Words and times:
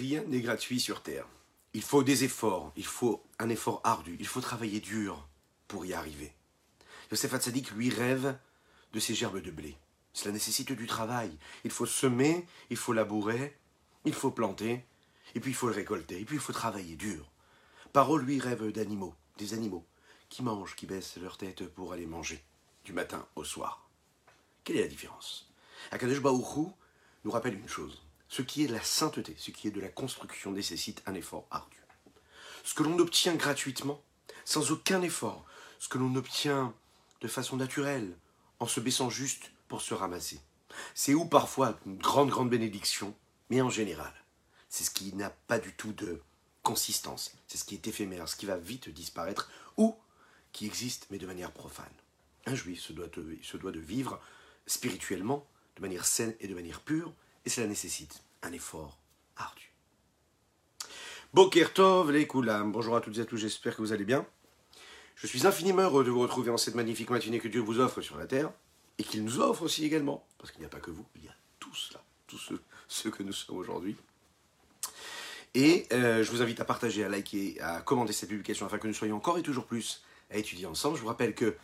Rien 0.00 0.22
n'est 0.28 0.40
gratuit 0.40 0.80
sur 0.80 1.02
Terre. 1.02 1.26
Il 1.74 1.82
faut 1.82 2.02
des 2.02 2.24
efforts, 2.24 2.72
il 2.74 2.86
faut 2.86 3.22
un 3.38 3.50
effort 3.50 3.82
ardu, 3.84 4.16
il 4.18 4.26
faut 4.26 4.40
travailler 4.40 4.80
dur 4.80 5.28
pour 5.68 5.84
y 5.84 5.92
arriver. 5.92 6.32
Yosef 7.10 7.34
Hatzadik, 7.34 7.72
lui, 7.72 7.90
rêve 7.90 8.34
de 8.94 8.98
ces 8.98 9.14
gerbes 9.14 9.42
de 9.42 9.50
blé. 9.50 9.76
Cela 10.14 10.32
nécessite 10.32 10.72
du 10.72 10.86
travail. 10.86 11.36
Il 11.64 11.70
faut 11.70 11.84
semer, 11.84 12.46
il 12.70 12.78
faut 12.78 12.94
labourer, 12.94 13.58
il 14.06 14.14
faut 14.14 14.30
planter, 14.30 14.86
et 15.34 15.40
puis 15.40 15.50
il 15.50 15.54
faut 15.54 15.68
le 15.68 15.74
récolter, 15.74 16.18
et 16.18 16.24
puis 16.24 16.36
il 16.36 16.40
faut 16.40 16.54
travailler 16.54 16.96
dur. 16.96 17.30
Paro, 17.92 18.16
lui, 18.16 18.40
rêve 18.40 18.72
d'animaux, 18.72 19.14
des 19.36 19.52
animaux, 19.52 19.84
qui 20.30 20.42
mangent, 20.42 20.76
qui 20.76 20.86
baissent 20.86 21.18
leur 21.18 21.36
tête 21.36 21.68
pour 21.68 21.92
aller 21.92 22.06
manger, 22.06 22.42
du 22.86 22.94
matin 22.94 23.28
au 23.36 23.44
soir. 23.44 23.86
Quelle 24.64 24.78
est 24.78 24.82
la 24.82 24.88
différence? 24.88 25.52
Akadosh 25.90 26.22
Baouchou 26.22 26.72
nous 27.22 27.30
rappelle 27.30 27.58
une 27.58 27.68
chose. 27.68 28.00
Ce 28.30 28.42
qui 28.42 28.62
est 28.62 28.68
de 28.68 28.72
la 28.72 28.82
sainteté, 28.82 29.34
ce 29.36 29.50
qui 29.50 29.66
est 29.66 29.72
de 29.72 29.80
la 29.80 29.88
construction 29.88 30.52
nécessite 30.52 31.02
un 31.06 31.14
effort 31.14 31.48
ardu. 31.50 31.76
Ce 32.62 32.74
que 32.74 32.84
l'on 32.84 32.96
obtient 33.00 33.34
gratuitement, 33.34 34.00
sans 34.44 34.70
aucun 34.70 35.02
effort, 35.02 35.44
ce 35.80 35.88
que 35.88 35.98
l'on 35.98 36.14
obtient 36.14 36.72
de 37.20 37.28
façon 37.28 37.56
naturelle, 37.56 38.16
en 38.60 38.66
se 38.66 38.78
baissant 38.78 39.10
juste 39.10 39.50
pour 39.66 39.82
se 39.82 39.94
ramasser. 39.94 40.40
C'est 40.94 41.12
où 41.12 41.24
parfois 41.24 41.76
une 41.86 41.98
grande, 41.98 42.30
grande 42.30 42.50
bénédiction, 42.50 43.16
mais 43.48 43.60
en 43.62 43.70
général, 43.70 44.14
c'est 44.68 44.84
ce 44.84 44.92
qui 44.92 45.12
n'a 45.14 45.30
pas 45.30 45.58
du 45.58 45.72
tout 45.72 45.92
de 45.92 46.22
consistance, 46.62 47.34
c'est 47.48 47.58
ce 47.58 47.64
qui 47.64 47.74
est 47.74 47.88
éphémère, 47.88 48.28
ce 48.28 48.36
qui 48.36 48.46
va 48.46 48.56
vite 48.56 48.90
disparaître, 48.90 49.50
ou 49.76 49.96
qui 50.52 50.66
existe 50.66 51.08
mais 51.10 51.18
de 51.18 51.26
manière 51.26 51.50
profane. 51.50 51.92
Un 52.46 52.54
juif 52.54 52.80
se 52.80 52.92
doit 52.92 53.72
de 53.72 53.80
vivre 53.80 54.20
spirituellement, 54.68 55.48
de 55.76 55.82
manière 55.82 56.06
saine 56.06 56.36
et 56.38 56.46
de 56.46 56.54
manière 56.54 56.80
pure, 56.80 57.12
et 57.44 57.50
cela 57.50 57.66
nécessite 57.66 58.22
un 58.42 58.52
effort 58.52 58.98
ardu. 59.36 59.72
Boker 61.32 61.72
Tov, 61.72 62.10
les 62.10 62.26
Koulam. 62.26 62.72
Bonjour 62.72 62.96
à 62.96 63.00
toutes 63.00 63.18
et 63.18 63.20
à 63.20 63.24
tous, 63.24 63.36
j'espère 63.36 63.76
que 63.76 63.82
vous 63.82 63.92
allez 63.92 64.04
bien. 64.04 64.26
Je 65.14 65.26
suis 65.26 65.46
infiniment 65.46 65.82
heureux 65.82 66.04
de 66.04 66.10
vous 66.10 66.20
retrouver 66.20 66.50
en 66.50 66.56
cette 66.56 66.74
magnifique 66.74 67.10
matinée 67.10 67.38
que 67.38 67.48
Dieu 67.48 67.60
vous 67.60 67.78
offre 67.78 68.00
sur 68.00 68.16
la 68.16 68.26
terre 68.26 68.50
et 68.98 69.04
qu'il 69.04 69.22
nous 69.22 69.40
offre 69.40 69.62
aussi 69.62 69.84
également, 69.84 70.26
parce 70.38 70.50
qu'il 70.50 70.60
n'y 70.60 70.66
a 70.66 70.70
pas 70.70 70.80
que 70.80 70.90
vous, 70.90 71.06
il 71.16 71.24
y 71.24 71.28
a 71.28 71.34
tous 71.58 71.90
là, 71.94 72.02
tous 72.26 72.38
ceux, 72.38 72.60
ceux 72.88 73.10
que 73.10 73.22
nous 73.22 73.32
sommes 73.32 73.58
aujourd'hui. 73.58 73.96
Et 75.54 75.86
euh, 75.92 76.22
je 76.22 76.30
vous 76.30 76.42
invite 76.42 76.60
à 76.60 76.64
partager, 76.64 77.04
à 77.04 77.08
liker, 77.08 77.60
à 77.60 77.80
commenter 77.80 78.12
cette 78.12 78.28
publication 78.28 78.66
afin 78.66 78.78
que 78.78 78.86
nous 78.86 78.94
soyons 78.94 79.16
encore 79.16 79.38
et 79.38 79.42
toujours 79.42 79.66
plus 79.66 80.02
à 80.30 80.36
étudier 80.36 80.66
ensemble. 80.66 80.96
Je 80.96 81.02
vous 81.02 81.08
rappelle 81.08 81.34
que 81.34 81.56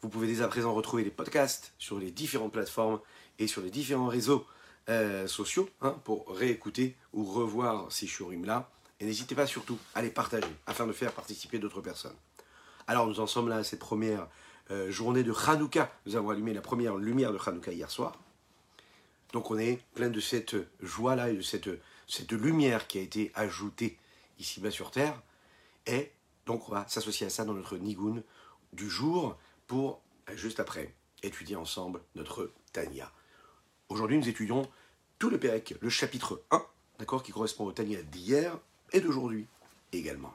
vous 0.00 0.08
pouvez 0.08 0.26
dès 0.26 0.42
à 0.42 0.48
présent 0.48 0.72
retrouver 0.72 1.04
les 1.04 1.10
podcasts 1.10 1.72
sur 1.78 1.98
les 1.98 2.10
différentes 2.10 2.52
plateformes 2.52 3.00
et 3.38 3.46
sur 3.46 3.62
les 3.62 3.70
différents 3.70 4.08
réseaux 4.08 4.46
euh, 4.88 5.26
sociaux 5.26 5.68
hein, 5.80 5.96
pour 6.04 6.28
réécouter 6.28 6.96
ou 7.12 7.24
revoir 7.24 7.90
ces 7.90 8.06
shurim-là. 8.06 8.70
Et 9.00 9.06
n'hésitez 9.06 9.34
pas 9.34 9.46
surtout 9.46 9.78
à 9.94 10.02
les 10.02 10.10
partager 10.10 10.46
afin 10.66 10.86
de 10.86 10.92
faire 10.92 11.12
participer 11.12 11.58
d'autres 11.58 11.80
personnes. 11.80 12.16
Alors 12.86 13.06
nous 13.06 13.20
en 13.20 13.26
sommes 13.26 13.48
là 13.48 13.56
à 13.56 13.64
cette 13.64 13.80
première 13.80 14.28
euh, 14.70 14.90
journée 14.90 15.22
de 15.22 15.32
Hanouka. 15.32 15.90
Nous 16.06 16.16
avons 16.16 16.30
allumé 16.30 16.52
la 16.52 16.60
première 16.60 16.96
lumière 16.96 17.32
de 17.32 17.38
Hanouka 17.44 17.72
hier 17.72 17.90
soir. 17.90 18.18
Donc 19.32 19.50
on 19.50 19.58
est 19.58 19.80
plein 19.94 20.10
de 20.10 20.20
cette 20.20 20.54
joie-là 20.80 21.30
et 21.30 21.36
de 21.36 21.42
cette, 21.42 21.70
cette 22.06 22.32
lumière 22.32 22.86
qui 22.86 22.98
a 22.98 23.02
été 23.02 23.32
ajoutée 23.34 23.98
ici-bas 24.38 24.70
sur 24.70 24.90
Terre. 24.90 25.20
Et 25.86 26.12
donc 26.46 26.68
on 26.68 26.72
va 26.72 26.86
s'associer 26.88 27.26
à 27.26 27.30
ça 27.30 27.44
dans 27.44 27.54
notre 27.54 27.76
Nigun 27.76 28.22
du 28.72 28.88
jour 28.88 29.36
pour, 29.66 30.02
euh, 30.28 30.36
juste 30.36 30.60
après, 30.60 30.94
étudier 31.22 31.56
ensemble 31.56 32.00
notre 32.14 32.52
Tania. 32.72 33.10
Aujourd'hui 33.88 34.18
nous 34.18 34.28
étudions 34.28 34.66
tout 35.18 35.30
le 35.30 35.38
Pérec, 35.38 35.74
le 35.80 35.90
chapitre 35.90 36.42
1, 36.50 36.62
d'accord, 36.98 37.22
qui 37.22 37.32
correspond 37.32 37.64
au 37.64 37.72
Tania 37.72 38.02
d'hier 38.02 38.56
et 38.92 39.00
d'aujourd'hui 39.00 39.46
également. 39.92 40.34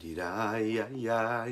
di 0.00 0.14
da 0.14 0.56
ya 0.56 0.88
ya 0.96 1.44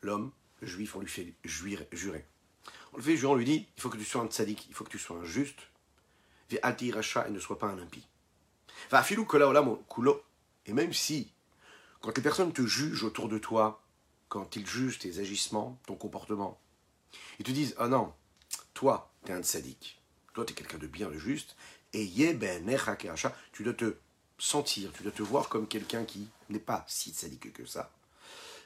l'homme, 0.00 0.30
le 0.60 0.68
juif, 0.68 0.94
on 0.94 1.00
lui 1.00 1.08
fait 1.08 1.34
jurer. 1.42 1.88
On 2.92 2.98
le 2.98 3.02
fait 3.02 3.16
jurer, 3.16 3.32
on 3.32 3.36
lui 3.36 3.44
dit, 3.44 3.66
il 3.76 3.82
faut 3.82 3.90
que 3.90 3.96
tu 3.98 4.04
sois 4.04 4.22
un 4.22 4.28
tzaddik, 4.28 4.68
il 4.68 4.74
faut 4.74 4.84
que 4.84 4.90
tu 4.90 4.98
sois 5.00 5.16
un 5.16 5.24
juste, 5.24 5.58
et 6.52 6.60
ne 6.62 7.38
sois 7.40 7.58
pas 7.58 7.66
un 7.66 7.80
impie. 7.80 8.06
Et 10.66 10.72
même 10.72 10.92
si, 10.92 11.32
quand 12.02 12.16
les 12.16 12.22
personnes 12.22 12.52
te 12.52 12.66
jugent 12.66 13.04
autour 13.04 13.28
de 13.28 13.38
toi, 13.38 13.80
quand 14.28 14.56
ils 14.56 14.66
jugent 14.66 14.98
tes 14.98 15.20
agissements, 15.20 15.78
ton 15.86 15.94
comportement, 15.94 16.60
ils 17.38 17.44
te 17.44 17.52
disent, 17.52 17.74
ah 17.78 17.88
non, 17.88 18.12
toi, 18.74 19.12
tu 19.24 19.30
es 19.30 19.34
un 19.34 19.42
tzaddik, 19.42 20.00
toi, 20.34 20.44
tu 20.44 20.52
es 20.52 20.56
quelqu'un 20.56 20.78
de 20.78 20.86
bien, 20.86 21.08
de 21.08 21.18
juste, 21.18 21.56
et 21.92 22.10
tu 23.52 23.62
dois 23.62 23.74
te 23.74 23.94
sentir, 24.38 24.92
tu 24.92 25.02
dois 25.04 25.12
te 25.12 25.22
voir 25.22 25.48
comme 25.48 25.68
quelqu'un 25.68 26.04
qui 26.04 26.26
n'est 26.48 26.58
pas 26.58 26.84
si 26.88 27.12
sadique 27.12 27.52
que 27.52 27.66
ça, 27.66 27.92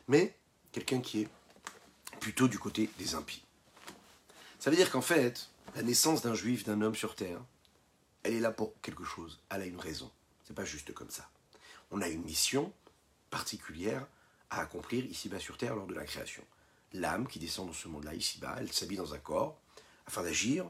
mais 0.09 0.35
quelqu'un 0.73 1.01
qui 1.01 1.23
est 1.23 1.29
plutôt 2.21 2.49
du 2.49 2.59
côté 2.59 2.89
des 2.99 3.15
impies. 3.15 3.45
Ça 4.59 4.71
veut 4.71 4.77
dire 4.77 4.91
qu'en 4.91 5.03
fait, 5.03 5.51
la 5.75 5.83
naissance 5.83 6.23
d'un 6.23 6.35
juif, 6.35 6.65
d'un 6.65 6.81
homme 6.81 6.95
sur 6.95 7.15
terre, 7.15 7.41
elle 8.23 8.35
est 8.35 8.41
là 8.41 8.51
pour 8.51 8.73
quelque 8.81 9.05
chose, 9.05 9.41
elle 9.51 9.63
a 9.63 9.67
une 9.67 9.79
raison. 9.79 10.11
C'est 10.45 10.55
pas 10.55 10.65
juste 10.65 10.95
comme 10.95 11.11
ça. 11.11 11.29
On 11.91 12.01
a 12.01 12.09
une 12.09 12.25
mission 12.25 12.73
particulière 13.31 14.07
à 14.51 14.61
accomplir 14.61 15.05
ici-bas 15.05 15.41
sur 15.41 15.57
terre 15.57 15.75
lors 15.77 15.87
de 15.87 15.95
la 15.95 16.05
création. 16.05 16.45
L'âme 16.93 17.27
qui 17.27 17.39
descend 17.39 17.67
dans 17.67 17.73
ce 17.73 17.89
monde-là, 17.89 18.15
ici-bas, 18.15 18.57
elle 18.59 18.73
s'habille 18.73 18.97
dans 18.97 19.15
un 19.15 19.19
corps 19.19 19.61
afin 20.07 20.23
d'agir, 20.23 20.69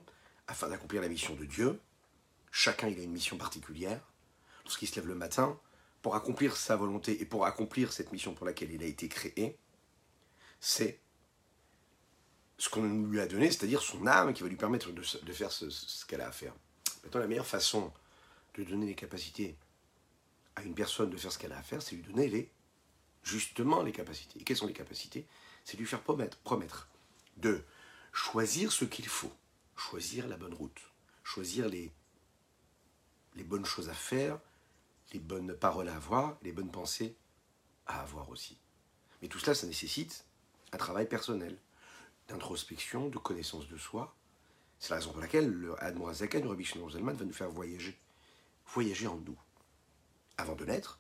afin 0.49 0.69
d'accomplir 0.69 1.03
la 1.03 1.09
mission 1.09 1.35
de 1.35 1.45
Dieu. 1.45 1.81
Chacun, 2.51 2.89
il 2.89 2.99
a 2.99 3.03
une 3.03 3.13
mission 3.13 3.37
particulière 3.37 4.01
lorsqu'il 4.65 4.89
se 4.89 4.97
lève 4.97 5.07
le 5.07 5.15
matin, 5.15 5.59
pour 6.03 6.15
accomplir 6.15 6.57
sa 6.57 6.77
volonté 6.77 7.21
et 7.21 7.25
pour 7.25 7.47
accomplir 7.47 7.93
cette 7.93 8.13
mission 8.13 8.35
pour 8.35 8.47
laquelle 8.47 8.71
il 8.73 8.83
a 8.83 8.87
été 8.87 9.09
créé, 9.09 9.59
c'est 10.61 11.01
ce 12.59 12.69
qu'on 12.69 12.83
lui 13.05 13.21
a 13.21 13.27
donné, 13.27 13.51
c'est-à-dire 13.51 13.83
son 13.83 14.07
âme 14.07 14.33
qui 14.33 14.43
va 14.43 14.49
lui 14.49 14.57
permettre 14.57 14.91
de, 14.93 15.03
faire 15.33 15.53
ce, 15.53 16.07
qu'elle 16.07 16.21
a 16.21 16.29
à 16.29 16.33
faire. 16.33 16.55
Maintenant, 17.05 17.21
la 17.21 17.27
meilleure 17.27 17.47
façon 17.47 17.93
de 18.55 18.65
donner 18.65 18.87
les 18.87 18.95
capacités 18.95 19.57
à 20.57 20.63
une 20.63 20.75
personne 20.75 21.11
de 21.11 21.17
faire 21.17 21.31
ce 21.31 21.39
qu'elle 21.39 21.53
a 21.53 21.59
à 21.59 21.63
faire, 21.63 21.83
c'est 21.83 21.95
lui 21.95 22.03
donner 22.03 22.29
les, 22.29 22.51
justement 23.23 23.83
les 23.83 23.93
capacités. 23.93 24.41
Et 24.41 24.45
quelles 24.45 24.57
sont 24.57 24.67
les 24.67 24.73
capacités? 24.73 25.27
C'est 25.65 25.77
lui 25.77 25.87
faire 25.87 26.03
promettre, 26.03 26.39
promettre 26.39 26.89
de 27.37 27.63
choisir 28.13 28.73
ce 28.73 28.85
qu'il 28.85 29.07
faut, 29.07 29.33
choisir 29.77 30.27
la 30.27 30.37
bonne 30.37 30.55
route, 30.55 30.81
choisir 31.23 31.69
les, 31.69 31.93
bonnes 33.45 33.67
choses 33.67 33.91
à 33.91 33.95
faire, 33.95 34.41
les 35.13 35.21
bonnes 35.21 35.55
paroles 35.55 35.89
à 35.89 35.97
avoir, 35.97 36.39
les 36.43 36.53
bonnes 36.53 36.71
pensées 36.71 37.15
à 37.87 38.01
avoir 38.01 38.31
aussi. 38.31 38.59
Mais 39.21 39.29
tout 39.29 39.39
cela, 39.39 39.55
ça 39.55 39.67
nécessite 39.67 40.25
un 40.73 40.79
travail 40.79 41.09
personnel, 41.09 41.59
d'introspection, 42.29 43.09
de 43.09 43.19
connaissance 43.19 43.69
de 43.69 43.77
soi. 43.77 44.17
C'est 44.79 44.91
la 44.91 44.97
raison 44.97 45.13
pour 45.13 45.21
laquelle 45.21 45.49
le 45.49 45.81
Admorazaken, 45.83 46.43
le 46.43 46.49
Rabbi 46.49 46.65
Shlomo 46.65 46.89
va 46.89 47.25
nous 47.25 47.33
faire 47.33 47.51
voyager, 47.51 47.99
voyager 48.67 49.07
en 49.07 49.17
nous. 49.17 49.39
Avant 50.37 50.55
de 50.55 50.65
naître, 50.65 50.99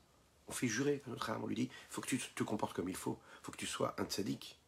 on 0.49 0.53
fait 0.53 0.69
jurer 0.69 1.03
à 1.07 1.11
notre 1.11 1.31
âme, 1.31 1.43
on 1.43 1.47
lui 1.47 1.55
dit, 1.55 1.71
faut 1.91 2.01
que 2.01 2.09
tu 2.09 2.19
te 2.19 2.43
comportes 2.43 2.75
comme 2.75 2.89
il 2.89 2.97
faut, 2.97 3.19
faut 3.43 3.53
que 3.53 3.57
tu 3.57 3.67
sois 3.67 3.95
un 3.99 4.05
tzaddik. 4.05 4.59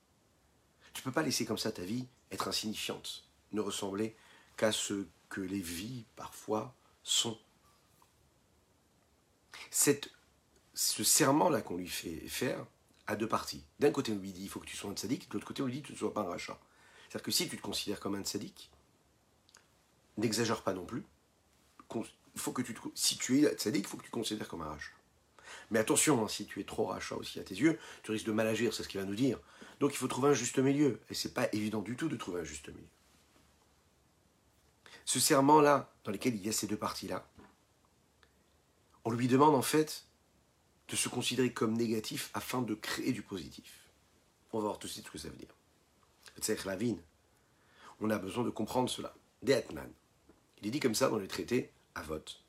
Tu 0.93 1.00
ne 1.00 1.05
peux 1.05 1.12
pas 1.12 1.23
laisser 1.23 1.44
comme 1.44 1.59
ça 1.59 1.73
ta 1.73 1.82
vie 1.82 2.06
être 2.32 2.49
insignifiante, 2.49 3.25
ne 3.53 3.61
ressembler 3.61 4.17
qu'à 4.56 4.73
ce 4.73 5.06
que 5.29 5.41
les 5.41 5.61
vies 5.61 6.05
parfois 6.17 6.75
sont. 7.03 7.38
Cette, 9.70 10.11
ce 10.75 11.05
serment-là 11.05 11.62
qu'on 11.62 11.76
lui 11.76 11.88
fait 11.88 12.29
faire, 12.29 12.67
à 13.09 13.17
deux 13.17 13.26
parties. 13.26 13.64
D'un 13.81 13.91
côté, 13.91 14.12
on 14.12 14.19
lui 14.19 14.32
dit 14.32 14.43
il 14.43 14.49
faut 14.49 14.61
que 14.61 14.67
tu 14.67 14.76
sois 14.76 14.91
un 14.91 14.97
sadique, 14.97 15.29
de 15.29 15.35
l'autre 15.35 15.47
côté, 15.47 15.62
on 15.62 15.67
lui 15.67 15.75
dit 15.75 15.82
tu 15.82 15.93
ne 15.93 15.97
sois 15.97 16.12
pas 16.12 16.21
un 16.21 16.29
rachat. 16.29 16.59
C'est-à-dire 17.09 17.25
que 17.25 17.31
si 17.31 17.49
tu 17.49 17.56
te 17.56 17.62
considères 17.62 18.00
comme 18.00 18.14
un 18.14 18.25
sadique, 18.25 18.71
n'exagère 20.19 20.62
pas 20.62 20.75
non 20.75 20.85
plus. 20.85 21.05
Il 22.38 22.40
faut 22.40 22.52
que 22.52 22.62
tu 22.62 22.73
si 22.94 23.19
tu 23.19 23.40
il 23.40 23.85
faut 23.85 23.96
que 23.96 24.05
tu 24.05 24.11
te 24.11 24.14
considères 24.14 24.46
comme 24.46 24.62
un 24.62 24.69
rachat. 24.69 24.93
Mais 25.73 25.81
attention, 25.81 26.23
hein, 26.23 26.29
si 26.29 26.46
tu 26.46 26.61
es 26.61 26.64
trop 26.64 26.87
rachat 26.87 27.17
aussi 27.17 27.40
à 27.40 27.43
tes 27.43 27.56
yeux, 27.56 27.81
tu 28.05 28.12
risques 28.12 28.26
de 28.26 28.31
mal 28.31 28.46
agir, 28.46 28.73
c'est 28.73 28.85
ce 28.85 28.88
qu'il 28.88 29.00
va 29.00 29.06
nous 29.06 29.17
dire. 29.17 29.40
Donc 29.81 29.93
il 29.93 29.96
faut 29.96 30.06
trouver 30.06 30.29
un 30.29 30.35
juste 30.35 30.56
milieu. 30.61 31.00
Et 31.11 31.14
c'est 31.14 31.35
pas 31.35 31.49
évident 31.52 31.82
du 31.82 31.96
tout 31.96 32.08
de 32.08 32.14
trouver 32.14 32.43
un 32.43 32.44
juste 32.44 32.69
milieu. 32.69 32.87
Ce 35.05 35.19
serment-là, 35.19 35.93
dans 36.05 36.12
lequel 36.12 36.37
il 36.37 36.46
y 36.46 36.49
a 36.49 36.52
ces 36.52 36.69
deux 36.69 36.76
parties-là, 36.76 37.29
on 39.05 39.11
lui 39.11 39.26
demande 39.26 39.56
en 39.56 39.62
fait 39.62 40.06
de 40.87 40.94
se 40.94 41.08
considérer 41.08 41.52
comme 41.52 41.76
négatif 41.76 42.31
afin 42.35 42.62
de 42.62 42.76
créer 42.76 43.11
du 43.11 43.23
positif. 43.23 43.90
On 44.52 44.58
va 44.58 44.67
voir 44.67 44.79
tout 44.79 44.87
de 44.87 44.93
suite 44.93 45.06
ce 45.06 45.11
que 45.11 45.19
ça 45.19 45.29
veut 45.29 45.37
dire. 45.37 45.56
C'est 46.40 46.64
la 46.64 46.79
On 47.99 48.11
a 48.11 48.19
besoin 48.19 48.44
de 48.44 48.50
comprendre 48.50 48.88
cela. 48.88 49.12
Deatman. 49.43 49.90
Il 50.62 50.69
est 50.69 50.70
dit 50.70 50.79
comme 50.79 50.94
ça 50.94 51.08
dans 51.08 51.19
le 51.19 51.26
traité 51.26 51.73
à 51.99 52.03
vote. 52.03 52.45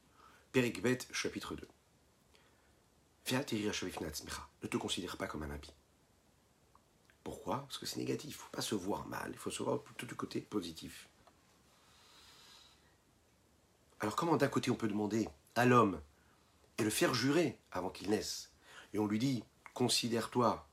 Perikbet, 0.51 0.99
chapitre 1.11 1.55
2. 1.55 1.67
Ne 3.31 4.67
te 4.67 4.77
considère 4.77 5.17
pas 5.17 5.27
comme 5.27 5.43
un 5.43 5.51
impie. 5.51 5.73
Pourquoi? 7.23 7.59
Parce 7.59 7.77
que 7.77 7.85
c'est 7.85 7.97
négatif. 7.97 8.29
Il 8.29 8.33
ne 8.33 8.37
faut 8.37 8.49
pas 8.51 8.61
se 8.61 8.75
voir 8.75 9.07
mal. 9.07 9.29
Il 9.31 9.37
faut 9.37 9.51
se 9.51 9.63
voir 9.63 9.81
plutôt 9.81 10.05
du 10.05 10.15
côté 10.15 10.41
positif. 10.41 11.09
Alors 13.99 14.15
comment 14.15 14.37
d'un 14.37 14.47
côté 14.47 14.71
on 14.71 14.75
peut 14.75 14.87
demander 14.87 15.27
à 15.55 15.65
l'homme 15.65 15.99
et 16.77 16.83
le 16.83 16.89
faire 16.89 17.13
jurer 17.13 17.59
avant 17.71 17.89
qu'il 17.89 18.09
naisse? 18.09 18.51
Et 18.93 18.99
on 18.99 19.07
lui 19.07 19.19
dit, 19.19 19.43
considère-toi, 19.73 20.67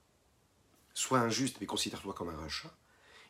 sois 0.94 1.20
injuste, 1.20 1.58
mais 1.60 1.66
considère-toi 1.66 2.14
comme 2.14 2.28
un 2.28 2.36
rachat. 2.36 2.72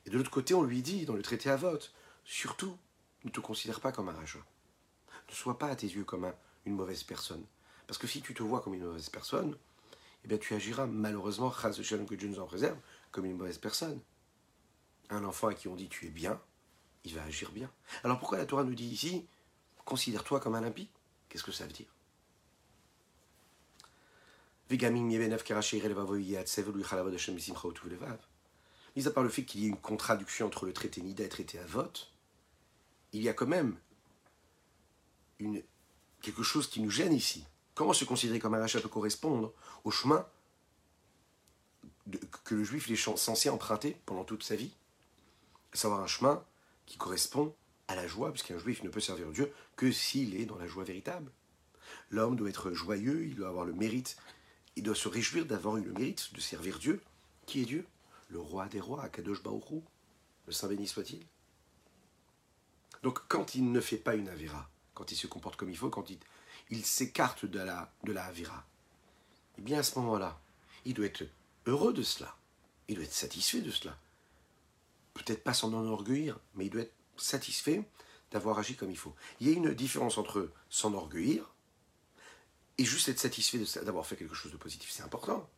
Et 0.04 0.10
de 0.10 0.19
l'autre 0.19 0.31
côté, 0.31 0.54
on 0.54 0.62
lui 0.62 0.82
dit, 0.82 1.06
dans 1.06 1.14
le 1.14 1.22
traité 1.22 1.50
à 1.50 1.56
vote, 1.56 1.94
surtout, 2.25 2.76
ne 3.25 3.31
te 3.31 3.40
considère 3.40 3.81
pas 3.81 3.93
comme 3.93 4.08
un 4.08 4.12
rachat. 4.12 4.44
Ne 5.28 5.34
sois 5.34 5.58
pas 5.58 5.69
à 5.69 5.76
tes 5.76 5.87
yeux 5.87 6.05
comme 6.05 6.32
une 6.64 6.75
mauvaise 6.75 7.02
personne. 7.02 7.44
Parce 7.87 7.99
que 7.99 8.06
si 8.06 8.20
tu 8.20 8.34
te 8.34 8.43
vois 8.43 8.61
comme 8.61 8.75
une 8.75 8.84
mauvaise 8.84 9.08
personne, 9.08 9.56
eh 10.25 10.28
bien 10.28 10.38
tu 10.38 10.55
agiras 10.55 10.87
malheureusement, 10.87 11.50
que 11.50 12.14
Dieu 12.14 12.28
nous 12.28 12.40
en 12.40 12.46
préserve, 12.46 12.78
comme 13.11 13.25
une 13.25 13.37
mauvaise 13.37 13.58
personne. 13.58 14.00
Un 15.08 15.25
enfant 15.25 15.49
à 15.49 15.55
qui 15.55 15.69
on 15.69 15.76
dit 15.76 15.88
tu 15.88 16.06
es 16.06 16.11
bien, 16.11 16.40
il 17.05 17.14
va 17.14 17.23
agir 17.23 17.52
bien. 17.52 17.70
Alors 18.02 18.19
pourquoi 18.19 18.38
la 18.38 18.46
Torah 18.46 18.64
nous 18.64 18.75
dit 18.75 18.87
ici, 18.88 19.26
considère-toi 19.84 20.40
comme 20.40 20.56
un 20.56 20.64
impie? 20.64 20.88
Qu'est-ce 21.29 21.44
que 21.44 21.52
ça 21.52 21.64
veut 21.64 21.72
dire? 21.72 21.87
Mis 28.96 29.06
à 29.06 29.11
part 29.12 29.22
le 29.22 29.29
fait 29.29 29.44
qu'il 29.44 29.61
y 29.61 29.67
ait 29.67 29.69
une 29.69 29.76
contradiction 29.76 30.46
entre 30.46 30.67
le 30.67 30.72
traité 30.72 31.00
Nida 31.02 31.22
et 31.22 31.26
le 31.26 31.31
traité 31.31 31.61
Avot, 31.61 31.93
il 33.12 33.22
y 33.22 33.29
a 33.29 33.32
quand 33.32 33.46
même 33.46 33.76
quelque 36.22 36.42
chose 36.42 36.68
qui 36.68 36.80
nous 36.80 36.90
gêne 36.90 37.12
ici. 37.12 37.44
Comment 37.74 37.92
se 37.92 38.04
considérer 38.04 38.38
comme 38.38 38.54
un 38.54 38.60
rachat 38.60 38.80
peut 38.80 38.88
correspondre 38.88 39.52
au 39.84 39.90
chemin 39.90 40.26
que 42.44 42.54
le 42.54 42.64
juif 42.64 42.90
est 42.90 42.96
censé 42.96 43.50
emprunter 43.50 43.96
pendant 44.06 44.24
toute 44.24 44.42
sa 44.42 44.56
vie? 44.56 44.72
À 45.72 45.76
savoir 45.76 46.00
un 46.00 46.06
chemin 46.06 46.42
qui 46.86 46.96
correspond 46.96 47.54
à 47.88 47.94
la 47.94 48.06
joie, 48.06 48.32
puisqu'un 48.32 48.58
juif 48.58 48.82
ne 48.82 48.88
peut 48.88 49.00
servir 49.00 49.30
Dieu 49.30 49.52
que 49.76 49.92
s'il 49.92 50.40
est 50.40 50.46
dans 50.46 50.58
la 50.58 50.66
joie 50.66 50.84
véritable. 50.84 51.30
L'homme 52.10 52.36
doit 52.36 52.48
être 52.48 52.72
joyeux, 52.72 53.26
il 53.26 53.34
doit 53.34 53.48
avoir 53.48 53.64
le 53.64 53.72
mérite 53.72 54.16
il 54.76 54.82
doit 54.82 54.94
se 54.94 55.08
réjouir 55.08 55.46
d'avoir 55.46 55.78
eu 55.78 55.82
le 55.82 55.92
mérite 55.92 56.32
de 56.34 56.40
servir 56.40 56.78
Dieu. 56.78 57.00
Qui 57.46 57.62
est 57.62 57.64
Dieu? 57.64 57.86
Le 58.28 58.38
roi 58.38 58.68
des 58.68 58.80
rois, 58.80 59.02
Akadosh 59.02 59.42
Baruchou. 59.42 59.82
Le 60.46 60.52
Saint 60.52 60.68
béni 60.68 60.86
soit-il. 60.86 61.24
Donc 63.02 63.20
quand 63.28 63.54
il 63.54 63.72
ne 63.72 63.80
fait 63.80 63.96
pas 63.96 64.14
une 64.14 64.28
Avera, 64.28 64.68
quand 64.96 65.12
il 65.12 65.16
se 65.16 65.26
comporte 65.28 65.56
comme 65.56 65.70
il 65.70 65.76
faut, 65.76 65.90
quand 65.90 66.10
il, 66.70 66.84
s'écarte 66.84 67.44
de 67.44 67.60
la, 67.60 67.93
de 68.02 68.12
la 68.12 68.25
Avera, 68.25 68.66
eh 69.58 69.62
bien 69.62 69.78
à 69.78 69.82
ce 69.82 69.98
moment-là, 69.98 70.40
il 70.84 70.94
doit 70.94 71.06
être 71.06 71.25
heureux 71.66 71.93
de 71.93 72.02
cela. 72.02 72.34
Il 72.88 72.96
doit 72.96 73.04
être 73.04 73.12
satisfait 73.12 73.60
de 73.60 73.70
cela. 73.70 73.96
Peut-être 75.14 75.44
pas 75.44 75.54
s'en 75.54 75.72
enorgueillir, 75.72 76.38
mais 76.54 76.66
il 76.66 76.70
doit 76.70 76.82
être 76.82 76.94
satisfait 77.16 77.87
d'avoir 78.31 78.58
agi 78.58 78.75
comme 78.75 78.90
il 78.90 78.96
faut. 78.96 79.14
Il 79.38 79.48
y 79.48 79.52
a 79.52 79.54
une 79.54 79.75
différence 79.75 80.19
entre 80.19 80.50
s'enorgueillir 80.70 81.52
et 82.78 82.84
juste 82.84 83.08
être 83.08 83.20
satisfait 83.20 83.58
d'avoir 83.84 84.06
fait 84.06 84.16
quelque 84.16 84.34
chose 84.34 84.52
de 84.52 84.56
positif, 84.56 84.90
c'est 84.90 85.02
important. 85.02 85.48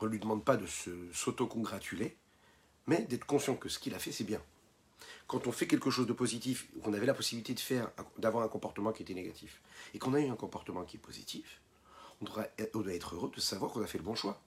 On 0.00 0.06
ne 0.06 0.10
lui 0.10 0.18
demande 0.18 0.44
pas 0.44 0.56
de 0.56 0.66
s'auto-congratuler, 1.12 2.16
mais 2.86 3.02
d'être 3.02 3.26
conscient 3.26 3.56
que 3.56 3.68
ce 3.68 3.78
qu'il 3.78 3.94
a 3.94 3.98
fait, 3.98 4.12
c'est 4.12 4.24
bien. 4.24 4.42
Quand 5.26 5.46
on 5.46 5.52
fait 5.52 5.66
quelque 5.66 5.90
chose 5.90 6.06
de 6.06 6.12
positif, 6.12 6.68
qu'on 6.82 6.94
avait 6.94 7.06
la 7.06 7.14
possibilité 7.14 7.54
de 7.54 7.60
faire, 7.60 7.90
d'avoir 8.18 8.44
un 8.44 8.48
comportement 8.48 8.92
qui 8.92 9.02
était 9.02 9.14
négatif, 9.14 9.60
et 9.94 9.98
qu'on 9.98 10.14
a 10.14 10.20
eu 10.20 10.28
un 10.28 10.36
comportement 10.36 10.84
qui 10.84 10.96
est 10.96 11.00
positif, 11.00 11.60
on 12.20 12.24
doit, 12.24 12.48
être 12.58 13.14
heureux 13.14 13.30
de 13.34 13.40
savoir 13.40 13.72
qu'on 13.72 13.82
a 13.82 13.86
fait 13.86 13.98
le 13.98 14.04
bon 14.04 14.14
choix. 14.14 14.40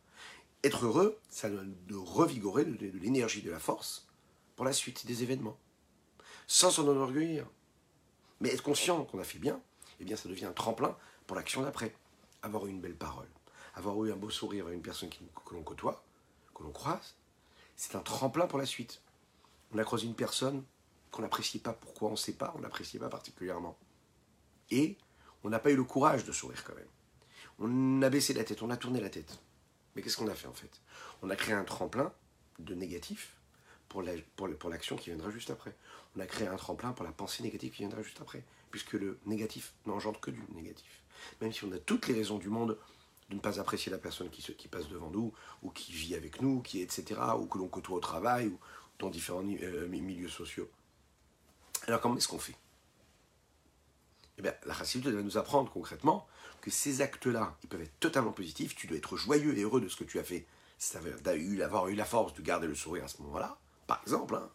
Être 0.63 0.85
heureux, 0.85 1.17
ça 1.29 1.49
doit 1.49 1.63
nous 1.87 2.03
revigorer 2.03 2.65
de, 2.65 2.97
l'énergie, 2.99 3.41
de 3.41 3.51
la 3.51 3.59
force 3.59 4.07
pour 4.55 4.65
la 4.65 4.73
suite 4.73 5.05
des 5.05 5.23
événements. 5.23 5.57
Sans 6.47 6.71
s'en 6.71 6.87
enorgueillir. 6.87 7.47
Mais 8.41 8.49
être 8.49 8.63
conscient 8.63 9.03
qu'on 9.05 9.19
a 9.19 9.23
fait 9.23 9.39
bien, 9.39 9.61
eh 9.99 10.05
bien 10.05 10.15
ça 10.15 10.27
devient 10.27 10.45
un 10.45 10.53
tremplin 10.53 10.97
pour 11.27 11.35
l'action 11.35 11.61
d'après. 11.61 11.95
Avoir 12.41 12.65
eu 12.65 12.69
une 12.69 12.81
belle 12.81 12.95
parole, 12.95 13.29
avoir 13.75 14.03
eu 14.03 14.11
un 14.11 14.15
beau 14.15 14.29
sourire 14.29 14.67
à 14.67 14.71
une 14.71 14.81
personne 14.81 15.09
que 15.09 15.53
l'on 15.53 15.63
côtoie, 15.63 16.03
que 16.55 16.63
l'on 16.63 16.71
croise, 16.71 17.15
c'est 17.75 17.95
un 17.95 18.01
tremplin 18.01 18.47
pour 18.47 18.59
la 18.59 18.65
suite. 18.65 19.01
On 19.73 19.77
a 19.77 19.83
croisé 19.83 20.05
une 20.05 20.15
personne 20.15 20.63
qu'on 21.11 21.21
n'appréciait 21.21 21.59
pas, 21.59 21.73
pourquoi 21.73 22.09
on 22.09 22.13
ne 22.13 22.17
sait 22.17 22.33
pas, 22.33 22.53
on 22.55 22.59
n'appréciait 22.59 22.99
pas 22.99 23.09
particulièrement. 23.09 23.77
Et 24.69 24.97
on 25.43 25.49
n'a 25.49 25.59
pas 25.59 25.71
eu 25.71 25.75
le 25.75 25.83
courage 25.83 26.23
de 26.23 26.31
sourire 26.31 26.63
quand 26.63 26.75
même. 26.75 26.87
On 27.59 28.01
a 28.01 28.09
baissé 28.09 28.33
la 28.33 28.43
tête, 28.43 28.61
on 28.61 28.69
a 28.69 28.77
tourné 28.77 29.01
la 29.01 29.09
tête. 29.09 29.39
Mais 29.95 30.01
qu'est-ce 30.01 30.17
qu'on 30.17 30.27
a 30.27 30.35
fait 30.35 30.47
en 30.47 30.53
fait? 30.53 30.81
On 31.21 31.29
a 31.29 31.35
créé 31.35 31.53
un 31.53 31.63
tremplin 31.63 32.13
de 32.59 32.73
négatif 32.75 33.35
pour 33.89 34.01
l'action 34.01 34.95
qui 34.95 35.09
viendra 35.09 35.29
juste 35.31 35.49
après. 35.49 35.75
On 36.15 36.21
a 36.21 36.25
créé 36.25 36.47
un 36.47 36.55
tremplin 36.55 36.93
pour 36.93 37.03
la 37.03 37.11
pensée 37.11 37.43
négative 37.43 37.71
qui 37.71 37.79
viendra 37.79 38.01
juste 38.01 38.21
après, 38.21 38.45
puisque 38.69 38.93
le 38.93 39.19
négatif 39.25 39.73
n'engendre 39.85 40.19
que 40.21 40.31
du 40.31 40.41
négatif 40.53 41.01
même 41.41 41.51
si 41.51 41.63
on 41.65 41.71
a 41.71 41.77
toutes 41.77 42.07
les 42.07 42.13
raisons 42.13 42.37
du 42.37 42.49
monde 42.49 42.77
de 43.29 43.35
ne 43.35 43.39
pas 43.39 43.59
apprécier 43.59 43.91
la 43.91 43.97
personne 43.97 44.29
qui, 44.29 44.41
qui 44.55 44.67
passe 44.67 44.89
devant 44.89 45.09
nous, 45.09 45.33
ou 45.63 45.69
qui 45.69 45.93
vit 45.93 46.15
avec 46.15 46.41
nous, 46.41 46.61
qui 46.61 46.81
etc., 46.81 47.19
ou 47.39 47.45
que 47.45 47.57
l'on 47.57 47.69
côtoie 47.69 47.95
au 47.95 48.01
travail, 48.01 48.47
ou 48.47 48.59
dans 49.01 49.09
différents 49.09 49.43
euh, 49.43 49.87
milieux 49.87 50.29
sociaux. 50.29 50.69
Alors 51.87 51.99
comment 51.99 52.17
est-ce 52.17 52.27
qu'on 52.27 52.39
fait? 52.39 52.55
Eh 54.37 54.41
bien, 54.41 54.53
la 54.65 54.73
Chassidut 54.73 55.11
va 55.11 55.21
nous 55.21 55.37
apprendre 55.37 55.71
concrètement 55.71 56.27
que 56.61 56.71
ces 56.71 57.01
actes-là, 57.01 57.57
ils 57.63 57.69
peuvent 57.69 57.81
être 57.81 57.99
totalement 57.99 58.31
positifs, 58.31 58.75
tu 58.75 58.87
dois 58.87 58.97
être 58.97 59.17
joyeux 59.17 59.57
et 59.57 59.61
heureux 59.61 59.81
de 59.81 59.87
ce 59.87 59.97
que 59.97 60.03
tu 60.03 60.19
as 60.19 60.23
fait. 60.23 60.45
Ça 60.77 60.99
veut 60.99 61.15
eu, 61.37 61.61
avoir 61.61 61.87
eu 61.89 61.95
la 61.95 62.05
force 62.05 62.33
de 62.33 62.41
garder 62.41 62.67
le 62.67 62.75
sourire 62.75 63.03
à 63.03 63.07
ce 63.07 63.21
moment-là, 63.21 63.59
par 63.87 64.01
exemple, 64.01 64.35
hein. 64.35 64.49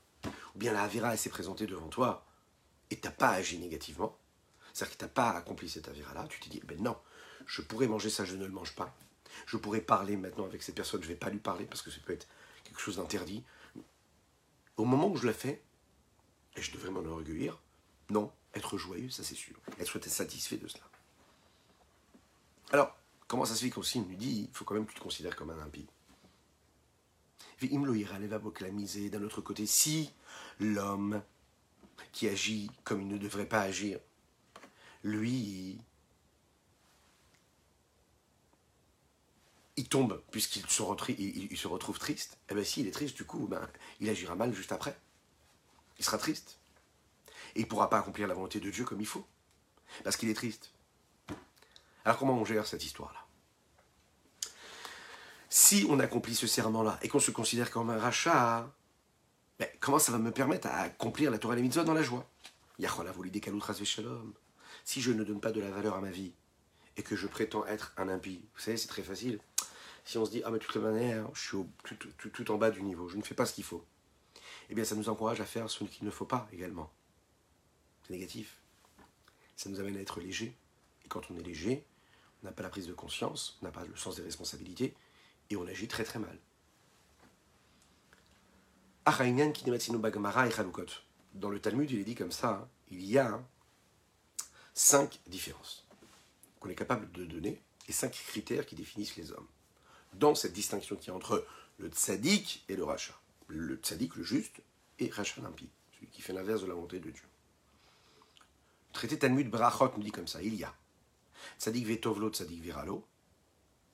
ou 0.54 0.58
bien 0.58 0.72
la 0.72 0.82
Avera 0.82 1.16
s'est 1.16 1.30
présentée 1.30 1.66
devant 1.66 1.88
toi 1.88 2.24
et 2.90 2.98
tu 2.98 3.06
n'as 3.06 3.12
pas 3.12 3.30
agi 3.30 3.58
négativement, 3.58 4.16
c'est-à-dire 4.72 4.94
que 4.94 4.98
tu 4.98 5.04
n'as 5.04 5.10
pas 5.10 5.30
accompli 5.30 5.68
cette 5.68 5.88
avéra-là, 5.88 6.26
tu 6.28 6.40
t'es 6.40 6.48
dit, 6.48 6.62
ben 6.64 6.80
non, 6.80 6.96
Je 7.46 7.62
pourrais 7.62 7.86
manger 7.86 8.10
ça, 8.10 8.24
je 8.24 8.34
ne 8.34 8.44
le 8.44 8.52
mange 8.52 8.74
pas. 8.74 8.94
Je 9.46 9.56
pourrais 9.56 9.80
parler 9.80 10.16
maintenant 10.16 10.46
avec 10.46 10.62
cette 10.62 10.74
personne, 10.74 11.02
je 11.02 11.08
ne 11.08 11.12
vais 11.12 11.18
pas 11.18 11.30
lui 11.30 11.38
parler 11.38 11.64
parce 11.64 11.82
que 11.82 11.90
ça 11.90 11.98
peut 12.04 12.12
être 12.12 12.26
quelque 12.64 12.80
chose 12.80 12.96
d'interdit. 12.96 13.44
Au 14.76 14.84
moment 14.84 15.08
où 15.08 15.16
je 15.16 15.26
la 15.26 15.32
fais, 15.32 15.62
et 16.56 16.62
je 16.62 16.72
devrais 16.72 16.90
m'en 16.90 17.00
enorgueillir, 17.00 17.60
non, 18.10 18.32
être 18.54 18.78
joyeux, 18.78 19.10
ça 19.10 19.22
c'est 19.22 19.34
sûr. 19.34 19.56
Être 19.78 20.02
satisfait 20.08 20.56
de 20.56 20.68
cela. 20.68 20.84
Alors, 22.72 22.96
comment 23.26 23.44
ça 23.44 23.54
se 23.54 23.64
fait 23.64 23.70
qu'aussi 23.70 23.98
il 23.98 24.08
nous 24.08 24.16
dit, 24.16 24.48
il 24.48 24.54
faut 24.54 24.64
quand 24.64 24.74
même 24.74 24.86
que 24.86 24.92
tu 24.92 24.98
te 24.98 25.02
considères 25.02 25.36
comme 25.36 25.50
un 25.50 25.58
impie? 25.60 25.86
D'un 27.60 29.22
autre 29.22 29.40
côté, 29.40 29.66
si 29.66 30.12
l'homme 30.60 31.22
qui 32.12 32.28
agit 32.28 32.70
comme 32.84 33.00
il 33.00 33.08
ne 33.08 33.18
devrait 33.18 33.48
pas 33.48 33.60
agir, 33.60 33.98
lui, 35.02 35.78
il 39.76 39.88
tombe, 39.88 40.22
puisqu'il 40.30 40.68
se, 40.68 40.82
retrouve, 40.82 41.98
triste, 41.98 42.34
et 42.34 42.52
eh 42.52 42.54
bien 42.54 42.64
s'il 42.64 42.86
est 42.86 42.92
triste, 42.92 43.16
du 43.16 43.24
coup, 43.24 43.46
ben, 43.46 43.68
il 44.00 44.08
agira 44.08 44.34
mal 44.34 44.54
juste 44.54 44.72
après. 44.72 44.98
Il 45.98 46.04
sera 46.04 46.18
triste. 46.18 46.58
Et 47.54 47.60
il 47.60 47.62
ne 47.62 47.68
pourra 47.68 47.90
pas 47.90 47.98
accomplir 47.98 48.26
la 48.26 48.34
volonté 48.34 48.58
de 48.58 48.70
Dieu 48.70 48.84
comme 48.84 49.00
il 49.00 49.06
faut, 49.06 49.26
parce 50.02 50.16
qu'il 50.16 50.28
est 50.28 50.34
triste. 50.34 50.72
Alors 52.04 52.18
comment 52.18 52.34
on 52.34 52.44
gère 52.44 52.66
cette 52.66 52.84
histoire-là? 52.84 53.26
Si 55.48 55.86
on 55.88 56.00
accomplit 56.00 56.34
ce 56.34 56.46
serment-là 56.46 56.98
et 57.02 57.08
qu'on 57.08 57.20
se 57.20 57.30
considère 57.30 57.70
comme 57.70 57.90
un 57.90 57.98
rachat, 57.98 58.70
ben, 59.58 59.68
comment 59.80 59.98
ça 59.98 60.12
va 60.12 60.18
me 60.18 60.30
permettre 60.30 60.66
à 60.68 60.80
accomplir 60.80 61.30
la 61.30 61.38
Torah 61.38 61.56
et 61.56 61.62
les 61.62 61.68
dans 61.68 61.94
la 61.94 62.02
joie? 62.02 62.28
Si 64.84 65.00
je 65.00 65.12
ne 65.12 65.24
donne 65.24 65.40
pas 65.40 65.52
de 65.52 65.60
la 65.60 65.70
valeur 65.70 65.94
à 65.94 66.00
ma 66.00 66.10
vie 66.10 66.34
et 66.96 67.02
que 67.02 67.16
je 67.16 67.26
prétends 67.26 67.66
être 67.66 67.92
un 67.96 68.08
impie, 68.08 68.44
vous 68.54 68.60
savez, 68.60 68.76
c'est 68.76 68.88
très 68.88 69.02
facile. 69.02 69.40
Si 70.06 70.18
on 70.18 70.24
se 70.24 70.30
dit, 70.30 70.40
ah 70.44 70.52
mais 70.52 70.60
de 70.60 70.64
toute 70.64 70.76
manière, 70.76 71.28
je 71.34 71.40
suis 71.40 72.30
tout, 72.32 72.50
en 72.52 72.58
bas 72.58 72.70
du 72.70 72.80
niveau, 72.80 73.08
je 73.08 73.16
ne 73.16 73.22
fais 73.22 73.34
pas 73.34 73.44
ce 73.44 73.52
qu'il 73.52 73.64
faut, 73.64 73.84
eh 74.70 74.74
bien 74.74 74.84
ça 74.84 74.94
nous 74.94 75.08
encourage 75.08 75.40
à 75.40 75.44
faire 75.44 75.68
ce 75.68 75.82
qu'il 75.82 76.06
ne 76.06 76.12
faut 76.12 76.24
pas 76.24 76.48
également. 76.52 76.92
C'est 78.04 78.12
négatif. 78.12 78.62
Ça 79.56 79.68
nous 79.68 79.80
amène 79.80 79.96
à 79.96 80.00
être 80.00 80.20
léger. 80.20 80.56
Et 81.04 81.08
quand 81.08 81.28
on 81.28 81.36
est 81.36 81.42
léger, 81.42 81.84
on 82.40 82.46
n'a 82.46 82.52
pas 82.52 82.62
la 82.62 82.68
prise 82.68 82.86
de 82.86 82.94
conscience, 82.94 83.58
on 83.60 83.64
n'a 83.64 83.72
pas 83.72 83.84
le 83.84 83.96
sens 83.96 84.14
des 84.14 84.22
responsabilités, 84.22 84.94
et 85.50 85.56
on 85.56 85.66
agit 85.66 85.88
très 85.88 86.04
très 86.04 86.20
mal. 86.20 86.38
Dans 91.34 91.50
le 91.50 91.60
Talmud, 91.60 91.90
il 91.90 91.98
est 91.98 92.04
dit 92.04 92.14
comme 92.14 92.32
ça, 92.32 92.50
hein, 92.50 92.68
il 92.90 93.04
y 93.04 93.18
a 93.18 93.44
cinq 94.72 95.20
différences 95.26 95.84
qu'on 96.60 96.68
est 96.68 96.76
capable 96.76 97.10
de 97.10 97.24
donner 97.24 97.60
et 97.88 97.92
cinq 97.92 98.12
critères 98.12 98.66
qui 98.66 98.76
définissent 98.76 99.16
les 99.16 99.32
hommes. 99.32 99.48
Dans 100.18 100.34
cette 100.34 100.52
distinction 100.52 100.96
qui 100.96 101.10
est 101.10 101.12
entre 101.12 101.46
le 101.78 101.88
tzaddik 101.88 102.64
et 102.68 102.76
le 102.76 102.84
rachat. 102.84 103.18
Le 103.48 103.76
tzaddik, 103.76 104.16
le 104.16 104.22
juste, 104.22 104.62
et 104.98 105.10
rachat 105.10 105.40
l'impie, 105.42 105.68
celui 105.94 106.06
qui 106.08 106.22
fait 106.22 106.32
l'inverse 106.32 106.62
de 106.62 106.66
la 106.66 106.74
volonté 106.74 106.98
de 106.98 107.10
Dieu. 107.10 107.22
Le 108.88 108.94
traité 108.94 109.18
Talmud 109.18 109.50
Brachot 109.50 109.92
nous 109.96 110.02
dit 110.02 110.10
comme 110.10 110.26
ça, 110.26 110.42
il 110.42 110.54
y 110.54 110.64
a 110.64 110.74
tzaddik 111.58 111.86
vetovlo, 111.86 112.30
tzaddik 112.30 112.62
viralo, 112.62 113.06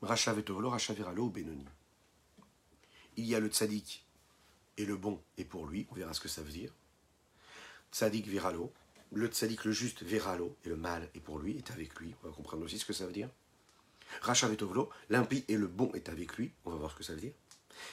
rachat 0.01 0.33
vetovlo, 0.33 0.71
rachat 0.71 0.95
viralo, 0.95 1.29
benoni. 1.29 1.67
Il 3.17 3.27
y 3.27 3.35
a 3.35 3.41
le 3.41 3.49
tzaddik 3.49 4.07
et 4.77 4.85
le 4.85 4.97
bon 4.97 5.21
est 5.37 5.45
pour 5.45 5.67
lui, 5.67 5.87
on 5.91 5.95
verra 5.95 6.15
ce 6.15 6.21
que 6.21 6.29
ça 6.29 6.43
veut 6.43 6.53
dire. 6.53 6.73
Tzadik 7.93 8.27
viralo, 8.27 8.73
le 9.13 9.27
tzadik, 9.27 9.65
le 9.65 9.73
juste 9.73 10.03
viralo, 10.03 10.57
et 10.65 10.69
le 10.69 10.77
mal 10.77 11.11
est 11.15 11.21
pour 11.21 11.39
lui, 11.39 11.59
est 11.59 11.71
avec 11.71 11.99
lui, 12.01 12.15
on 12.23 12.29
va 12.29 12.35
comprendre 12.35 12.65
aussi 12.65 12.79
ce 12.79 12.87
que 12.87 12.93
ça 12.93 13.07
veut 13.07 13.13
dire. 13.13 13.29
Racha 14.21 14.49
vetovlo, 14.49 14.91
l'impie 15.11 15.45
et 15.49 15.57
le 15.57 15.67
bon 15.67 15.91
est 15.95 16.09
avec 16.09 16.37
lui, 16.37 16.53
on 16.65 16.71
va 16.71 16.77
voir 16.77 16.91
ce 16.93 16.97
que 16.97 17.03
ça 17.03 17.15
veut 17.15 17.21
dire. 17.21 17.33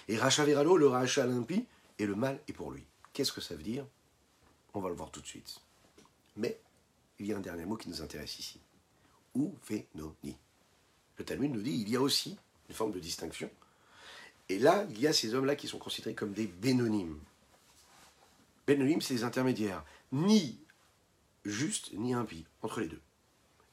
Et 0.08 0.18
Racha 0.18 0.46
viralo, 0.46 0.78
le 0.78 0.88
racha 0.88 1.26
l'impie 1.26 1.66
et 1.98 2.06
le 2.06 2.16
mal 2.16 2.40
est 2.48 2.54
pour 2.54 2.72
lui. 2.72 2.86
Qu'est-ce 3.14 3.32
que 3.32 3.42
ça 3.42 3.56
veut 3.56 3.64
dire? 3.64 3.86
On 4.74 4.82
va 4.82 4.90
le 4.90 4.96
voir 4.96 5.12
tout 5.12 5.22
de 5.22 5.28
suite. 5.28 5.60
Mais 6.36 6.60
il 7.18 7.26
y 7.26 7.34
a 7.34 7.38
un 7.38 7.42
dernier 7.42 7.66
mot 7.66 7.76
qui 7.76 7.90
nous 7.90 8.02
intéresse 8.02 8.40
ici. 8.40 8.60
Ou 9.36 9.56
ni. 10.24 10.38
Le 11.18 11.26
Talmud 11.26 11.52
nous 11.52 11.62
dit 11.62 11.82
il 11.82 11.90
y 11.90 11.96
a 11.96 12.02
aussi 12.02 12.38
une 12.68 12.76
forme 12.76 12.92
de 12.92 13.00
distinction 13.00 13.50
et 14.50 14.58
là, 14.58 14.86
il 14.90 15.00
y 15.00 15.08
a 15.08 15.14
ces 15.14 15.36
hommes-là 15.36 15.56
qui 15.56 15.68
sont 15.68 15.78
considérés 15.78 16.16
comme 16.16 16.34
des 16.34 16.48
bénonymes. 16.48 17.20
Bénonymes, 18.66 19.02
c'est 19.02 19.14
les 19.14 19.24
intermédiaires, 19.24 19.86
ni 20.12 20.60
justes, 21.46 21.94
ni 21.94 22.16
impies, 22.16 22.46
entre 22.64 22.82
les 22.82 22.88
deux. 22.88 23.02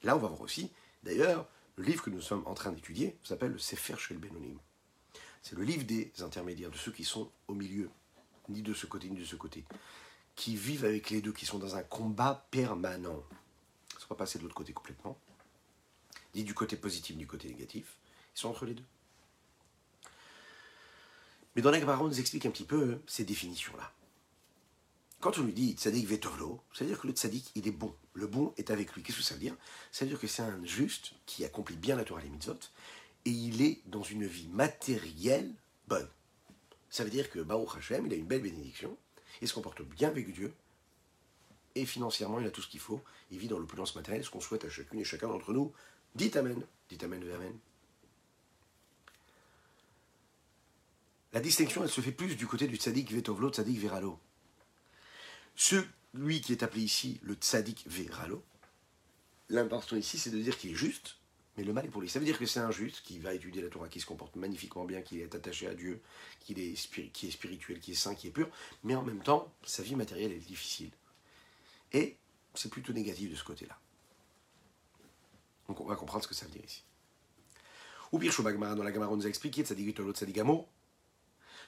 Là, 0.03 0.17
on 0.17 0.19
va 0.19 0.29
voir 0.29 0.43
aussi, 0.43 0.71
d'ailleurs, 1.03 1.49
le 1.77 1.85
livre 1.85 2.03
que 2.03 2.11
nous 2.11 2.21
sommes 2.21 2.43
en 2.47 2.55
train 2.55 2.73
d'étudier 2.73 3.17
s'appelle 3.23 3.53
le 3.53 3.59
Sefer 3.59 3.97
chez 3.99 4.15
le 4.15 4.21
Bénonim. 4.21 4.59
C'est 5.43 5.57
le 5.57 5.63
livre 5.63 5.85
des 5.85 6.11
intermédiaires, 6.21 6.71
de 6.71 6.77
ceux 6.77 6.91
qui 6.91 7.05
sont 7.05 7.31
au 7.49 7.55
milieu, 7.55 7.91
ni 8.49 8.63
de 8.63 8.75
ce 8.75 8.87
côté, 8.87 9.09
ni 9.09 9.17
de 9.17 9.25
ce 9.25 9.37
côté, 9.37 9.65
qui 10.35 10.57
vivent 10.57 10.85
avec 10.85 11.11
les 11.11 11.21
deux, 11.21 11.33
qui 11.33 11.47
sont 11.47 11.59
dans 11.59 11.77
un 11.77 11.83
combat 11.83 12.47
permanent. 12.51 13.23
Ça 13.93 14.05
ne 14.05 14.09
va 14.09 14.17
passer 14.17 14.39
de 14.39 14.43
l'autre 14.43 14.55
côté 14.55 14.73
complètement, 14.73 15.19
ni 16.35 16.45
du 16.45 16.55
côté 16.55 16.77
positif, 16.77 17.15
ni 17.15 17.21
du 17.21 17.27
côté 17.27 17.49
négatif. 17.49 17.97
Ils 18.35 18.41
sont 18.41 18.49
entre 18.49 18.65
les 18.65 18.75
deux. 18.75 18.85
Mais 21.55 21.63
dans 21.63 21.71
la 21.71 21.81
nous 21.81 22.21
explique 22.21 22.45
un 22.45 22.51
petit 22.51 22.65
peu 22.65 22.83
euh, 22.83 23.03
ces 23.07 23.25
définitions-là. 23.25 23.91
Quand 25.27 25.39
on 25.39 25.43
lui 25.43 25.53
dit 25.53 25.73
tzaddik 25.73 26.07
vetovlo, 26.07 26.61
ça 26.73 26.85
veut 26.85 26.91
dire 26.91 27.01
que 27.01 27.09
le 27.09 27.13
tzaddik, 27.13 27.51
il 27.57 27.67
est 27.67 27.73
bon. 27.73 27.93
Le 28.15 28.29
bon 28.29 28.55
est 28.59 28.71
avec 28.71 28.93
lui. 28.93 29.03
Qu'est-ce 29.03 29.19
que 29.19 29.25
ça 29.25 29.35
veut 29.35 29.41
dire? 29.41 29.57
Ça 29.91 30.05
veut 30.05 30.11
dire 30.13 30.21
que 30.21 30.29
c'est 30.29 30.43
un 30.43 30.65
juste 30.65 31.15
qui 31.27 31.45
accomplit 31.45 31.75
bien 31.75 31.97
la 31.97 32.05
Torah 32.05 32.21
et 32.21 32.23
les 32.23 32.31
mitzvot, 32.31 32.55
et 33.25 33.31
il 33.31 33.61
est 33.61 33.81
dans 33.87 34.05
une 34.05 34.25
vie 34.25 34.47
matérielle 34.47 35.53
bonne. 35.89 36.09
Ça 36.91 37.03
veut 37.03 37.11
dire 37.11 37.29
que 37.29 37.41
Baruch 37.41 37.77
Hashem, 37.77 38.07
il 38.07 38.13
a 38.13 38.15
une 38.15 38.25
belle 38.25 38.43
bénédiction, 38.43 38.97
il 39.43 39.49
se 39.49 39.55
comporte 39.55 39.83
bien 39.83 40.11
avec 40.11 40.33
Dieu, 40.33 40.55
et 41.75 41.87
financièrement, 41.87 42.39
il 42.39 42.47
a 42.47 42.53
tout 42.53 42.63
ce 42.63 42.69
qu'il 42.69 42.79
faut. 42.79 43.03
Il 43.33 43.41
vit 43.41 43.49
dans 43.49 43.59
l'opulence 43.59 43.97
matérielle, 43.97 44.25
ce 44.25 44.31
qu'on 44.31 44.41
souhaite 44.41 44.65
à 44.65 44.71
chacune 44.71 45.01
et 45.01 45.05
chacun 45.05 45.27
d'entre 45.27 45.53
nous. 45.53 45.73
Dites 46.15 46.37
Amen. 46.37 46.63
Dites 46.89 47.03
Amen, 47.03 47.21
Amen. 47.35 47.59
La 51.33 51.41
distinction, 51.41 51.83
elle 51.83 51.91
se 51.91 52.01
fait 52.01 52.13
plus 52.13 52.37
du 52.37 52.47
côté 52.47 52.69
du 52.69 52.77
tzaddik 52.77 53.11
vetovlo, 53.11 53.51
tzaddik 53.51 53.81
veralo. 53.81 54.21
Celui 55.57 56.41
qui 56.43 56.53
est 56.53 56.63
appelé 56.63 56.83
ici 56.83 57.19
le 57.23 57.35
tzaddik 57.35 57.85
veralo, 57.87 58.45
l'important 59.49 59.97
ici, 59.97 60.19
c'est 60.19 60.31
de 60.31 60.39
dire 60.39 60.57
qu'il 60.57 60.73
est 60.73 60.77
juste, 60.77 61.17
mais 61.57 61.65
le 61.65 61.73
mal 61.73 61.87
est 61.87 61.89
pour 61.89 62.03
lui. 62.03 62.09
Ça 62.09 62.19
veut 62.19 62.27
dire 62.27 62.39
que 62.39 62.47
c'est 62.47 62.61
un 62.61 62.71
juste 62.71 63.03
qui 63.03 63.19
va 63.19 63.33
étudier 63.33 63.63
la 63.63 63.71
Torah, 63.71 63.89
qui 63.89 64.01
se 64.01 64.07
comporte 64.07 64.37
magnifiquement 64.37 64.85
bien, 64.85 65.01
qui 65.01 65.21
est 65.21 65.35
attaché 65.35 65.67
à 65.67 65.75
Dieu, 65.75 66.03
qui 66.41 66.53
est, 66.53 66.77
spirituel, 66.77 67.81
qui 67.81 67.93
est 67.93 67.95
saint, 67.95 68.15
qui 68.15 68.29
est 68.29 68.31
pur, 68.31 68.49
mais 68.85 68.95
en 68.95 69.03
même 69.03 69.23
temps, 69.23 69.51
sa 69.65 69.83
vie 69.83 69.97
matérielle 69.97 70.33
est 70.33 70.47
difficile. 70.47 70.91
Et 71.93 72.17
c'est 72.55 72.71
plutôt 72.71 72.93
négatif 72.93 73.31
de 73.31 73.37
ce 73.37 73.45
côté-là. 73.45 73.79
Donc 75.69 75.81
on 75.81 75.87
va 75.87 75.97
comprendre 75.97 76.23
ce 76.23 76.29
que 76.29 76.35
ça 76.35 76.45
veut 76.45 76.53
dire 76.53 76.65
ici. 76.65 76.83
Ou 78.13 78.19
pire, 78.19 78.33
dans 78.43 78.85
la 78.85 78.93
Gamara, 78.93 79.13
on 79.13 79.17
nous 79.17 79.27
a 79.27 79.29
expliqué, 79.29 79.65
tzaddik 79.65 79.87
vetolo, 79.87 80.13
tzaddik 80.13 80.39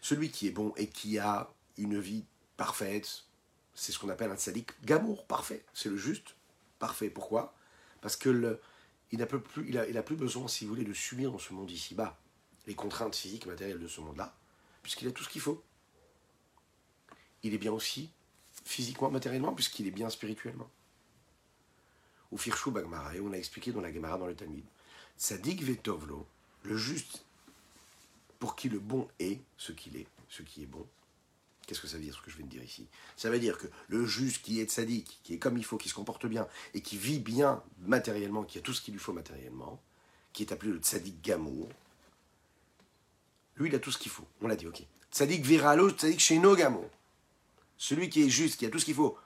celui 0.01 0.31
qui 0.31 0.47
est 0.47 0.53
bon 0.53 0.73
et 0.77 0.89
qui 0.89 1.19
a 1.19 1.51
une 1.77 1.99
vie 1.99 2.25
parfaite, 2.57 3.25
c'est 3.79 3.93
ce 3.93 3.99
qu'on 4.01 4.09
appelle 4.09 4.33
un 4.33 4.37
tzaddik 4.37 4.73
gamour, 4.85 5.25
parfait. 5.25 5.65
C'est 5.73 5.89
le 5.89 5.97
juste, 5.97 6.35
parfait. 6.81 7.11
Pourquoi? 7.11 7.55
Parce 8.01 8.17
que 8.17 8.59
il 9.13 9.19
n'a 9.21 9.27
plus, 9.27 10.17
besoin, 10.17 10.49
si 10.49 10.65
vous 10.65 10.71
voulez, 10.71 10.85
de 10.85 10.93
subir 10.93 11.31
dans 11.31 11.39
ce 11.39 11.53
monde 11.53 11.71
ici-bas 11.71 12.19
les 12.67 12.75
contraintes 12.75 13.15
physiques 13.15 13.47
et 13.47 13.49
matérielles 13.49 13.79
de 13.79 13.87
ce 13.87 14.01
monde-là, 14.01 14.35
puisqu'il 14.83 15.07
a 15.07 15.13
tout 15.13 15.23
ce 15.23 15.29
qu'il 15.29 15.41
faut. 15.41 15.63
Il 17.45 17.55
est 17.55 17.59
bien 17.59 17.73
aussi 17.73 18.11
physiquement, 18.65 19.11
matériellement, 19.11 19.55
puisqu'il 19.55 19.87
est 19.87 19.93
bien 19.93 20.11
spirituellement. 20.11 20.69
Ou 22.33 22.37
Firshu 22.37 22.73
Bagmara, 22.73 23.15
et 23.15 23.21
on 23.21 23.33
a 23.33 23.37
expliqué 23.37 23.71
dans 23.71 23.81
la 23.81 23.93
Gemara, 23.93 24.19
dans 24.19 24.27
le 24.27 24.35
Talmud. 24.35 24.65
Tzadik 25.17 25.63
Vetovlo, 25.63 26.27
le 26.65 26.77
juste 26.77 27.25
pour 28.41 28.57
qui 28.57 28.69
le 28.69 28.81
bon 28.81 29.09
est 29.21 29.41
ce 29.57 29.71
qu'il 29.71 29.97
est, 29.97 30.09
ce 30.29 30.43
qui 30.43 30.65
est 30.65 30.67
bon. 30.67 30.85
Qu'est-ce 31.69 31.83
que 31.83 31.87
ça 31.87 31.99
veut 31.99 32.03
dire 32.03 32.15
ce 32.15 32.23
que 32.23 32.31
je 32.31 32.39
viens 32.39 32.47
de 32.47 32.51
dire 32.51 32.65
ici? 32.65 32.89
Ça 33.15 33.29
veut 33.29 33.39
dire 33.39 33.59
que 33.59 33.67
le 33.89 34.07
juste 34.07 34.41
qui 34.41 34.59
est 34.59 34.71
sadique, 34.71 35.21
qui 35.23 35.35
est 35.35 35.39
comme 35.39 35.59
il 35.59 35.65
faut, 35.67 35.77
qui 35.77 35.91
se 35.91 35.95
comporte 35.95 36.25
bien 36.27 36.49
et 36.73 36.81
qui 36.81 36.97
vit 36.97 37.19
bien 37.19 37.63
matériellement, 37.81 38.43
qui 38.43 38.57
a 38.57 38.63
tout 38.63 38.73
ce 38.73 38.81
qu'il 38.81 38.95
lui 38.95 39.01
faut 39.01 39.13
matériellement, 39.13 39.79
qui 40.33 40.45
est 40.45 40.51
appelé 40.51 40.73
le 40.73 40.79
tzaddik 40.79 41.21
gamour, 41.21 41.69
lui 43.57 43.69
il 43.69 43.75
a 43.75 43.79
tout 43.79 43.93
ce 43.93 43.99
qu'il 43.99 44.11
faut. 44.11 44.27
On 44.41 44.49
l'a 44.49 44.57
dit, 44.57 44.67
ok. 44.67 44.83
Tzaddik 45.13 45.45
viralo, 45.45 45.91
tzaddik 45.91 46.21
sheno 46.21 46.57
gamour. 46.57 46.89
Celui 47.77 48.09
qui 48.09 48.23
est 48.23 48.31
juste, 48.31 48.59
qui 48.59 48.65
a 48.65 48.71
tout 48.71 48.79
ce 48.79 48.87
qu'il 48.87 48.95
faut 48.95 49.19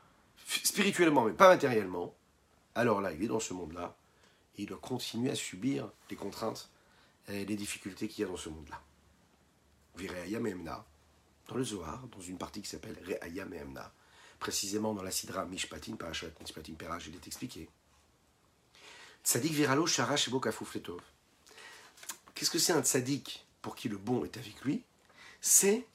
spirituellement 0.45 1.25
mais 1.25 1.35
pas 1.35 1.49
matériellement, 1.49 2.13
alors 2.75 3.01
là 3.01 3.13
il 3.13 3.23
est 3.23 3.29
dans 3.29 3.39
ce 3.39 3.55
monde-là 3.55 3.97
et 4.59 4.63
il 4.63 4.67
doit 4.67 4.79
continuer 4.79 5.31
à 5.31 5.37
subir 5.37 5.93
les 6.11 6.17
contraintes 6.17 6.71
et 7.29 7.45
les 7.45 7.55
difficultés 7.55 8.09
qu'il 8.09 8.25
y 8.25 8.27
a 8.27 8.29
dans 8.29 8.37
ce 8.37 8.49
monde-là. 8.49 8.83
Vireaya 9.97 10.41
Memna, 10.41 10.85
dans 11.49 11.57
le 11.57 11.65
Zohar, 11.65 12.07
dans 12.09 12.21
une 12.21 12.39
partie 12.39 12.63
qui 12.63 12.69
s'appelle 12.69 12.97
Reaya 13.05 13.45
Memna, 13.45 13.93
précisément 14.39 14.95
dans 14.95 15.03
la 15.03 15.11
Sidra 15.11 15.45
Mishpatin, 15.45 15.97
Parashat 15.97 16.29
Mishpatin 16.41 16.75
Perach, 16.75 17.07
il 17.07 17.15
est 17.15 17.27
expliqué 17.27 17.69
Tzadik 19.25 19.53
viralo 19.53 19.87
shara 19.87 20.17
shebo 20.17 20.41
kafufletov. 20.41 21.01
Qu'est-ce 22.35 22.51
que 22.51 22.59
c'est 22.59 22.73
un 22.73 22.83
tzadik 22.83 23.47
pour 23.61 23.77
qui 23.77 23.89
le 23.89 23.97
bon 23.97 24.25
est 24.25 24.37
avec 24.37 24.61
lui? 24.63 24.83
C'est 25.41 25.87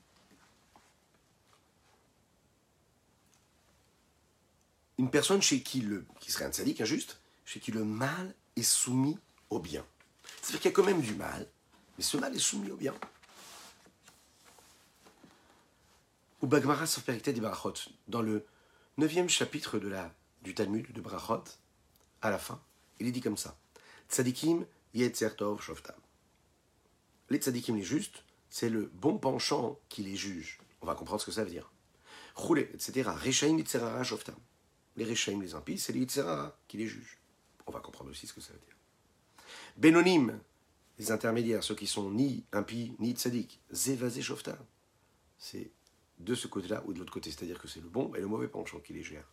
une 4.97 5.11
personne 5.11 5.41
chez 5.41 5.61
qui 5.61 5.81
le, 5.81 6.05
qui 6.21 6.31
serait 6.31 6.45
un 6.45 6.51
tzadik 6.51 6.79
injuste, 6.79 7.19
chez 7.43 7.59
qui 7.59 7.71
le 7.71 7.83
mal 7.83 8.33
est 8.55 8.63
soumis 8.63 9.19
au 9.49 9.59
bien. 9.59 9.85
C'est-à-dire 10.41 10.61
qu'il 10.61 10.71
y 10.71 10.73
a 10.73 10.75
quand 10.75 10.85
même 10.85 11.01
du 11.01 11.15
mal, 11.15 11.47
mais 11.97 12.03
ce 12.03 12.15
mal 12.15 12.33
est 12.33 12.39
soumis 12.39 12.71
au 12.71 12.77
bien. 12.77 12.93
Ou 16.41 16.47
Bagmara 16.47 16.85
des 17.07 17.41
Barachot, 17.41 17.73
dans 18.07 18.21
le 18.21 18.45
neuvième 18.97 19.27
chapitre 19.27 19.79
de 19.79 19.87
la, 19.87 20.13
du 20.43 20.53
Talmud 20.53 20.91
de 20.91 21.01
Barachot, 21.01 21.43
à 22.21 22.29
la 22.29 22.37
fin, 22.37 22.61
il 22.99 23.07
est 23.07 23.11
dit 23.11 23.21
comme 23.21 23.37
ça 23.37 23.57
Tzadikim 24.09 24.65
yetzertov 24.93 25.61
shoftam. 25.61 25.95
Les 27.29 27.39
tzadikim, 27.39 27.75
les 27.75 27.83
justes, 27.83 28.23
c'est 28.49 28.69
le 28.69 28.89
bon 28.93 29.17
penchant 29.17 29.79
qui 29.89 30.03
les 30.03 30.15
juge. 30.15 30.59
On 30.81 30.85
va 30.85 30.95
comprendre 30.95 31.21
ce 31.21 31.25
que 31.25 31.31
ça 31.31 31.43
veut 31.43 31.49
dire. 31.49 31.71
Roulé, 32.35 32.69
etc. 32.73 33.09
Rechaim 33.09 33.57
yitzerara 33.57 34.03
shoftam. 34.03 34.35
Les 34.95 35.05
Rechaim, 35.05 35.41
les 35.41 35.53
impies, 35.55 35.77
c'est 35.77 35.91
les 35.93 35.99
yitzerara 35.99 36.57
qui 36.67 36.77
les 36.77 36.87
jugent. 36.87 37.17
On 37.65 37.71
va 37.71 37.79
comprendre 37.79 38.11
aussi 38.11 38.27
ce 38.27 38.33
que 38.33 38.41
ça 38.41 38.53
veut 38.53 38.59
dire. 38.59 38.75
Benonim, 39.75 40.39
les 40.97 41.11
intermédiaires, 41.11 41.63
ceux 41.63 41.75
qui 41.75 41.87
sont 41.87 42.09
ni 42.09 42.45
impies 42.53 42.95
ni 42.99 43.11
tzadik. 43.11 43.59
Zevazé 43.71 44.21
shoftam. 44.21 44.57
C'est 45.37 45.71
de 46.19 46.35
ce 46.35 46.47
côté-là 46.47 46.83
ou 46.85 46.93
de 46.93 46.99
l'autre 46.99 47.13
côté. 47.13 47.31
C'est-à-dire 47.31 47.59
que 47.59 47.67
c'est 47.67 47.81
le 47.81 47.89
bon 47.89 48.13
et 48.15 48.19
le 48.19 48.27
mauvais 48.27 48.47
penchant 48.47 48.79
qui 48.79 48.93
les 48.93 49.03
gère. 49.03 49.27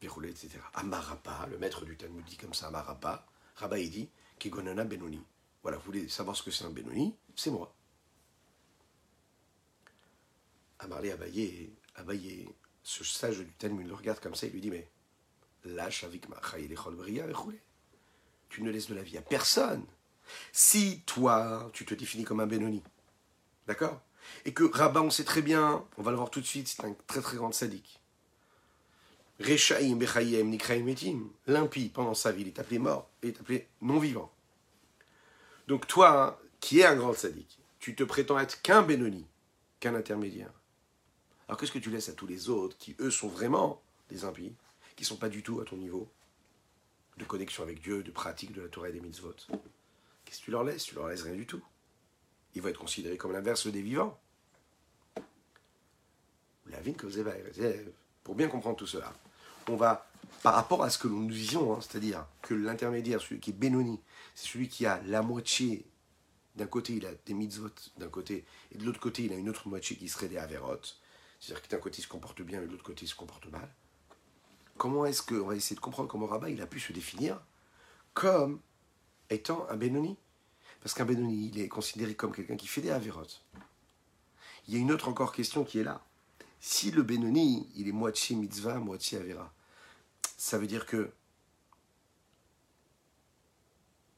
Verroulé, 0.00 0.30
etc. 0.30 0.58
Amarapa, 0.74 1.46
le 1.50 1.58
maître 1.58 1.84
du 1.84 1.96
Talmud 1.96 2.24
dit 2.24 2.36
comme 2.36 2.54
ça, 2.54 2.68
Amarapa, 2.68 3.26
Rabba 3.56 3.78
il 3.78 3.90
dit, 3.90 4.10
Kegonana 4.38 4.84
Benoni. 4.84 5.22
Voilà, 5.62 5.78
vous 5.78 5.84
voulez 5.84 6.08
savoir 6.08 6.36
ce 6.36 6.42
que 6.42 6.50
c'est 6.50 6.64
un 6.64 6.70
Benoni 6.70 7.16
C'est 7.34 7.50
moi. 7.50 7.74
Amarlé 10.78 11.10
Abaye, 11.10 11.72
Abaye, 11.94 12.48
ce 12.82 13.02
sage 13.02 13.38
du 13.38 13.52
Talmud 13.54 13.86
le 13.86 13.94
regarde 13.94 14.20
comme 14.20 14.34
ça, 14.34 14.46
il 14.46 14.52
lui 14.52 14.60
dit, 14.60 14.70
mais 14.70 14.88
lâche 15.64 16.04
avec 16.04 16.28
ma 16.28 16.40
Tu 18.48 18.62
ne 18.62 18.70
laisses 18.70 18.88
de 18.88 18.94
la 18.94 19.02
vie 19.02 19.16
à 19.16 19.22
personne. 19.22 19.84
Si 20.52 21.02
toi, 21.06 21.70
tu 21.72 21.84
te 21.84 21.94
définis 21.94 22.24
comme 22.24 22.40
un 22.40 22.46
Benoni, 22.46 22.82
d'accord? 23.66 24.00
Et 24.44 24.52
que 24.52 24.64
Rabat, 24.64 25.02
on 25.02 25.10
sait 25.10 25.24
très 25.24 25.42
bien, 25.42 25.84
on 25.98 26.02
va 26.02 26.10
le 26.10 26.16
voir 26.16 26.30
tout 26.30 26.40
de 26.40 26.46
suite, 26.46 26.68
c'est 26.68 26.84
un 26.84 26.94
très 27.06 27.20
très 27.20 27.36
grand 27.36 27.52
sadique. 27.52 28.00
Rechaim, 29.40 29.96
Bechayim, 29.96 30.44
Nikraim, 30.44 30.84
Metim. 30.84 31.30
L'impie, 31.46 31.90
pendant 31.90 32.14
sa 32.14 32.32
vie, 32.32 32.42
il 32.42 32.48
est 32.48 32.58
appelé 32.58 32.78
mort, 32.78 33.10
il 33.22 33.30
est 33.30 33.40
appelé 33.40 33.68
non-vivant. 33.82 34.32
Donc 35.68 35.86
toi, 35.86 36.40
qui 36.60 36.80
es 36.80 36.84
un 36.84 36.96
grand 36.96 37.12
sadique, 37.12 37.58
tu 37.78 37.94
te 37.94 38.02
prétends 38.02 38.38
être 38.38 38.62
qu'un 38.62 38.82
Benoni, 38.82 39.26
qu'un 39.80 39.94
intermédiaire. 39.94 40.52
Alors 41.48 41.60
qu'est-ce 41.60 41.72
que 41.72 41.78
tu 41.78 41.90
laisses 41.90 42.08
à 42.08 42.14
tous 42.14 42.26
les 42.26 42.48
autres 42.48 42.76
qui, 42.78 42.96
eux, 43.00 43.10
sont 43.10 43.28
vraiment 43.28 43.82
des 44.08 44.24
impies, 44.24 44.54
qui 44.96 45.02
ne 45.02 45.06
sont 45.06 45.16
pas 45.16 45.28
du 45.28 45.42
tout 45.42 45.60
à 45.60 45.64
ton 45.64 45.76
niveau 45.76 46.08
de 47.18 47.24
connexion 47.24 47.62
avec 47.62 47.80
Dieu, 47.80 48.02
de 48.02 48.10
pratique 48.10 48.52
de 48.52 48.62
la 48.62 48.68
Torah 48.68 48.88
et 48.88 48.92
des 48.92 49.00
mitzvot? 49.00 49.34
Qu'est-ce 50.24 50.40
que 50.40 50.44
tu 50.44 50.50
leur 50.50 50.64
laisses? 50.64 50.84
Tu 50.84 50.94
leur 50.94 51.08
laisses 51.08 51.22
rien 51.22 51.34
du 51.34 51.46
tout 51.46 51.62
il 52.56 52.62
va 52.62 52.70
être 52.70 52.78
considéré 52.78 53.18
comme 53.18 53.32
l'inverse 53.32 53.66
des 53.66 53.82
vivants. 53.82 54.18
La 56.66 56.80
vie 56.80 56.94
que 56.94 57.06
pour 58.24 58.34
bien 58.34 58.48
comprendre 58.48 58.76
tout 58.76 58.86
cela, 58.86 59.12
on 59.68 59.76
va, 59.76 60.08
par 60.42 60.54
rapport 60.54 60.82
à 60.82 60.88
ce 60.88 60.98
que 60.98 61.06
nous 61.06 61.26
disions, 61.26 61.74
hein, 61.74 61.80
c'est-à-dire 61.80 62.26
que 62.40 62.54
l'intermédiaire, 62.54 63.20
celui 63.20 63.40
qui 63.40 63.50
est 63.50 63.52
Benoni, 63.52 64.00
c'est 64.34 64.48
celui 64.48 64.68
qui 64.68 64.86
a 64.86 65.00
la 65.06 65.22
moitié, 65.22 65.86
d'un 66.56 66.66
côté 66.66 66.94
il 66.94 67.06
a 67.06 67.10
des 67.26 67.34
mitzvot, 67.34 67.68
d'un 67.98 68.08
côté, 68.08 68.46
et 68.72 68.78
de 68.78 68.84
l'autre 68.84 69.00
côté 69.00 69.24
il 69.24 69.32
a 69.32 69.36
une 69.36 69.50
autre 69.50 69.68
moitié 69.68 69.94
qui 69.96 70.08
serait 70.08 70.28
des 70.28 70.38
averot, 70.38 70.80
c'est-à-dire 71.38 71.62
que 71.62 71.68
d'un 71.68 71.78
côté 71.78 71.98
il 71.98 72.02
se 72.02 72.08
comporte 72.08 72.40
bien 72.40 72.62
et 72.62 72.66
de 72.66 72.70
l'autre 72.70 72.84
côté 72.84 73.04
il 73.04 73.08
se 73.08 73.14
comporte 73.14 73.46
mal. 73.46 73.68
Comment 74.78 75.04
est-ce 75.04 75.22
qu'on 75.22 75.46
va 75.46 75.56
essayer 75.56 75.76
de 75.76 75.80
comprendre 75.80 76.08
comment 76.08 76.26
Rabat 76.26 76.48
il 76.48 76.62
a 76.62 76.66
pu 76.66 76.80
se 76.80 76.92
définir 76.92 77.40
comme 78.14 78.60
étant 79.28 79.68
un 79.68 79.76
Benoni? 79.76 80.16
Parce 80.86 80.94
qu'un 80.94 81.04
Benoni, 81.04 81.50
il 81.52 81.58
est 81.58 81.66
considéré 81.66 82.14
comme 82.14 82.32
quelqu'un 82.32 82.54
qui 82.54 82.68
fait 82.68 82.80
des 82.80 82.92
avérotes. 82.92 83.44
Il 84.68 84.74
y 84.74 84.76
a 84.76 84.80
une 84.80 84.92
autre 84.92 85.08
encore 85.08 85.32
question 85.32 85.64
qui 85.64 85.80
est 85.80 85.82
là. 85.82 86.00
Si 86.60 86.92
le 86.92 87.02
Benoni, 87.02 87.68
il 87.74 87.88
est 87.88 87.92
moitié 87.92 88.36
mitzvah, 88.36 88.78
moitié 88.78 89.18
avera, 89.18 89.52
ça 90.36 90.58
veut 90.58 90.68
dire 90.68 90.86
que 90.86 91.10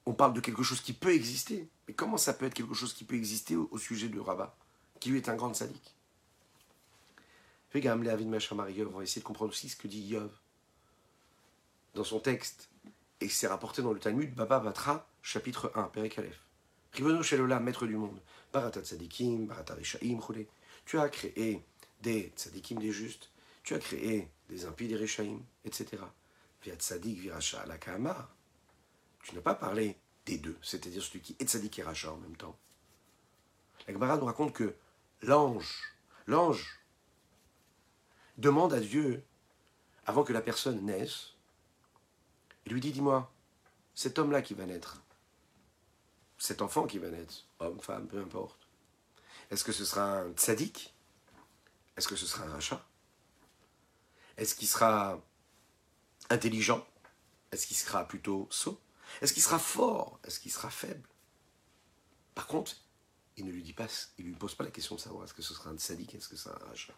on 0.04 0.12
parle 0.12 0.35
de 0.35 0.40
quelque 0.40 0.62
chose 0.62 0.83
qui 0.83 0.92
peut 0.92 1.14
exister. 1.14 1.70
Mais 1.87 1.94
comment 1.94 2.18
ça 2.18 2.35
peut 2.35 2.44
être 2.44 2.52
quelque 2.52 2.74
chose 2.74 2.92
qui 2.92 3.04
peut 3.04 3.16
exister 3.16 3.57
au, 3.57 3.78
sujet 3.78 4.11
de 4.11 4.20
Rabat, 4.20 4.54
qui 5.00 5.09
lui 5.09 5.16
est 5.16 5.31
un 5.31 5.37
grand 5.37 5.54
sadique? 5.54 5.96
Regarde, 7.72 8.07
avis 8.07 8.26
de 8.26 8.52
on 8.52 8.98
va 8.98 9.02
essayer 9.02 9.22
de 9.22 9.26
comprendre 9.26 9.52
aussi 9.52 9.70
ce 9.70 9.76
que 9.76 9.88
dit 9.88 10.02
Yov 10.02 10.38
dans 11.94 12.04
son 12.04 12.20
texte. 12.20 12.68
Et 13.22 13.31
c'est 13.31 13.46
rapporté 13.46 13.81
dans 13.81 13.94
le 13.94 14.00
Talmud, 14.00 14.35
Baba 14.35 14.61
Batra, 14.61 15.09
chapitre 15.22 15.72
1, 15.74 15.85
Père. 15.85 16.47
Ribono 16.92 17.22
Shelola, 17.22 17.61
maître 17.61 17.87
du 17.87 17.96
monde, 17.96 18.20
Barata 18.53 18.81
Tzadikim, 18.81 19.46
Barata 19.46 19.74
Rishaim, 19.74 20.18
tu 20.85 20.98
as 20.98 21.09
créé 21.09 21.64
des 22.01 22.33
Tzadikim, 22.37 22.79
des 22.79 22.92
justes, 22.92 23.31
tu 23.62 23.74
as 23.74 23.79
créé 23.79 24.31
des 24.48 24.64
impies, 24.64 24.88
des 24.88 24.96
Rishaim, 24.96 25.40
etc. 25.64 26.03
Via 26.62 26.74
Tzadik, 26.74 27.18
Viracha, 27.18 27.64
la 27.66 27.79
Kahamar. 27.79 28.35
Tu 29.22 29.35
n'as 29.35 29.42
pas 29.42 29.55
parlé 29.55 29.96
des 30.27 30.38
deux, 30.38 30.59
c'est-à-dire 30.62 31.03
celui 31.03 31.20
qui 31.20 31.37
est 31.38 31.44
Tzadik 31.44 31.79
et 31.79 31.83
Racha 31.83 32.12
en 32.12 32.16
même 32.16 32.37
temps. 32.37 32.57
La 33.87 33.94
Gemara 33.94 34.16
nous 34.16 34.27
raconte 34.27 34.53
que 34.53 34.74
l'ange, 35.22 35.94
l'ange, 36.27 36.81
demande 38.37 38.72
à 38.72 38.81
Dieu, 38.81 39.22
avant 40.07 40.24
que 40.24 40.33
la 40.33 40.40
personne 40.40 40.85
naisse, 40.85 41.35
il 42.66 42.72
lui 42.72 42.81
dit 42.81 42.92
Dis-moi, 42.92 43.33
cet 43.94 44.18
homme-là 44.18 44.42
qui 44.42 44.55
va 44.55 44.66
naître, 44.66 45.03
cet 46.38 46.62
enfant 46.62 46.87
qui 46.87 46.98
va 46.98 47.11
naître, 47.11 47.44
homme, 47.59 47.81
femme, 47.81 48.07
peu 48.07 48.20
importe, 48.20 48.68
est-ce 49.51 49.64
que 49.64 49.72
ce 49.72 49.85
sera 49.85 50.20
un 50.20 50.33
tzaddik? 50.33 50.94
Est-ce 51.96 52.09
que 52.09 52.16
ce 52.16 52.27
sera 52.27 52.44
un 52.44 52.53
rachat? 52.53 52.85
Est-ce 54.37 54.55
qu'il 54.55 54.68
sera 54.68 55.20
intelligent? 56.31 56.87
Est-ce 57.51 57.66
qu'il 57.66 57.77
sera 57.77 58.07
plutôt 58.07 58.46
sot? 58.51 58.81
Est-ce 59.20 59.33
qu'il 59.33 59.42
sera 59.42 59.59
fort? 59.59 60.20
Est-ce 60.24 60.38
qu'il 60.38 60.53
sera 60.53 60.70
faible? 60.70 61.09
Par 62.35 62.46
contre, 62.46 62.77
il 63.37 63.46
ne 63.46 63.51
lui 63.51 63.74
pose 64.38 64.55
pas 64.55 64.64
la 64.64 64.70
question 64.70 64.94
de 64.94 65.01
savoir 65.01 65.24
est-ce 65.24 65.35
que 65.35 65.42
ce 65.42 65.55
sera 65.55 65.70
un 65.70 65.77
tzaddik, 65.77 66.14
est-ce 66.14 66.29
que 66.29 66.37
c'est 66.37 66.51
un 66.51 66.66
rachat. 66.68 66.94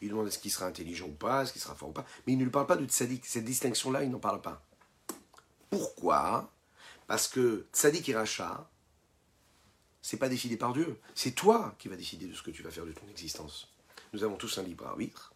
Il 0.00 0.08
demande 0.08 0.28
est-ce 0.28 0.38
qu'il 0.38 0.50
sera 0.50 0.66
intelligent 0.66 1.06
ou 1.06 1.14
pas, 1.14 1.42
est-ce 1.42 1.52
qu'il 1.52 1.60
sera 1.60 1.74
fort 1.74 1.90
ou 1.90 1.92
pas, 1.92 2.06
mais 2.26 2.32
il 2.32 2.38
ne 2.38 2.44
lui 2.44 2.50
parle 2.50 2.66
pas 2.66 2.76
de 2.76 2.86
tzaddik. 2.86 3.26
Cette 3.26 3.44
distinction-là, 3.44 4.04
il 4.04 4.10
n'en 4.10 4.18
parle 4.18 4.40
pas. 4.40 4.64
Pourquoi? 5.70 6.50
Parce 7.06 7.28
que 7.28 7.66
tzaddik 7.72 8.08
et 8.08 8.14
rachat, 8.14 8.70
c'est 10.02 10.16
pas 10.16 10.28
décidé 10.28 10.56
par 10.56 10.72
Dieu. 10.72 10.98
C'est 11.14 11.32
toi 11.32 11.74
qui 11.78 11.88
vas 11.88 11.96
décider 11.96 12.26
de 12.26 12.34
ce 12.34 12.42
que 12.42 12.50
tu 12.50 12.62
vas 12.62 12.70
faire 12.70 12.86
de 12.86 12.92
ton 12.92 13.08
existence. 13.08 13.68
Nous 14.12 14.24
avons 14.24 14.36
tous 14.36 14.58
un 14.58 14.62
libre 14.62 14.86
arbitre. 14.86 15.34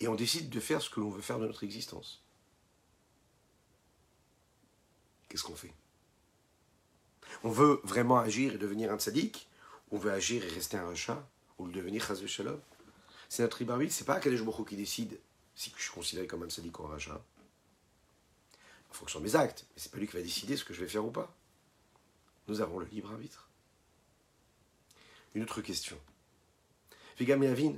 Et 0.00 0.08
on 0.08 0.14
décide 0.14 0.48
de 0.48 0.60
faire 0.60 0.80
ce 0.80 0.90
que 0.90 1.00
l'on 1.00 1.10
veut 1.10 1.20
faire 1.20 1.38
de 1.38 1.46
notre 1.46 1.64
existence. 1.64 2.22
Qu'est-ce 5.28 5.42
qu'on 5.42 5.56
fait? 5.56 5.72
On 7.44 7.50
veut 7.50 7.80
vraiment 7.84 8.18
agir 8.18 8.54
et 8.54 8.58
devenir 8.58 8.92
un 8.92 8.98
tzaddik? 8.98 9.48
On 9.90 9.98
veut 9.98 10.12
agir 10.12 10.44
et 10.44 10.48
rester 10.48 10.76
un 10.76 10.86
rachat 10.86 11.26
Ou 11.58 11.66
le 11.66 11.72
devenir 11.72 12.04
chazve 12.04 12.26
shalom? 12.26 12.60
C'est 13.28 13.42
notre 13.42 13.58
libre 13.58 13.74
arbitre. 13.74 13.92
C'est 13.92 14.04
pas 14.04 14.20
Kadesh 14.20 14.42
Baruch 14.42 14.68
qui 14.68 14.76
décide 14.76 15.18
si 15.54 15.72
je 15.76 15.82
suis 15.82 15.92
considéré 15.92 16.26
comme 16.26 16.42
un 16.42 16.48
tzaddik 16.48 16.78
ou 16.78 16.84
un 16.86 16.90
rachat. 16.90 17.22
En 18.90 18.94
fonction 18.94 19.18
de 19.20 19.24
mes 19.24 19.36
actes. 19.36 19.66
Mais 19.74 19.82
c'est 19.82 19.92
pas 19.92 19.98
lui 19.98 20.06
qui 20.06 20.16
va 20.16 20.22
décider 20.22 20.56
ce 20.56 20.64
que 20.64 20.72
je 20.72 20.80
vais 20.80 20.88
faire 20.88 21.04
ou 21.04 21.10
pas. 21.10 21.34
Nous 22.46 22.60
avons 22.60 22.78
le 22.78 22.86
libre 22.86 23.12
arbitre. 23.12 23.47
Autre 25.42 25.62
question. 25.62 25.98
Vigam 27.18 27.42
Avin, 27.42 27.74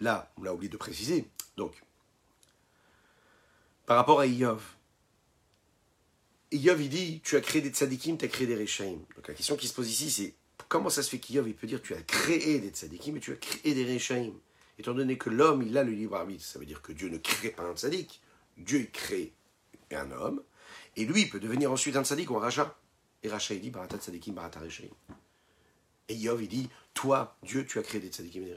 là, 0.00 0.32
on 0.36 0.42
l'a 0.42 0.52
oublié 0.52 0.68
de 0.68 0.76
préciser, 0.76 1.28
donc, 1.56 1.72
par 3.86 3.96
rapport 3.96 4.20
à 4.20 4.26
Iyov, 4.26 4.62
Iyov, 6.50 6.82
il 6.82 6.88
dit, 6.88 7.20
tu 7.24 7.36
as 7.36 7.40
créé 7.40 7.62
des 7.62 7.70
tzadikim, 7.70 8.18
tu 8.18 8.24
as 8.24 8.28
créé 8.28 8.46
des 8.46 8.56
rechaim. 8.56 8.98
Donc 9.16 9.28
la 9.28 9.34
question 9.34 9.56
qui 9.56 9.68
se 9.68 9.74
pose 9.74 9.90
ici, 9.90 10.10
c'est 10.10 10.34
comment 10.68 10.90
ça 10.90 11.02
se 11.02 11.10
fait 11.10 11.18
qu'Iyov, 11.18 11.48
il 11.48 11.54
peut 11.54 11.66
dire, 11.66 11.80
tu 11.80 11.94
as 11.94 12.02
créé 12.02 12.58
des 12.58 12.68
tzadikim 12.70 13.16
et 13.16 13.20
tu 13.20 13.32
as 13.32 13.36
créé 13.36 13.74
des 13.74 13.92
rechaim? 13.92 14.32
Étant 14.78 14.94
donné 14.94 15.16
que 15.16 15.30
l'homme, 15.30 15.62
il 15.62 15.76
a 15.78 15.84
le 15.84 15.92
libre 15.92 16.16
arbitre, 16.16 16.44
ça 16.44 16.58
veut 16.58 16.66
dire 16.66 16.82
que 16.82 16.92
Dieu 16.92 17.08
ne 17.08 17.18
crée 17.18 17.50
pas 17.50 17.62
un 17.62 17.74
tzadik, 17.74 18.20
Dieu 18.56 18.88
crée 18.92 19.32
un 19.92 20.10
homme, 20.10 20.42
et 20.96 21.04
lui, 21.04 21.22
il 21.22 21.30
peut 21.30 21.40
devenir 21.40 21.70
ensuite 21.70 21.96
un 21.96 22.04
tzadik 22.04 22.30
ou 22.30 22.36
un 22.36 22.40
racha. 22.40 22.78
Et 23.22 23.28
racha, 23.28 23.54
il 23.54 23.60
dit, 23.60 23.70
barata 23.70 23.98
tzadikim, 23.98 24.34
barata 24.34 24.60
rechaim. 24.60 24.88
Et 26.12 26.16
Yov, 26.16 26.42
il 26.42 26.48
dit, 26.48 26.68
toi, 26.92 27.38
Dieu, 27.42 27.64
tu 27.64 27.78
as 27.78 27.82
créé 27.82 27.98
des 27.98 28.08
tzadikim 28.08 28.42
et 28.42 28.54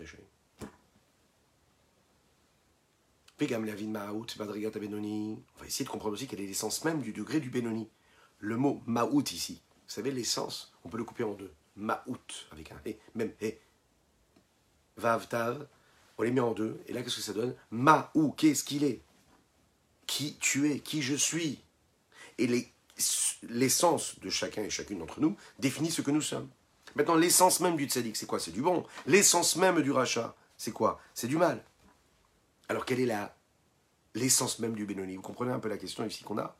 des 3.39 3.47
Lavin 3.47 3.87
Maout, 3.87 4.27
Madrigat 4.37 4.71
Benoni. 4.71 5.41
On 5.55 5.59
va 5.61 5.65
essayer 5.65 5.85
de 5.85 5.89
comprendre 5.89 6.15
aussi 6.15 6.27
quelle 6.27 6.41
est 6.41 6.47
l'essence 6.47 6.83
même 6.83 7.01
du 7.01 7.13
degré 7.13 7.39
du 7.39 7.49
Benoni. 7.49 7.87
Le 8.39 8.57
mot 8.57 8.83
Maout 8.85 9.31
ici, 9.31 9.61
vous 9.71 9.93
savez, 9.93 10.11
l'essence, 10.11 10.73
on 10.83 10.89
peut 10.89 10.97
le 10.97 11.05
couper 11.05 11.23
en 11.23 11.33
deux. 11.33 11.53
Maout, 11.77 12.47
avec 12.51 12.73
un 12.73 12.81
et, 12.85 12.99
même 13.13 13.31
et. 13.39 13.61
Vav, 14.97 15.29
Tav, 15.29 15.65
on 16.17 16.23
les 16.23 16.31
met 16.31 16.41
en 16.41 16.51
deux. 16.51 16.81
Et 16.87 16.93
là, 16.93 17.03
qu'est-ce 17.03 17.15
que 17.15 17.21
ça 17.21 17.31
donne? 17.31 17.55
Maou, 17.71 18.33
qu'est-ce 18.35 18.65
qu'il 18.65 18.83
est? 18.83 19.01
Qui 20.07 20.35
tu 20.41 20.69
es? 20.69 20.79
Qui 20.79 21.01
je 21.01 21.15
suis? 21.15 21.61
Et 22.37 22.67
l'essence 23.43 24.19
de 24.19 24.29
chacun 24.29 24.61
et 24.63 24.69
chacune 24.69 24.99
d'entre 24.99 25.21
nous 25.21 25.37
définit 25.57 25.89
ce 25.89 26.01
que 26.01 26.11
nous 26.11 26.21
sommes. 26.21 26.49
Maintenant, 26.95 27.15
l'essence 27.15 27.59
même 27.59 27.75
du 27.75 27.85
tzaddik, 27.85 28.15
c'est 28.15 28.25
quoi? 28.25 28.39
C'est 28.39 28.51
du 28.51 28.61
bon. 28.61 28.85
L'essence 29.05 29.57
même 29.57 29.81
du 29.81 29.91
rachat, 29.91 30.35
c'est 30.57 30.71
quoi? 30.71 31.01
C'est 31.13 31.27
du 31.27 31.37
mal. 31.37 31.63
Alors, 32.69 32.85
quelle 32.85 33.01
est 33.01 33.13
l'essence 34.13 34.59
même 34.59 34.73
du 34.75 34.85
Benoni? 34.85 35.17
Vous 35.17 35.21
comprenez 35.21 35.51
un 35.51 35.59
peu 35.59 35.67
la 35.67 35.77
question 35.77 36.05
ici 36.05 36.23
qu'on 36.23 36.37
a? 36.37 36.55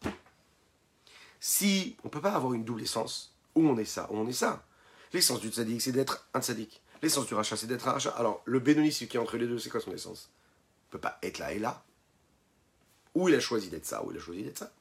Si 1.40 1.96
on 2.04 2.08
ne 2.08 2.12
peut 2.12 2.22
pas 2.22 2.34
avoir 2.34 2.54
une 2.54 2.66
double 2.66 2.82
essence, 2.82 3.34
où 3.56 3.68
on 3.68 3.78
est 3.78 3.86
ça, 3.86 4.08
où 4.12 4.18
on 4.18 4.28
est 4.28 4.34
ça? 4.34 4.66
L'essence 5.14 5.40
du 5.40 5.50
tzaddik, 5.50 5.82
c'est 5.82 5.94
d'être 5.94 6.28
un 6.34 6.42
tzaddik. 6.42 6.82
L'essence 7.02 7.28
du 7.28 7.34
rachat, 7.34 7.56
c'est 7.56 7.68
d'être 7.68 7.88
un 7.88 7.94
rachat. 7.94 8.10
Alors, 8.12 8.42
le 8.46 8.60
Benoni, 8.60 8.92
ce 8.92 9.06
qui 9.06 9.16
est 9.16 9.20
entre 9.20 9.38
les 9.38 9.48
deux, 9.48 9.60
c'est 9.60 9.70
quoi 9.70 9.80
son 9.80 9.94
essence? 9.94 10.30
Il 10.32 10.88
ne 10.88 10.92
peut 10.92 11.00
pas 11.00 11.18
être 11.24 11.40
là 11.40 11.54
et 11.54 11.60
là. 11.60 11.84
Ou 13.14 13.30
il 13.30 13.36
a 13.36 13.40
choisi 13.40 13.70
d'être 13.70 13.86
ça, 13.86 14.04
ou 14.04 14.12
il 14.12 14.18
a 14.18 14.20
choisi 14.20 14.44
d'être 14.44 14.58
ça? 14.58 14.72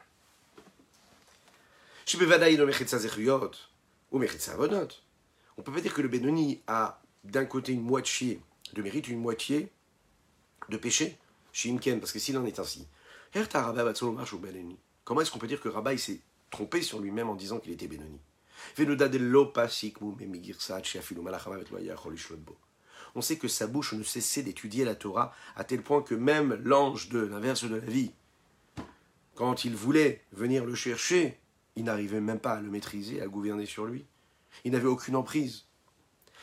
Ou 4.11 4.19
on 5.57 5.63
peut 5.63 5.73
pas 5.73 5.81
dire 5.81 5.95
que 5.95 6.03
le 6.03 6.09
Benoni 6.09 6.61
a 6.67 7.01
d'un 7.25 7.45
côté 7.45 7.73
une 7.73 7.83
moitié 7.83 8.41
de 8.73 8.83
mérite, 8.83 9.09
une 9.09 9.21
moitié 9.21 9.71
de 10.69 10.77
péché 10.77 11.19
chez 11.53 11.71
Imken, 11.71 12.01
parce 12.01 12.13
que 12.13 12.19
s'il 12.19 12.37
en 12.37 12.45
est 12.45 12.59
ainsi, 12.59 12.87
comment 15.05 15.21
est-ce 15.21 15.31
qu'on 15.31 15.39
peut 15.39 15.47
dire 15.47 15.61
que 15.61 15.69
Rabbi 15.69 15.99
s'est 15.99 16.21
trompé 16.51 16.83
sur 16.83 17.01
lui-même 17.01 17.29
en 17.29 17.35
disant 17.35 17.59
qu'il 17.59 17.73
était 17.73 17.87
Benoni? 17.87 18.19
On 23.15 23.21
sait 23.21 23.37
que 23.37 23.49
sa 23.49 23.67
bouche 23.67 23.93
ne 23.93 24.03
cessait 24.03 24.43
d'étudier 24.43 24.85
la 24.85 24.95
Torah 24.95 25.35
à 25.57 25.65
tel 25.65 25.83
point 25.83 26.03
que 26.03 26.15
même 26.15 26.55
l'ange 26.65 27.09
de 27.09 27.21
l'inverse 27.21 27.65
de 27.65 27.77
la 27.77 27.79
vie, 27.79 28.13
quand 29.35 29.65
il 29.65 29.75
voulait 29.75 30.23
venir 30.33 30.65
le 30.65 30.75
chercher, 30.75 31.39
il 31.77 31.85
n'arrivait 31.85 32.21
même 32.21 32.41
pas 32.41 32.55
à 32.55 32.61
le 32.61 32.71
maîtriser, 32.71 33.21
à 33.21 33.27
gouverner 33.27 33.67
sur 33.67 33.85
lui. 33.85 34.05
Il 34.65 34.73
n'avait 34.73 34.87
aucune 34.87 35.17
emprise. 35.17 35.65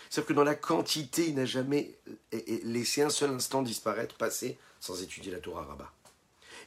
C'est-à-dire 0.09 0.27
que 0.27 0.33
dans 0.33 0.43
la 0.43 0.55
quantité, 0.55 1.29
il 1.29 1.35
n'a 1.35 1.45
jamais 1.45 1.97
laissé 2.63 3.01
un 3.01 3.09
seul 3.09 3.29
instant 3.31 3.61
disparaître, 3.61 4.15
passer, 4.15 4.59
sans 4.79 5.01
étudier 5.01 5.31
la 5.31 5.39
Torah 5.39 5.63
Rabbah. 5.63 5.93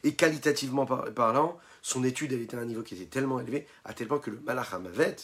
Et 0.03 0.15
qualitativement 0.15 0.87
parlant, 0.87 1.59
son 1.83 2.05
étude, 2.05 2.33
elle 2.33 2.41
était 2.41 2.57
à 2.57 2.61
un 2.61 2.65
niveau 2.65 2.83
qui 2.83 2.95
était 2.95 3.05
tellement 3.05 3.41
élevé, 3.41 3.67
à 3.85 3.93
tel 3.93 4.09
point 4.09 4.19
que 4.19 4.31
le 4.31 4.41
Malach 4.41 4.73
Hamavet, 4.73 5.17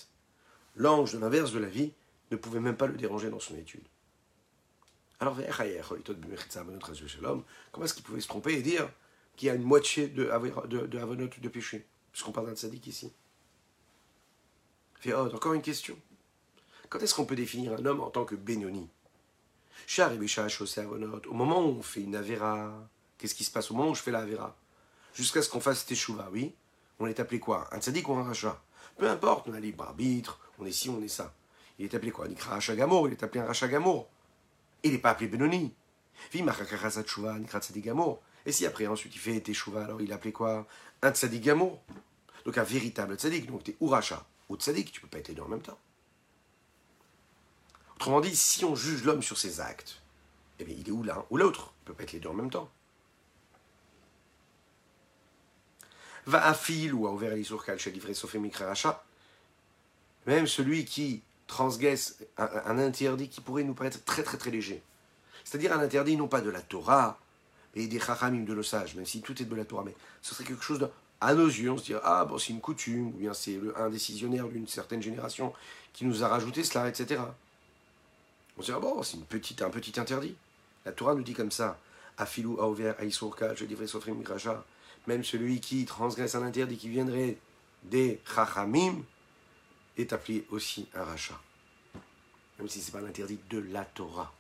l'ange 0.77 1.13
de 1.13 1.19
l'inverse 1.19 1.53
de 1.53 1.59
la 1.59 1.69
vie, 1.69 1.93
ne 2.31 2.37
pouvait 2.37 2.61
même 2.61 2.77
pas 2.77 2.87
le 2.87 2.97
déranger 2.97 3.31
dans 3.31 3.41
son 3.41 3.57
étude. 3.57 3.83
Alors, 5.19 5.37
comment 7.73 7.85
est-ce 7.85 7.95
qu'il 7.95 8.05
pouvait 8.05 8.21
se 8.21 8.29
tromper 8.29 8.55
et 8.55 8.63
dire 8.63 8.91
qu'il 9.37 9.49
y 9.49 9.51
a 9.51 9.55
une 9.55 9.63
moitié 9.63 10.09
de, 10.09 10.31
de, 10.67 10.87
de 10.87 10.99
Avonot 10.99 11.29
de 11.39 11.49
péché 11.49 11.87
Puisqu'on 12.13 12.33
parle 12.33 12.49
d'un 12.49 12.57
sadique 12.57 12.87
ici? 12.87 13.13
Oh, 15.07 15.29
encore 15.33 15.55
une 15.55 15.63
question. 15.63 15.97
Quand 16.91 16.99
est-ce 16.99 17.15
qu'on 17.15 17.25
peut 17.25 17.37
définir 17.37 17.73
un 17.73 17.87
homme 17.87 18.01
en 18.01 18.11
tant 18.11 18.25
que 18.25 18.35
Benoni? 18.35 18.89
Au 19.97 21.33
moment 21.33 21.65
où 21.65 21.79
on 21.79 21.83
fait 21.83 22.01
une 22.01 22.17
Avera, 22.17 22.75
qu'est-ce 23.17 23.37
qui 23.37 23.45
se 23.45 23.53
passe 23.53 23.71
au 23.71 23.75
moment 23.75 23.91
où 23.91 23.95
je 23.95 24.03
fais 24.03 24.11
la 24.11 24.19
Avera? 24.19 24.57
Jusqu'à 25.15 25.41
ce 25.41 25.49
qu'on 25.49 25.61
fasse 25.61 25.87
Teshuva, 25.87 26.29
oui. 26.33 26.53
On 26.99 27.07
est 27.07 27.21
appelé 27.21 27.39
quoi? 27.39 27.69
Un 27.73 27.81
tzaddik 27.81 28.09
ou 28.09 28.15
un 28.15 28.25
rachat? 28.25 28.61
Peu 28.99 29.09
importe, 29.09 29.47
on 29.49 29.55
a 29.55 29.61
libre 29.61 29.85
arbitre, 29.85 30.41
on 30.59 30.67
est 30.67 30.73
ci, 30.73 30.91
on 30.91 31.01
est 31.01 31.09
ça. 31.09 31.33
Il 31.79 31.85
est 31.85 31.95
appelé 31.95 32.11
quoi? 32.11 32.27
Gamour, 32.75 33.07
il 33.07 33.13
est 33.13 33.23
appelé 33.23 33.41
un 33.41 33.47
rachat 33.47 33.69
Gamour. 33.69 34.09
Il 34.83 34.91
n'est 34.91 34.99
pas 34.99 35.11
appelé 35.11 35.29
Benoni. 35.29 35.73
Et 36.35 36.45
si 38.53 38.67
après, 38.67 38.87
ensuite, 38.89 39.15
il 39.15 39.19
fait 39.19 39.41
Teshuva, 39.41 39.85
alors 39.85 40.03
il 40.03 40.11
est 40.11 40.15
appelé 40.15 40.33
quoi? 40.33 40.67
Un 41.03 41.13
tzaddik 41.13 41.43
Gamour. 41.43 41.81
Donc 42.45 42.59
un 42.59 42.65
véritable 42.65 43.15
tzaddik, 43.15 43.47
donc 43.47 43.63
tu 43.63 43.71
es 43.71 43.77
ou 43.79 43.87
rachat 43.87 44.27
ou 44.49 44.57
tzaddik, 44.57 44.91
tu 44.91 45.01
peux 45.01 45.07
pas 45.07 45.19
être 45.19 45.29
les 45.29 45.35
deux 45.35 45.43
en 45.43 45.49
même 45.49 45.63
temps. 45.63 45.79
Autrement 48.01 48.23
dit, 48.23 48.35
si 48.35 48.65
on 48.65 48.75
juge 48.75 49.05
l'homme 49.05 49.23
sur 49.23 49.37
ses 49.37 49.61
actes, 49.61 50.01
eh 50.59 50.65
bien, 50.65 50.75
il 50.75 50.89
est 50.89 50.91
ou 50.91 51.03
l'un 51.03 51.23
ou 51.29 51.37
l'autre. 51.37 51.75
Il 51.77 51.83
ne 51.83 51.87
peut 51.89 51.93
pas 51.99 52.05
être 52.05 52.13
les 52.13 52.19
deux 52.19 52.31
en 52.31 52.33
même 52.33 52.49
temps. 52.49 52.71
Va 56.25 56.47
à 56.47 56.55
fil 56.55 56.95
ou 56.95 57.07
à 57.07 57.13
ouvert 57.13 57.37
rachat. 58.61 59.05
Même 60.27 60.47
celui 60.47 60.87
qui 60.87 61.21
transgresse 61.47 62.17
un, 62.39 62.79
interdit 62.79 63.29
qui 63.29 63.43
pourrait 63.43 63.65
nous 63.65 63.75
paraître 63.75 64.03
très 64.05 64.23
très 64.23 64.39
très 64.39 64.51
léger. 64.51 64.83
C'est-à-dire 65.45 65.75
un 65.75 65.81
interdit 65.81 66.17
non 66.17 66.27
pas 66.27 66.41
de 66.41 66.49
la 66.49 66.63
Torah, 66.63 67.19
mais 67.77 67.87
des 67.87 68.01
chachamim 68.01 68.45
de 68.47 68.55
nos 68.55 68.63
sages, 68.63 68.95
même 68.95 69.05
si 69.05 69.21
tout 69.21 69.43
est 69.43 69.45
de 69.45 69.55
la 69.55 69.67
Torah, 69.67 69.85
mais 69.85 69.95
ce 70.23 70.35
serait 70.35 70.45
quelque 70.45 70.65
chose 70.65 70.79
de 70.79 70.89
à 71.21 71.35
nos 71.35 71.49
yeux, 71.49 71.71
on 71.71 71.77
se 71.77 71.85
dit 71.85 71.95
ah 72.03 72.25
bon 72.25 72.39
c'est 72.39 72.55
une 72.55 72.63
coutume, 72.63 73.09
ou 73.09 73.19
bien 73.19 73.35
c'est 73.35 73.61
un 73.77 73.91
décisionnaire 73.91 74.49
d'une 74.49 74.67
certaine 74.67 75.03
génération 75.03 75.53
qui 75.93 76.07
nous 76.07 76.25
a 76.25 76.29
rajouté 76.29 76.65
cela, 76.65 76.89
etc. 76.89 77.21
On 78.61 78.63
se 78.63 78.73
dit 78.73 78.79
ah 78.79 79.03
c'est 79.03 79.63
un 79.63 79.71
petit 79.71 79.99
interdit. 79.99 80.37
La 80.85 80.93
Torah 80.93 81.15
nous 81.15 81.23
dit 81.23 81.33
comme 81.33 81.51
ça 81.51 81.81
Afilou 82.19 82.61
ouvert 82.61 82.95
Aïsourka, 82.99 83.55
je 83.55 83.65
livrai 83.65 83.87
Sofrim 83.87 84.21
Gracha. 84.21 84.67
Même 85.07 85.25
celui 85.25 85.61
qui 85.61 85.87
transgresse 85.87 86.35
un 86.35 86.43
interdit 86.43 86.77
qui 86.77 86.91
viendrait 86.91 87.39
des 87.85 88.21
Chachamim 88.35 89.03
est 89.97 90.13
appelé 90.13 90.45
aussi 90.51 90.87
un 90.95 91.05
rachat. 91.05 91.41
Même 92.59 92.69
si 92.69 92.83
ce 92.83 92.89
n'est 92.89 93.01
pas 93.01 93.01
l'interdit 93.01 93.39
de 93.49 93.61
la 93.73 93.87
Torah. 93.87 94.31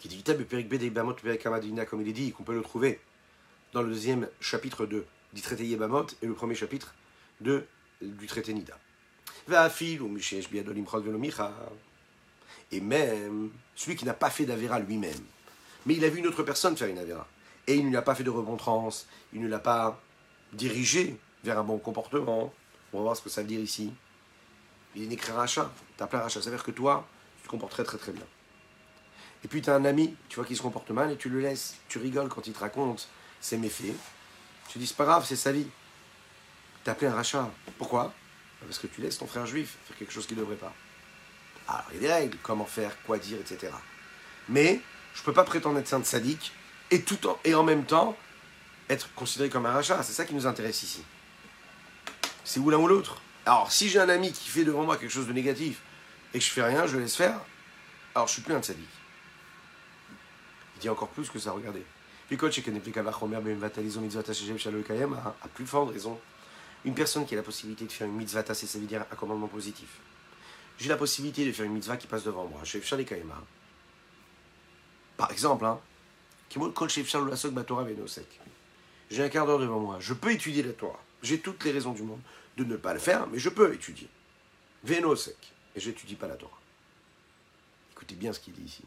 Qui 0.00 0.08
dit 0.08 0.24
comme 0.24 2.00
il 2.00 2.08
est 2.08 2.12
dit, 2.12 2.32
qu'on 2.32 2.42
peut 2.42 2.52
le 2.52 2.62
trouver 2.62 3.00
dans 3.72 3.82
le 3.82 3.90
deuxième 3.90 4.28
chapitre 4.40 4.86
du 4.86 5.40
traité 5.40 5.64
Yebamot 5.64 6.06
et 6.20 6.26
le 6.26 6.34
premier 6.34 6.56
chapitre 6.56 6.96
du 7.40 8.26
traité 8.26 8.52
Nida. 8.52 8.76
Et 12.72 12.80
même 12.80 13.50
celui 13.74 13.96
qui 13.96 14.04
n'a 14.04 14.14
pas 14.14 14.30
fait 14.30 14.46
d'Avera 14.46 14.78
lui-même, 14.78 15.12
mais 15.86 15.94
il 15.94 16.04
a 16.04 16.08
vu 16.08 16.18
une 16.18 16.26
autre 16.26 16.42
personne 16.42 16.76
faire 16.76 16.88
une 16.88 16.98
Avera, 16.98 17.26
et 17.66 17.74
il 17.74 17.84
ne 17.84 17.90
lui 17.90 17.96
a 17.96 18.02
pas 18.02 18.14
fait 18.14 18.24
de 18.24 18.30
remontrance, 18.30 19.06
il 19.32 19.40
ne 19.40 19.48
l'a 19.48 19.58
pas 19.58 20.00
dirigé 20.52 21.18
vers 21.44 21.58
un 21.58 21.64
bon 21.64 21.78
comportement. 21.78 22.52
On 22.92 22.98
va 22.98 23.02
voir 23.02 23.16
ce 23.16 23.22
que 23.22 23.28
ça 23.28 23.42
veut 23.42 23.48
dire 23.48 23.60
ici. 23.60 23.92
Il 24.94 25.02
est 25.02 25.12
écrit 25.12 25.32
rachat, 25.32 25.70
t'as 25.96 26.06
plein 26.06 26.20
rachat, 26.20 26.40
ça 26.40 26.50
veut 26.50 26.56
dire 26.56 26.64
que 26.64 26.70
toi, 26.70 27.06
tu 27.38 27.44
te 27.44 27.50
comportes 27.50 27.72
très 27.72 27.84
très 27.84 27.98
très 27.98 28.12
bien. 28.12 28.24
Et 29.44 29.48
puis 29.48 29.60
tu 29.60 29.68
as 29.68 29.74
un 29.74 29.84
ami, 29.84 30.16
tu 30.28 30.36
vois 30.36 30.44
qu'il 30.44 30.56
se 30.56 30.62
comporte 30.62 30.90
mal 30.90 31.10
et 31.10 31.16
tu 31.16 31.28
le 31.28 31.40
laisses, 31.40 31.76
tu 31.88 31.98
rigoles 31.98 32.28
quand 32.28 32.46
il 32.46 32.52
te 32.52 32.60
raconte 32.60 33.08
ses 33.40 33.58
méfaits. 33.58 33.94
Tu 34.68 34.78
dis, 34.78 34.86
c'est 34.86 34.96
pas 34.96 35.04
grave, 35.04 35.26
c'est 35.26 35.36
sa 35.36 35.52
vie. 35.52 35.66
T'as 36.82 36.92
appelé 36.92 37.08
un 37.10 37.14
rachat. 37.14 37.50
Pourquoi? 37.76 38.14
Parce 38.66 38.78
que 38.78 38.86
tu 38.86 39.00
laisses 39.00 39.18
ton 39.18 39.26
frère 39.26 39.46
juif 39.46 39.76
faire 39.86 39.96
quelque 39.96 40.12
chose 40.12 40.26
qu'il 40.26 40.36
ne 40.36 40.42
devrait 40.42 40.56
pas. 40.56 40.72
Alors, 41.68 41.84
il 41.90 41.94
y 41.94 41.98
a 41.98 42.00
des 42.00 42.12
règles, 42.12 42.38
comment 42.42 42.66
faire, 42.66 42.96
quoi 43.04 43.18
dire, 43.18 43.38
etc. 43.38 43.72
Mais 44.48 44.80
je 45.14 45.20
ne 45.20 45.24
peux 45.24 45.32
pas 45.32 45.44
prétendre 45.44 45.78
être 45.78 45.88
saint 45.88 46.02
sadique 46.04 46.52
et, 46.90 47.02
tout 47.02 47.26
en, 47.26 47.38
et 47.44 47.54
en 47.54 47.62
même 47.62 47.84
temps 47.84 48.16
être 48.88 49.12
considéré 49.14 49.48
comme 49.48 49.66
un 49.66 49.72
rachat. 49.72 50.02
C'est 50.02 50.12
ça 50.12 50.24
qui 50.24 50.34
nous 50.34 50.46
intéresse 50.46 50.82
ici. 50.82 51.02
C'est 52.44 52.60
ou 52.60 52.70
l'un 52.70 52.78
ou 52.78 52.86
l'autre. 52.86 53.20
Alors, 53.46 53.72
si 53.72 53.88
j'ai 53.88 54.00
un 54.00 54.08
ami 54.08 54.32
qui 54.32 54.48
fait 54.48 54.64
devant 54.64 54.84
moi 54.84 54.96
quelque 54.96 55.12
chose 55.12 55.26
de 55.26 55.32
négatif 55.32 55.80
et 56.32 56.38
que 56.38 56.44
je 56.44 56.50
fais 56.50 56.62
rien, 56.62 56.86
je 56.86 56.98
laisse 56.98 57.16
faire, 57.16 57.40
alors 58.14 58.28
je 58.28 58.34
suis 58.34 58.42
plus 58.42 58.54
un 58.54 58.62
sadique. 58.62 58.88
Il 60.76 60.80
dit 60.80 60.88
encore 60.88 61.08
plus 61.08 61.30
que 61.30 61.38
ça, 61.38 61.52
regardez 61.52 61.84
a 65.42 65.48
plus 65.54 65.66
forte 65.66 65.92
raison, 65.92 66.18
une 66.84 66.94
personne 66.94 67.26
qui 67.26 67.34
a 67.34 67.36
la 67.36 67.42
possibilité 67.42 67.86
de 67.86 67.92
faire 67.92 68.06
une 68.06 68.14
mitzvah, 68.14 68.44
c'est 68.54 68.66
ça 68.66 68.78
veut 68.78 68.86
dire 68.86 69.04
un 69.10 69.16
commandement 69.16 69.48
positif. 69.48 69.88
J'ai 70.78 70.88
la 70.88 70.96
possibilité 70.96 71.46
de 71.46 71.52
faire 71.52 71.64
une 71.64 71.72
mitzvah 71.72 71.96
qui 71.96 72.06
passe 72.06 72.24
devant 72.24 72.46
moi. 72.46 72.60
Par 75.16 75.30
exemple, 75.30 75.64
hein, 75.64 75.80
j'ai 79.10 79.22
un 79.22 79.28
quart 79.28 79.46
d'heure 79.46 79.58
devant 79.58 79.80
moi. 79.80 79.96
Je 80.00 80.14
peux 80.14 80.32
étudier 80.32 80.62
la 80.62 80.72
Torah. 80.72 81.00
J'ai 81.22 81.40
toutes 81.40 81.64
les 81.64 81.72
raisons 81.72 81.92
du 81.92 82.02
monde 82.02 82.20
de 82.56 82.64
ne 82.64 82.76
pas 82.76 82.92
le 82.92 83.00
faire, 83.00 83.26
mais 83.28 83.38
je 83.38 83.48
peux 83.48 83.72
étudier. 83.72 84.08
Venosek. 84.84 85.52
Et 85.76 85.80
je 85.80 85.88
n'étudie 85.88 86.14
pas 86.14 86.28
la 86.28 86.36
Torah. 86.36 86.60
Écoutez 87.92 88.14
bien 88.14 88.32
ce 88.32 88.40
qu'il 88.40 88.54
dit 88.54 88.62
ici. 88.62 88.84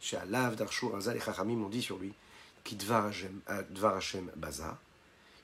Chez 0.00 0.16
Alav, 0.16 0.54
Darshur, 0.54 0.94
Azal 0.94 1.16
et 1.16 1.20
Chachamim 1.20 1.62
ont 1.62 1.68
dit 1.68 1.82
sur 1.82 1.98
lui 1.98 2.12
Baza, 4.36 4.78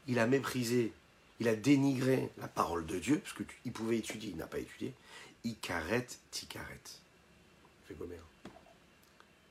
il 0.06 0.18
a 0.18 0.26
méprisé, 0.26 0.92
il 1.40 1.48
a 1.48 1.56
dénigré 1.56 2.30
la 2.38 2.48
parole 2.48 2.86
de 2.86 2.98
Dieu, 2.98 3.18
parce 3.18 3.34
qu'il 3.34 3.72
pouvait 3.72 3.98
étudier, 3.98 4.30
il 4.30 4.36
n'a 4.36 4.46
pas 4.46 4.58
étudié. 4.58 4.94
Ikaret 5.44 6.06
tikaret. 6.30 6.80
Fait 7.86 7.96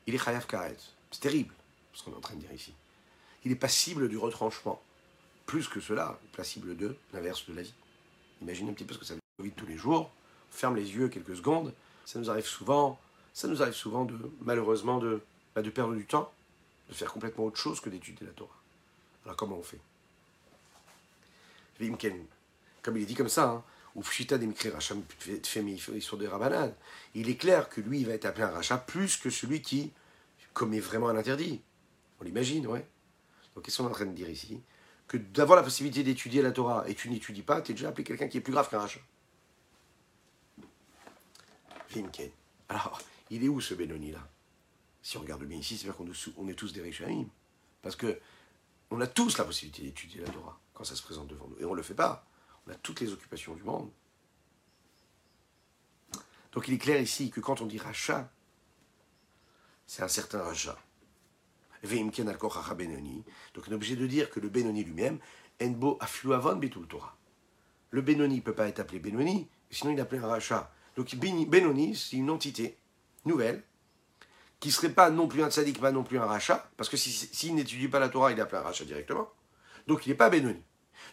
il 0.05 0.15
est 0.15 0.17
chayav 0.17 0.45
karet. 0.47 0.75
C'est 1.11 1.21
terrible, 1.21 1.53
ce 1.93 2.03
qu'on 2.03 2.11
est 2.11 2.15
en 2.15 2.21
train 2.21 2.35
de 2.35 2.41
dire 2.41 2.51
ici. 2.51 2.73
Il 3.45 3.51
est 3.51 3.55
passible 3.55 4.09
du 4.09 4.17
retranchement. 4.17 4.81
Plus 5.45 5.67
que 5.67 5.79
cela, 5.79 6.19
passible 6.35 6.75
de 6.75 6.95
l'inverse 7.13 7.47
de 7.47 7.53
la 7.53 7.61
vie. 7.61 7.73
Imaginez 8.41 8.71
un 8.71 8.73
petit 8.73 8.85
peu 8.85 8.93
ce 8.93 8.99
que 8.99 9.05
ça 9.05 9.13
veut 9.13 9.45
dire 9.45 9.53
tous 9.55 9.65
les 9.65 9.77
jours. 9.77 10.11
Ferme 10.51 10.75
les 10.75 10.95
yeux 10.95 11.09
quelques 11.09 11.35
secondes. 11.35 11.73
Ça 12.05 12.19
nous 12.19 12.29
arrive 12.29 12.45
souvent, 12.45 12.99
ça 13.33 13.47
nous 13.47 13.61
arrive 13.61 13.73
souvent 13.73 14.05
de, 14.05 14.17
malheureusement, 14.41 15.01
bah, 15.55 15.61
de 15.61 15.69
perdre 15.69 15.95
du 15.95 16.05
temps, 16.05 16.31
de 16.89 16.93
faire 16.93 17.11
complètement 17.11 17.45
autre 17.45 17.57
chose 17.57 17.79
que 17.79 17.89
d'étudier 17.89 18.27
la 18.27 18.33
Torah. 18.33 18.59
Alors 19.25 19.37
comment 19.37 19.57
on 19.57 19.63
fait? 19.63 19.79
Comme 22.81 22.97
il 22.97 23.03
est 23.03 23.05
dit 23.05 23.15
comme 23.15 23.29
ça, 23.29 23.49
hein, 23.49 23.63
ou 23.95 24.03
sur 24.03 26.17
des 26.17 26.27
rabanades, 26.27 26.75
il 27.13 27.29
est 27.29 27.35
clair 27.35 27.69
que 27.69 27.81
lui, 27.81 27.99
il 27.99 28.07
va 28.07 28.13
être 28.13 28.25
appelé 28.25 28.43
un 28.43 28.49
rachat 28.49 28.77
plus 28.77 29.17
que 29.17 29.29
celui 29.29 29.61
qui 29.61 29.91
commet 30.53 30.79
vraiment 30.79 31.09
un 31.09 31.15
interdit. 31.15 31.61
On 32.19 32.23
l'imagine, 32.23 32.65
ouais. 32.67 32.85
Donc 33.55 33.65
qu'est-ce 33.65 33.77
qu'on 33.77 33.85
est 33.85 33.91
en 33.91 33.93
train 33.93 34.05
de 34.05 34.13
dire 34.13 34.29
ici? 34.29 34.61
Que 35.07 35.17
d'avoir 35.17 35.57
la 35.57 35.63
possibilité 35.63 36.03
d'étudier 36.03 36.41
la 36.41 36.51
Torah 36.51 36.85
et 36.87 36.95
tu 36.95 37.09
n'étudies 37.09 37.43
pas, 37.43 37.61
tu 37.61 37.71
es 37.71 37.75
déjà 37.75 37.89
appelé 37.89 38.03
quelqu'un 38.03 38.27
qui 38.27 38.37
est 38.37 38.41
plus 38.41 38.53
grave 38.53 38.69
qu'un 38.69 38.79
rachat. 38.79 39.01
Alors, 42.69 42.99
il 43.29 43.43
est 43.43 43.47
où 43.47 43.61
ce 43.61 43.75
Benoni 43.75 44.11
là 44.11 44.27
Si 45.03 45.17
on 45.17 45.21
regarde 45.21 45.43
bien 45.43 45.59
ici, 45.59 45.77
c'est 45.77 45.87
vrai 45.87 45.95
qu'on 45.95 46.47
est 46.47 46.53
tous 46.53 46.73
des 46.73 46.81
riches 46.81 47.03
Parce 47.83 47.95
que 47.95 48.19
on 48.89 48.99
a 49.01 49.07
tous 49.07 49.37
la 49.37 49.43
possibilité 49.43 49.83
d'étudier 49.83 50.21
la 50.21 50.29
Torah 50.29 50.59
quand 50.73 50.83
ça 50.83 50.95
se 50.95 51.03
présente 51.03 51.27
devant 51.27 51.47
nous. 51.47 51.59
Et 51.59 51.65
on 51.65 51.71
ne 51.71 51.77
le 51.77 51.83
fait 51.83 51.93
pas. 51.93 52.25
On 52.67 52.71
a 52.71 52.75
toutes 52.75 53.01
les 53.01 53.11
occupations 53.11 53.53
du 53.55 53.63
monde. 53.63 53.89
Donc 56.53 56.67
il 56.67 56.73
est 56.73 56.79
clair 56.79 57.01
ici 57.01 57.31
que 57.31 57.39
quand 57.39 57.61
on 57.61 57.65
dit 57.65 57.79
rachat, 57.79 58.31
c'est 59.87 60.03
un 60.03 60.07
certain 60.07 60.41
rachat. 60.43 60.77
Donc 61.83 62.19
on 63.67 63.71
est 63.71 63.73
obligé 63.73 63.95
de 63.95 64.07
dire 64.07 64.29
que 64.29 64.39
le 64.39 64.49
Benoni 64.49 64.83
lui-même, 64.83 65.19
Enbo 65.61 65.97
Afluavon 65.99 66.55
Betul 66.55 66.87
Torah. 66.87 67.17
Le 67.89 68.01
Benoni 68.01 68.37
ne 68.37 68.41
peut 68.41 68.55
pas 68.55 68.67
être 68.67 68.79
appelé 68.79 68.99
Benoni, 68.99 69.49
sinon 69.69 69.91
il 69.91 69.99
est 69.99 70.01
appelé 70.01 70.21
un 70.21 70.27
rachat. 70.27 70.71
Donc 70.95 71.13
Benoni, 71.15 71.95
c'est 71.95 72.15
une 72.15 72.29
entité 72.29 72.77
nouvelle 73.25 73.63
qui 74.59 74.69
ne 74.69 74.73
serait 74.73 74.93
pas 74.93 75.09
non 75.09 75.27
plus 75.27 75.43
un 75.43 75.51
tzaddik, 75.51 75.81
pas 75.81 75.91
non 75.91 76.03
plus 76.03 76.17
un 76.19 76.25
rachat, 76.25 76.69
parce 76.77 76.89
que 76.89 76.95
s'il 76.95 77.55
n'étudie 77.55 77.89
pas 77.89 77.99
la 77.99 78.07
Torah, 78.07 78.31
il 78.31 78.39
est 78.39 78.41
appelé 78.41 78.59
un 78.59 78.63
rachat 78.63 78.85
directement. 78.85 79.29
Donc 79.87 80.05
il 80.05 80.09
n'est 80.09 80.15
pas 80.15 80.29
Benoni. 80.29 80.61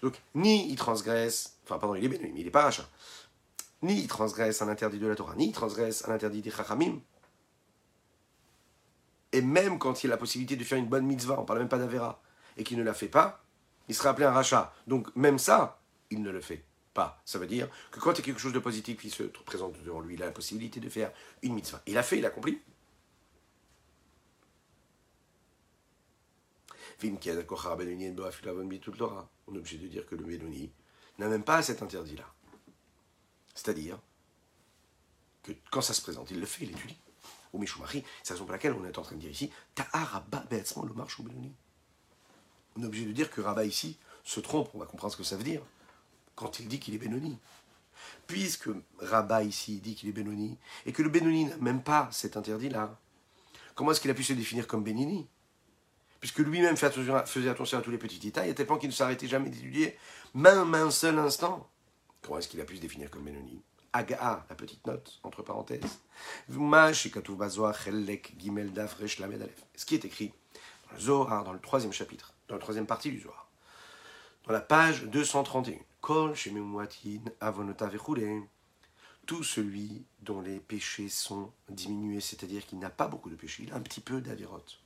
Donc 0.02 0.20
ni 0.34 0.70
il 0.70 0.76
transgresse, 0.76 1.58
enfin 1.64 1.78
pardon, 1.78 1.94
il 1.94 2.04
est 2.04 2.08
Benoni, 2.08 2.32
mais 2.32 2.40
il 2.40 2.44
n'est 2.44 2.50
pas 2.50 2.62
rachat. 2.62 2.88
Ni 3.82 4.00
il 4.00 4.08
transgresse 4.08 4.60
un 4.62 4.68
interdit 4.68 4.98
de 4.98 5.06
la 5.06 5.14
Torah, 5.14 5.34
ni 5.36 5.48
il 5.48 5.52
transgresse 5.52 6.06
un 6.08 6.12
interdit 6.12 6.42
des 6.42 6.50
Chachamim. 6.50 7.00
Et 9.32 9.42
même 9.42 9.78
quand 9.78 10.02
il 10.02 10.08
a 10.08 10.10
la 10.10 10.16
possibilité 10.16 10.56
de 10.56 10.64
faire 10.64 10.78
une 10.78 10.88
bonne 10.88 11.06
mitzvah, 11.06 11.38
on 11.38 11.42
ne 11.42 11.46
parle 11.46 11.60
même 11.60 11.68
pas 11.68 11.78
d'Avera, 11.78 12.20
et 12.56 12.64
qu'il 12.64 12.78
ne 12.78 12.82
la 12.82 12.94
fait 12.94 13.08
pas, 13.08 13.44
il 13.88 13.94
serait 13.94 14.08
appelé 14.08 14.26
un 14.26 14.32
rachat. 14.32 14.72
Donc 14.86 15.14
même 15.16 15.38
ça, 15.38 15.80
il 16.10 16.22
ne 16.22 16.30
le 16.30 16.40
fait 16.40 16.64
pas. 16.94 17.20
Ça 17.24 17.38
veut 17.38 17.46
dire 17.46 17.68
que 17.90 18.00
quand 18.00 18.12
il 18.12 18.18
y 18.18 18.22
a 18.22 18.24
quelque 18.24 18.40
chose 18.40 18.52
de 18.52 18.58
positif 18.58 19.00
qui 19.00 19.10
se 19.10 19.22
présente 19.22 19.80
devant 19.84 20.00
lui, 20.00 20.14
il 20.14 20.22
a 20.22 20.26
la 20.26 20.32
possibilité 20.32 20.80
de 20.80 20.88
faire 20.88 21.12
une 21.42 21.54
mitzvah. 21.54 21.80
Il 21.86 21.96
a 21.96 22.02
fait, 22.02 22.18
il 22.18 22.24
a 22.24 22.28
accompli. 22.28 22.60
On 29.46 29.54
est 29.54 29.58
obligé 29.58 29.78
de 29.78 29.88
dire 29.88 30.06
que 30.06 30.14
le 30.14 30.24
Benoni 30.24 30.70
n'a 31.18 31.28
même 31.28 31.44
pas 31.44 31.62
cet 31.62 31.82
interdit-là. 31.82 32.26
C'est-à-dire 33.54 33.98
que 35.42 35.52
quand 35.70 35.80
ça 35.80 35.94
se 35.94 36.02
présente, 36.02 36.30
il 36.30 36.40
le 36.40 36.46
fait, 36.46 36.64
il 36.64 36.70
étudie. 36.70 36.98
Ou 37.52 37.58
Mishumari, 37.58 38.04
c'est 38.22 38.30
la 38.30 38.34
raison 38.36 38.44
pour 38.44 38.52
laquelle 38.52 38.74
on 38.74 38.84
est 38.84 38.96
en 38.96 39.02
train 39.02 39.16
de 39.16 39.20
dire 39.20 39.30
ici 39.30 39.50
le 39.76 40.94
marche 40.94 41.20
Benoni. 41.20 41.52
On 42.76 42.82
est 42.82 42.86
obligé 42.86 43.06
de 43.06 43.12
dire 43.12 43.30
que 43.30 43.40
Rabat 43.40 43.64
ici 43.64 43.98
se 44.22 44.40
trompe, 44.40 44.70
on 44.74 44.78
va 44.78 44.86
comprendre 44.86 45.12
ce 45.12 45.18
que 45.18 45.24
ça 45.24 45.36
veut 45.36 45.42
dire, 45.42 45.62
quand 46.36 46.60
il 46.60 46.68
dit 46.68 46.78
qu'il 46.78 46.94
est 46.94 46.98
Benoni. 46.98 47.38
Puisque 48.26 48.70
Rabat 48.98 49.42
ici 49.42 49.80
dit 49.80 49.94
qu'il 49.94 50.08
est 50.08 50.12
Benoni, 50.12 50.56
et 50.86 50.92
que 50.92 51.02
le 51.02 51.08
Benoni 51.08 51.46
n'a 51.46 51.56
même 51.56 51.82
pas 51.82 52.08
cet 52.12 52.36
interdit-là, 52.36 52.96
comment 53.74 53.90
est-ce 53.90 54.00
qu'il 54.00 54.10
a 54.10 54.14
pu 54.14 54.22
se 54.22 54.32
définir 54.32 54.66
comme 54.66 54.84
Benini? 54.84 55.26
Puisque 56.20 56.38
lui-même 56.38 56.76
faisait 56.76 57.48
attention 57.48 57.78
à 57.78 57.80
tous 57.80 57.90
les 57.90 57.98
petits 57.98 58.18
détails, 58.18 58.50
à 58.50 58.54
tel 58.54 58.66
point 58.66 58.78
qu'il 58.78 58.90
ne 58.90 58.94
s'arrêtait 58.94 59.26
jamais 59.26 59.50
d'étudier, 59.50 59.96
même 60.34 60.74
un 60.74 60.90
seul 60.90 61.18
instant. 61.18 61.68
Comment 62.22 62.38
est-ce 62.38 62.48
qu'il 62.48 62.60
a 62.60 62.64
pu 62.64 62.76
se 62.76 62.82
définir 62.82 63.10
comme 63.10 63.24
Benoni 63.24 63.62
Aga, 63.92 64.46
la 64.48 64.54
petite 64.54 64.86
note, 64.86 65.18
entre 65.24 65.42
parenthèses. 65.42 66.00
Ce 66.48 66.54
qui 69.84 69.94
est 69.94 70.04
écrit 70.04 70.32
dans 70.88 70.94
le 70.94 71.00
Zohar, 71.00 71.42
dans 71.44 71.52
le 71.52 71.58
troisième 71.58 71.92
chapitre, 71.92 72.32
dans 72.46 72.54
la 72.54 72.60
troisième 72.60 72.86
partie 72.86 73.10
du 73.10 73.20
Zohar, 73.20 73.50
dans 74.46 74.52
la 74.52 74.60
page 74.60 75.04
231. 75.04 75.78
Kol 76.00 76.34
Tout 79.26 79.42
celui 79.42 80.04
dont 80.22 80.40
les 80.40 80.60
péchés 80.60 81.08
sont 81.08 81.52
diminués, 81.68 82.20
c'est-à-dire 82.20 82.64
qu'il 82.64 82.78
n'a 82.78 82.90
pas 82.90 83.08
beaucoup 83.08 83.28
de 83.28 83.34
péchés, 83.34 83.64
il 83.64 83.72
a 83.72 83.76
un 83.76 83.80
petit 83.80 84.00
peu 84.00 84.20
d'avérote. 84.20 84.80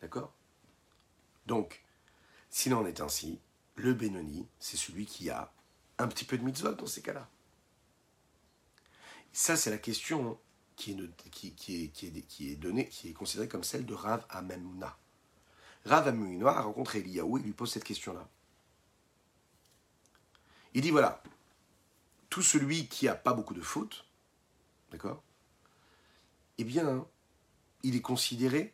D'accord? 0.00 0.32
Donc, 1.50 1.82
s'il 2.48 2.72
en 2.74 2.86
est 2.86 3.00
ainsi, 3.00 3.40
le 3.74 3.92
Benoni, 3.92 4.46
c'est 4.60 4.76
celui 4.76 5.04
qui 5.04 5.30
a 5.30 5.52
un 5.98 6.06
petit 6.06 6.24
peu 6.24 6.38
de 6.38 6.44
mitzvot 6.44 6.74
dans 6.74 6.86
ces 6.86 7.02
cas-là. 7.02 7.28
Ça, 9.32 9.56
c'est 9.56 9.70
la 9.70 9.78
question 9.78 10.38
qui 10.76 10.92
est, 10.92 12.56
donnée, 12.56 12.88
qui 12.88 13.08
est 13.08 13.12
considérée 13.12 13.48
comme 13.48 13.64
celle 13.64 13.84
de 13.84 13.94
Rav 13.94 14.24
Amemuna. 14.30 14.96
Rav 15.86 16.06
Amemuna 16.06 16.50
a 16.50 16.62
rencontré 16.62 17.00
Eliyahu 17.00 17.40
et 17.40 17.42
lui 17.42 17.52
pose 17.52 17.72
cette 17.72 17.82
question-là. 17.82 18.28
Il 20.74 20.82
dit 20.82 20.92
voilà, 20.92 21.20
tout 22.28 22.42
celui 22.42 22.86
qui 22.86 23.08
a 23.08 23.16
pas 23.16 23.34
beaucoup 23.34 23.54
de 23.54 23.60
fautes, 23.60 24.06
d'accord 24.92 25.20
Eh 26.58 26.64
bien, 26.64 27.04
il 27.82 27.96
est 27.96 28.02
considéré 28.02 28.72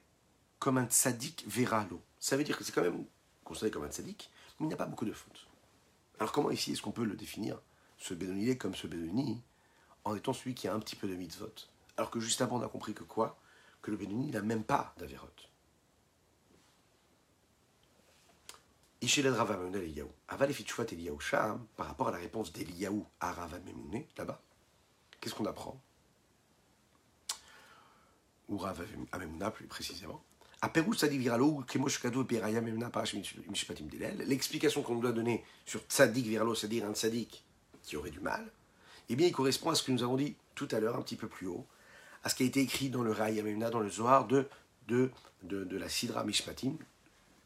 comme 0.59 0.77
un 0.77 0.87
tzaddik 0.87 1.47
veralo 1.47 2.03
ça 2.27 2.37
veut 2.37 2.43
dire 2.43 2.59
que 2.59 2.65
c'est 2.65 2.73
quand 2.73 2.83
même 2.83 3.05
considéré 3.45 3.71
comme 3.71 3.85
un 3.85 3.89
tzaddik, 3.89 4.33
mais 4.59 4.67
il 4.67 4.69
n'a 4.71 4.77
pas 4.77 4.87
beaucoup 4.87 5.05
de 5.05 5.13
fautes. 5.13 5.47
Alors 6.19 6.33
comment 6.33 6.51
ici 6.51 6.73
est-ce 6.73 6.83
qu'on 6.83 6.91
peut 6.91 7.05
le 7.05 7.15
définir, 7.15 7.61
ce 7.99 8.15
Benoni 8.15 8.59
comme 8.59 8.75
ce 8.75 8.89
Benoni, 8.89 9.41
en 10.03 10.17
étant 10.17 10.33
celui 10.33 10.57
qui 10.57 10.67
a 10.67 10.75
un 10.75 10.81
petit 10.81 10.97
peu 10.97 11.07
de 11.07 11.15
mitzvot 11.15 11.55
Alors 11.97 12.11
que 12.11 12.19
juste 12.19 12.41
avant 12.41 12.59
on 12.59 12.63
a 12.63 12.69
compris 12.69 12.95
que 12.95 13.05
quoi? 13.05 13.39
Que 13.81 13.93
le 13.93 13.97
Benoni 13.97 14.33
n'a 14.33 14.43
même 14.43 14.65
pas 14.65 14.93
d'Averot. 14.99 15.29
Par 21.77 21.87
rapport 21.87 22.09
à 22.09 22.11
la 22.11 22.19
réponse 22.19 22.53
d'Eliyahu 22.53 23.05
à 23.21 23.31
Rava 23.35 23.59
là-bas, 24.19 24.43
qu'est-ce 25.21 25.35
qu'on 25.37 25.47
apprend? 25.47 25.81
Ou 28.49 28.59
Rava 28.59 28.83
plus 29.53 29.69
précisément. 29.69 30.25
L'explication 34.27 34.83
qu'on 34.83 34.97
doit 34.97 35.13
donner 35.13 35.45
sur 35.65 35.81
tzadik 35.89 36.27
viralo, 36.27 36.55
c'est-à-dire 36.55 36.87
un 36.87 36.95
tzadik 36.95 37.45
qui 37.83 37.97
aurait 37.97 38.11
du 38.11 38.21
mal, 38.21 38.51
eh 39.09 39.17
bien, 39.17 39.27
il 39.27 39.33
correspond 39.33 39.71
à 39.71 39.75
ce 39.75 39.83
que 39.83 39.93
nous 39.93 40.03
avons 40.03 40.17
dit 40.17 40.35
tout 40.55 40.69
à 40.73 40.81
l'heure, 40.81 40.97
un 40.97 41.03
petit 41.03 41.17
peu 41.17 41.29
plus 41.29 41.47
haut, 41.47 41.67
à 42.25 42.29
ce 42.29 42.35
qui 42.35 42.43
a 42.43 42.47
été 42.47 42.61
écrit 42.61 42.89
dans 42.89 43.03
le 43.03 43.13
Rayamemna, 43.13 43.71
dans 43.71 43.81
le 43.81 43.91
Zohar 43.91 44.27
de, 44.27 44.49
de, 44.89 45.11
de, 45.43 45.77
la 45.77 45.89
Sidra 45.89 46.25
Mishpatim, 46.25 46.77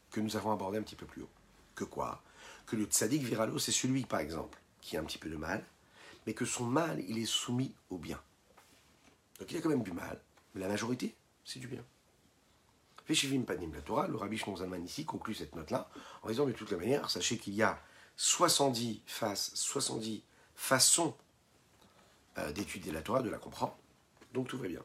que 0.09 0.19
nous 0.19 0.37
avons 0.37 0.51
abordé 0.51 0.77
un 0.77 0.81
petit 0.81 0.95
peu 0.95 1.05
plus 1.05 1.21
haut. 1.21 1.29
Que 1.75 1.83
quoi? 1.83 2.23
Que 2.65 2.75
le 2.75 2.85
tzadik 2.85 3.21
viralo, 3.21 3.59
c'est 3.59 3.71
celui, 3.71 4.05
par 4.05 4.21
exemple, 4.21 4.57
qui 4.79 4.97
a 4.97 5.01
un 5.01 5.03
petit 5.03 5.17
peu 5.17 5.29
de 5.29 5.37
mal, 5.37 5.63
mais 6.25 6.33
que 6.33 6.45
son 6.45 6.65
mal, 6.65 7.03
il 7.07 7.17
est 7.19 7.25
soumis 7.25 7.73
au 7.89 7.97
bien. 7.97 8.19
Donc 9.39 9.51
il 9.51 9.57
a 9.57 9.61
quand 9.61 9.69
même 9.69 9.83
du 9.83 9.91
mal, 9.91 10.19
mais 10.55 10.61
la 10.61 10.67
majorité, 10.67 11.13
c'est 11.43 11.59
du 11.59 11.67
bien. 11.67 11.83
La 13.73 13.81
Torah, 13.81 14.07
le 14.07 14.17
rabbi 14.17 14.37
Shmonzalman 14.37 14.83
ici 14.83 15.05
conclut 15.05 15.33
cette 15.33 15.55
note-là 15.55 15.89
en 16.23 16.29
disant 16.29 16.45
de 16.45 16.51
toute 16.51 16.71
la 16.71 16.77
manière, 16.77 17.09
sachez 17.09 17.37
qu'il 17.37 17.53
y 17.53 17.63
a 17.63 17.79
70 18.15 19.01
faces, 19.05 19.51
70 19.55 20.23
façons 20.55 21.15
euh, 22.37 22.51
d'étudier 22.51 22.91
la 22.91 23.01
Torah, 23.01 23.21
de 23.21 23.29
la 23.29 23.37
comprendre. 23.37 23.75
Donc 24.33 24.47
tout 24.47 24.57
va 24.57 24.67
bien. 24.67 24.81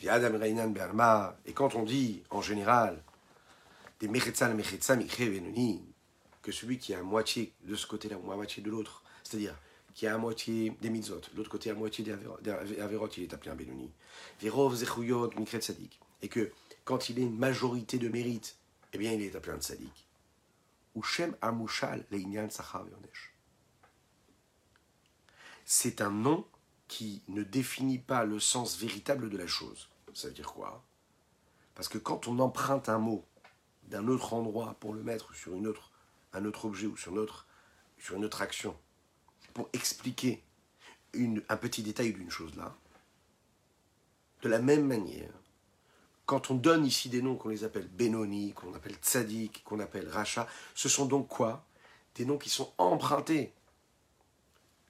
Et 0.00 1.52
quand 1.52 1.74
on 1.74 1.82
dit 1.82 2.22
en 2.30 2.40
général 2.40 3.02
des 4.00 4.08
Mechetzal 4.08 4.54
Mechetzal 4.54 5.04
que 6.42 6.52
celui 6.52 6.78
qui 6.78 6.94
a 6.94 7.02
moitié 7.02 7.52
de 7.64 7.74
ce 7.74 7.86
côté-là 7.86 8.16
ou 8.16 8.22
moitié 8.22 8.62
de 8.62 8.70
l'autre, 8.70 9.02
c'est-à-dire 9.24 9.54
qui 9.98 10.06
a 10.06 10.14
à 10.14 10.16
moitié 10.16 10.70
des 10.80 10.90
mitzvot, 10.90 11.22
l'autre 11.34 11.50
côté 11.50 11.70
à 11.70 11.74
moitié 11.74 12.04
des 12.04 12.12
averot, 12.12 13.08
il 13.16 13.24
est 13.24 13.34
appelé 13.34 13.50
un 13.50 13.56
Benoni. 13.56 13.90
Virov 14.38 14.76
zechuyot 14.76 15.32
mikret 15.36 15.60
sadik. 15.60 15.98
Et 16.22 16.28
que 16.28 16.52
quand 16.84 17.08
il 17.08 17.18
est 17.18 17.22
une 17.22 17.36
majorité 17.36 17.98
de 17.98 18.08
mérite, 18.08 18.56
eh 18.92 18.98
bien 18.98 19.12
il 19.12 19.22
est 19.22 19.34
appelé 19.34 19.56
un 19.56 19.60
tzadik. 19.60 20.06
Ou 20.94 21.02
shem 21.02 21.34
amushal 21.42 22.04
leinyan 22.12 22.48
sachar 22.48 22.84
C'est 25.64 26.00
un 26.00 26.12
nom 26.12 26.46
qui 26.86 27.22
ne 27.26 27.42
définit 27.42 27.98
pas 27.98 28.24
le 28.24 28.38
sens 28.38 28.78
véritable 28.78 29.28
de 29.28 29.36
la 29.36 29.48
chose. 29.48 29.88
Ça 30.14 30.28
veut 30.28 30.34
dire 30.34 30.52
quoi? 30.52 30.84
Parce 31.74 31.88
que 31.88 31.98
quand 31.98 32.28
on 32.28 32.38
emprunte 32.38 32.88
un 32.88 32.98
mot 32.98 33.24
d'un 33.88 34.06
autre 34.06 34.32
endroit 34.32 34.76
pour 34.78 34.94
le 34.94 35.02
mettre 35.02 35.34
sur 35.34 35.56
une 35.56 35.66
autre, 35.66 35.90
un 36.34 36.44
autre 36.44 36.66
objet 36.66 36.86
ou 36.86 36.96
sur 36.96 37.10
une 37.16 38.24
autre 38.24 38.42
action, 38.42 38.78
pour 39.58 39.68
expliquer 39.72 40.40
un 41.16 41.56
petit 41.56 41.82
détail 41.82 42.12
d'une 42.12 42.30
chose 42.30 42.54
là, 42.54 42.76
de 44.42 44.48
la 44.48 44.60
même 44.60 44.86
manière, 44.86 45.32
quand 46.26 46.52
on 46.52 46.54
donne 46.54 46.86
ici 46.86 47.08
des 47.08 47.22
noms 47.22 47.34
qu'on 47.34 47.48
les 47.48 47.64
appelle 47.64 47.88
Benoni, 47.88 48.52
qu'on 48.52 48.72
appelle 48.72 48.94
Tzadik, 49.02 49.64
qu'on 49.64 49.80
appelle 49.80 50.08
Racha, 50.08 50.46
ce 50.76 50.88
sont 50.88 51.06
donc 51.06 51.26
quoi? 51.26 51.66
Des 52.14 52.24
noms 52.24 52.38
qui 52.38 52.50
sont 52.50 52.72
empruntés. 52.78 53.52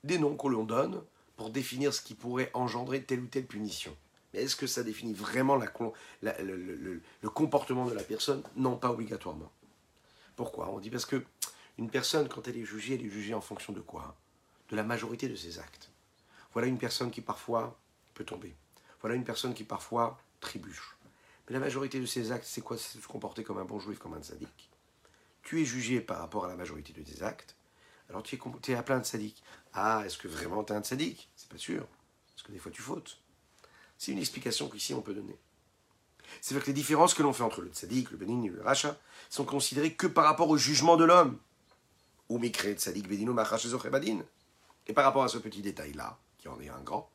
Des 0.05 0.19
noms 0.19 0.37
qu'on 0.37 0.51
leur 0.51 0.65
donne 0.65 1.03
pour 1.39 1.49
définir 1.49 1.95
ce 1.95 2.03
qui 2.03 2.15
pourrait 2.15 2.51
engendrer 2.53 3.03
telle 3.03 3.21
ou 3.21 3.27
telle 3.27 3.47
punition. 3.47 3.97
Mais 4.35 4.43
est-ce 4.43 4.55
que 4.57 4.67
ça 4.67 4.83
définit 4.83 5.15
vraiment 5.15 5.57
le, 5.57 7.01
le, 7.23 7.31
comportement 7.31 7.87
de 7.87 7.95
la 7.95 8.03
personne? 8.03 8.43
Non, 8.55 8.77
pas 8.77 8.91
obligatoirement. 8.91 9.51
Pourquoi? 10.37 10.69
On 10.69 10.79
dit 10.79 10.91
parce 10.91 11.07
que 11.07 11.25
une 11.79 11.89
personne, 11.89 12.29
quand 12.29 12.47
elle 12.49 12.59
est 12.59 12.67
jugée, 12.67 12.97
elle 12.97 13.07
est 13.07 13.09
jugée 13.09 13.33
en 13.33 13.41
fonction 13.41 13.73
de 13.73 13.81
quoi? 13.81 14.15
De 14.69 14.77
la 14.77 14.83
majorité 14.83 15.29
de 15.29 15.35
ses 15.35 15.59
actes. 15.59 15.91
Voilà 16.53 16.69
une 16.69 16.79
personne 16.79 17.11
qui 17.11 17.21
parfois 17.21 17.79
peut 18.15 18.25
tomber. 18.25 18.55
Voilà 19.01 19.17
une 19.17 19.25
personne 19.25 19.55
qui 19.55 19.65
parfois 19.65 20.19
trébuche. 20.41 20.97
Mais 21.47 21.55
la 21.55 21.61
majorité 21.61 22.01
de 22.01 22.07
ses 22.07 22.33
actes, 22.33 22.47
c'est 22.47 22.61
quoi? 22.61 22.77
C'est 22.77 23.01
se 23.01 23.07
comporter 23.07 23.45
comme 23.45 23.59
un 23.59 23.65
bon 23.65 23.81
juif, 23.81 23.99
comme 23.99 24.15
un 24.15 24.23
sadique. 24.23 24.71
Tu 25.43 25.63
es 25.63 25.65
jugé 25.65 26.01
par 26.01 26.19
rapport 26.19 26.45
à 26.45 26.49
la 26.49 26.57
majorité 26.57 26.93
de 26.93 27.03
tes 27.03 27.23
actes, 27.23 27.57
alors 28.11 28.23
tu 28.23 28.39
es, 28.69 28.75
à 28.75 28.83
plein 28.83 28.99
de 28.99 29.05
sadiques. 29.05 29.43
Ah, 29.75 30.03
est-ce 30.05 30.19
que 30.19 30.29
vraiment 30.29 30.65
tu 30.65 30.73
es 30.73 30.77
un 30.77 30.83
sadique? 30.83 31.29
C'est 31.37 31.49
pas 31.49 31.59
sûr. 31.59 31.87
Parce 32.35 32.43
que 32.43 32.53
des 32.53 32.59
fois 32.59 32.73
tu 32.73 32.83
fautes. 32.83 33.19
C'est 33.99 34.13
une 34.13 34.19
explication 34.19 34.69
qu'ici 34.69 34.95
on 34.95 35.03
peut 35.03 35.15
donner. 35.15 35.37
C'est 36.41 36.55
vrai 36.55 36.63
que 36.63 36.69
les 36.69 36.75
différences 36.75 37.15
que 37.15 37.23
l'on 37.23 37.33
fait 37.33 37.43
entre 37.43 37.63
le 37.63 37.69
tzaddik, 37.69 38.11
le 38.11 38.17
bénin 38.17 38.43
et 38.43 38.49
le 38.49 38.63
rachat 38.63 38.99
sont 39.31 39.45
considérées 39.45 39.95
que 39.95 40.07
par 40.07 40.25
rapport 40.25 40.49
au 40.49 40.57
jugement 40.57 40.97
de 40.97 41.05
l'homme. 41.05 41.39
Ou 42.29 42.39
mikre 42.39 42.75
tzaddik 42.75 43.09
bedino 43.09 43.33
badin. 43.33 44.23
Et 44.89 44.95
par 44.95 45.05
rapport 45.05 45.23
à 45.23 45.29
ce 45.29 45.39
petit 45.39 45.61
détail-là, 45.61 46.19
qui 46.39 46.49
en 46.49 46.59
est 46.61 46.69
un 46.69 46.81
grand, 46.81 47.11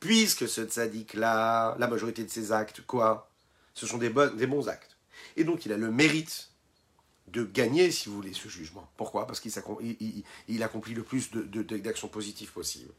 puisque 0.00 0.48
ce 0.48 0.64
tzaddik-là, 0.64 1.76
la 1.78 1.86
majorité 1.88 2.22
de 2.22 2.30
ses 2.30 2.52
actes, 2.52 2.82
quoi 2.82 3.30
Ce 3.74 3.86
sont 3.86 3.98
des, 3.98 4.10
bons 4.10 4.68
actes. 4.68 4.96
Et 5.36 5.44
donc 5.44 5.66
il 5.66 5.72
a 5.72 5.76
le 5.76 5.90
mérite 5.90 6.50
de 7.28 7.44
gagner, 7.44 7.90
si 7.90 8.08
vous 8.08 8.16
voulez, 8.16 8.34
ce 8.34 8.48
jugement. 8.48 8.88
Pourquoi? 8.96 9.26
Parce 9.26 9.40
qu'il 9.40 9.52
il, 10.48 10.62
accomplit 10.62 10.94
le 10.94 11.02
plus 11.02 11.30
d'actions 11.32 12.08
positives 12.08 12.52
possibles. 12.52 12.92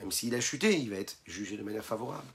Même 0.00 0.10
s'il 0.10 0.34
a 0.34 0.40
chuté, 0.40 0.78
il 0.78 0.90
va 0.90 0.96
être 0.96 1.16
jugé 1.26 1.56
de 1.56 1.62
manière 1.62 1.84
favorable. 1.84 2.26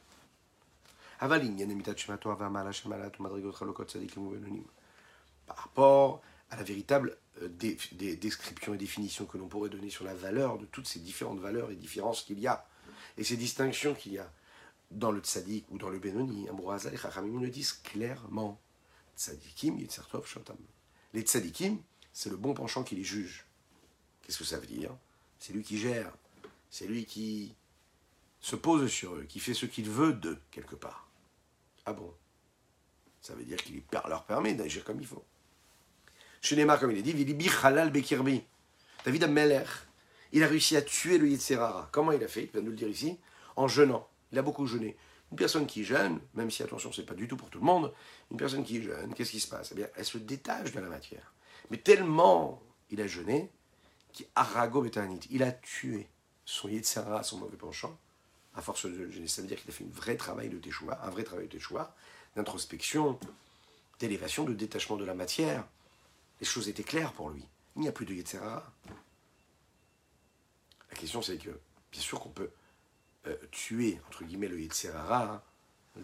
Par 5.47 5.57
rapport 5.57 6.21
à 6.49 6.55
la 6.55 6.63
véritable 6.63 7.17
euh, 7.41 7.49
description 7.49 8.73
et 8.73 8.77
définition 8.77 9.25
que 9.25 9.37
l'on 9.37 9.47
pourrait 9.47 9.69
donner 9.69 9.89
sur 9.89 10.05
la 10.05 10.15
valeur 10.15 10.57
de 10.57 10.65
toutes 10.65 10.87
ces 10.87 10.99
différentes 10.99 11.39
valeurs 11.39 11.71
et 11.71 11.75
différences 11.75 12.23
qu'il 12.23 12.39
y 12.39 12.47
a, 12.47 12.67
et 13.17 13.23
ces 13.23 13.37
distinctions 13.37 13.93
qu'il 13.93 14.13
y 14.13 14.19
a 14.19 14.31
dans 14.91 15.11
le 15.11 15.19
tzaddik 15.21 15.65
ou 15.71 15.77
dans 15.77 15.89
le 15.89 15.99
benoni, 15.99 16.49
Ambroise 16.49 16.87
et 16.87 16.97
Chachamim 16.97 17.41
le 17.41 17.49
disent 17.49 17.73
clairement. 17.73 18.59
Tzaddikim, 19.17 19.79
Yitzartov, 19.79 20.27
Shotam. 20.27 20.57
Les 21.13 21.21
tzadikim, 21.21 21.79
c'est 22.11 22.29
le 22.29 22.37
bon 22.37 22.53
penchant 22.53 22.83
qui 22.83 22.95
les 22.95 23.03
juge. 23.03 23.45
Qu'est-ce 24.21 24.39
que 24.39 24.43
ça 24.43 24.59
veut 24.59 24.67
dire? 24.67 24.95
C'est 25.39 25.53
lui 25.53 25.63
qui 25.63 25.77
gère. 25.77 26.13
C'est 26.69 26.87
lui 26.87 27.05
qui 27.05 27.55
se 28.41 28.55
pose 28.55 28.89
sur 28.91 29.15
eux, 29.15 29.23
qui 29.23 29.39
fait 29.39 29.53
ce 29.53 29.65
qu'il 29.65 29.89
veut 29.89 30.13
d'eux, 30.13 30.39
quelque 30.51 30.75
part. 30.75 31.09
Ah 31.85 31.93
bon? 31.93 32.13
Ça 33.21 33.33
veut 33.33 33.43
dire 33.43 33.57
qu'il 33.57 33.81
leur 33.91 34.25
permet 34.25 34.53
d'agir 34.53 34.83
comme 34.83 34.99
il 34.99 35.07
faut. 35.07 35.23
Chez 36.45 36.63
comme 36.79 36.91
il 36.91 36.99
est 36.99 37.01
dit, 37.01 37.11
Vilibi 37.11 37.49
Bekirbi. 37.91 38.43
David 39.03 39.23
Ameller, 39.23 39.63
il 40.31 40.43
a 40.43 40.47
réussi 40.47 40.77
à 40.77 40.83
tuer 40.83 41.17
le 41.17 41.27
Yitzhara. 41.27 41.89
Comment 41.91 42.11
il 42.11 42.23
a 42.23 42.27
fait? 42.27 42.43
Il 42.43 42.51
de 42.51 42.61
nous 42.61 42.69
le 42.69 42.75
dire 42.75 42.87
ici. 42.87 43.17
En 43.55 43.67
jeûnant. 43.67 44.07
Il 44.31 44.37
a 44.37 44.43
beaucoup 44.43 44.67
jeûné. 44.67 44.95
Une 45.31 45.37
personne 45.37 45.65
qui 45.65 45.83
jeûne, 45.83 46.19
même 46.35 46.51
si 46.51 46.61
attention, 46.61 46.91
c'est 46.91 47.03
pas 47.03 47.15
du 47.15 47.27
tout 47.27 47.35
pour 47.35 47.49
tout 47.49 47.57
le 47.57 47.65
monde, 47.65 47.91
une 48.29 48.37
personne 48.37 48.63
qui 48.63 48.83
jeûne, 48.83 49.15
qu'est-ce 49.15 49.31
qui 49.31 49.39
se 49.39 49.47
passe? 49.47 49.69
Eh 49.71 49.75
bien, 49.75 49.87
elle 49.95 50.05
se 50.05 50.19
détache 50.19 50.71
de 50.71 50.79
la 50.79 50.87
matière. 50.87 51.33
Mais 51.71 51.77
tellement 51.77 52.61
il 52.91 53.01
a 53.01 53.07
jeûné, 53.07 53.49
il 55.31 55.43
a 55.43 55.51
tué 55.51 56.07
son 56.45 56.67
Yetzera, 56.67 57.23
son 57.23 57.39
mauvais 57.39 57.57
penchant, 57.57 57.97
à 58.53 58.61
force 58.61 58.85
de 58.85 59.09
jeûner. 59.09 59.27
Ça 59.27 59.41
veut 59.41 59.47
dire 59.47 59.59
qu'il 59.59 59.71
a 59.71 59.73
fait 59.73 59.83
un 59.83 59.89
vrai 59.91 60.15
travail 60.15 60.49
de 60.49 60.59
Teshua, 60.59 61.03
un 61.03 61.09
vrai 61.09 61.23
travail 61.23 61.47
de 61.47 61.57
Teshua, 61.57 61.95
d'introspection, 62.35 63.19
d'élévation, 63.97 64.43
de 64.43 64.53
détachement 64.53 64.95
de 64.95 65.05
la 65.05 65.15
matière. 65.15 65.65
Les 66.39 66.45
choses 66.45 66.67
étaient 66.67 66.83
claires 66.83 67.13
pour 67.13 67.29
lui. 67.29 67.45
Il 67.75 67.81
n'y 67.81 67.87
a 67.87 67.91
plus 67.91 68.05
de 68.05 68.13
Yetzera. 68.13 68.71
La 70.91 70.97
question, 70.97 71.21
c'est 71.21 71.37
que, 71.37 71.49
bien 71.91 72.01
sûr 72.01 72.19
qu'on 72.19 72.29
peut 72.29 72.49
euh, 73.27 73.35
tuer, 73.51 73.99
entre 74.07 74.23
guillemets, 74.23 74.47
le 74.47 74.59
Yetzirara 74.59 75.25
hein, 75.25 75.41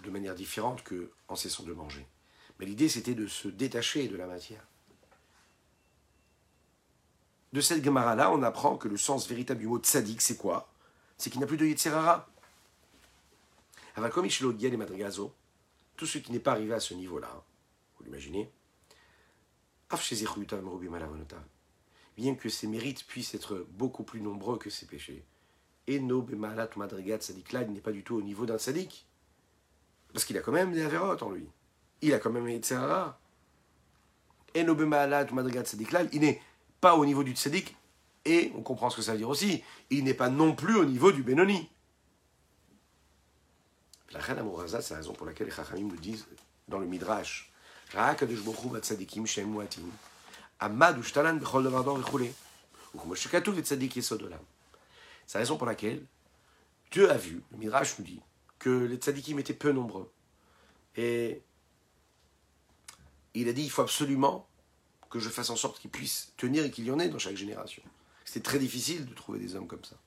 de 0.03 0.09
manière 0.09 0.33
différente 0.33 0.83
que 0.83 1.11
en 1.27 1.35
cessant 1.35 1.63
de 1.63 1.73
manger. 1.73 2.07
Mais 2.59 2.65
l'idée, 2.65 2.89
c'était 2.89 3.13
de 3.13 3.27
se 3.27 3.47
détacher 3.47 4.07
de 4.07 4.17
la 4.17 4.25
matière. 4.25 4.65
De 7.53 7.61
cette 7.61 7.83
Gemara-là, 7.83 8.31
on 8.31 8.41
apprend 8.43 8.77
que 8.77 8.87
le 8.87 8.97
sens 8.97 9.27
véritable 9.27 9.59
du 9.59 9.67
mot 9.67 9.77
tzaddik, 9.77 10.21
c'est 10.21 10.37
quoi? 10.37 10.71
C'est 11.17 11.29
qu'il 11.29 11.39
n'y 11.39 11.43
a 11.43 11.47
plus 11.47 11.57
de 11.57 11.65
Yetzirara. 11.65 12.27
comme 14.11 14.25
et 14.25 14.77
Madrigazo, 14.77 15.33
tout 15.95 16.05
ce 16.07 16.17
qui 16.17 16.31
n'est 16.31 16.39
pas 16.39 16.53
arrivé 16.53 16.73
à 16.73 16.79
ce 16.79 16.93
niveau-là, 16.95 17.43
vous 17.97 18.05
l'imaginez, 18.05 18.51
bien 22.17 22.35
que 22.35 22.49
ses 22.49 22.67
mérites 22.67 23.05
puissent 23.05 23.33
être 23.33 23.65
beaucoup 23.71 24.03
plus 24.03 24.21
nombreux 24.21 24.57
que 24.57 24.69
ses 24.69 24.85
péchés, 24.85 25.25
et 25.87 25.99
no 25.99 26.21
bemalat 26.21 26.69
madrigat 26.75 27.19
il 27.29 27.73
n'est 27.73 27.81
pas 27.81 27.91
du 27.91 28.03
tout 28.03 28.15
au 28.15 28.21
niveau 28.21 28.45
d'un 28.45 28.57
sadik. 28.57 29.07
Parce 30.13 30.25
qu'il 30.25 30.37
a 30.37 30.41
quand 30.41 30.51
même 30.51 30.73
des 30.73 30.83
avérotes 30.83 31.23
en 31.23 31.31
lui. 31.31 31.47
Il 32.01 32.13
a 32.13 32.19
quand 32.19 32.31
même 32.31 32.45
des 32.45 32.59
tsahara. 32.59 33.19
Et 34.53 34.63
no 34.63 34.75
bemalat 34.75 35.25
madrigat 35.31 35.63
il 36.11 36.21
n'est 36.21 36.41
pas 36.81 36.95
au 36.95 37.05
niveau 37.05 37.23
du 37.23 37.33
tzadik, 37.33 37.75
et 38.25 38.51
on 38.55 38.61
comprend 38.61 38.89
ce 38.89 38.97
que 38.97 39.01
ça 39.01 39.13
veut 39.13 39.17
dire 39.17 39.29
aussi, 39.29 39.63
il 39.89 40.03
n'est 40.03 40.13
pas 40.13 40.29
non 40.29 40.53
plus 40.53 40.75
au 40.75 40.85
niveau 40.85 41.11
du 41.11 41.23
Benoni. 41.23 41.69
La 44.11 44.19
reine 44.19 44.39
Amouraza, 44.39 44.81
c'est 44.81 44.93
la 44.93 44.99
raison 44.99 45.13
pour 45.13 45.25
laquelle 45.25 45.47
les 45.47 45.53
Chachamim 45.53 45.87
nous 45.87 45.97
disent 45.97 46.27
dans 46.67 46.79
le 46.79 46.85
Midrash, 46.85 47.50
C'est 55.27 55.37
la 55.37 55.39
raison 55.39 55.57
pour 55.57 55.67
laquelle 55.67 56.05
Dieu 56.91 57.09
a 57.09 57.17
vu, 57.17 57.41
le 57.51 57.57
Midrash 57.57 57.99
nous 57.99 58.05
dit, 58.05 58.21
que 58.59 58.69
les 58.69 58.95
tzadikim 58.95 59.39
étaient 59.39 59.53
peu 59.53 59.71
nombreux. 59.71 60.09
Et 60.95 61.41
il 63.33 63.49
a 63.49 63.53
dit, 63.53 63.63
il 63.63 63.69
faut 63.69 63.81
absolument 63.81 64.47
que 65.09 65.19
je 65.19 65.29
fasse 65.29 65.49
en 65.49 65.55
sorte 65.55 65.79
qu'ils 65.79 65.91
puissent 65.91 66.31
tenir 66.37 66.63
et 66.63 66.71
qu'il 66.71 66.85
y 66.85 66.91
en 66.91 66.99
ait 66.99 67.09
dans 67.09 67.19
chaque 67.19 67.35
génération. 67.35 67.83
C'était 68.23 68.43
très 68.43 68.59
difficile 68.59 69.05
de 69.05 69.13
trouver 69.13 69.39
des 69.39 69.55
hommes 69.55 69.67
comme 69.67 69.83
ça. 69.83 69.97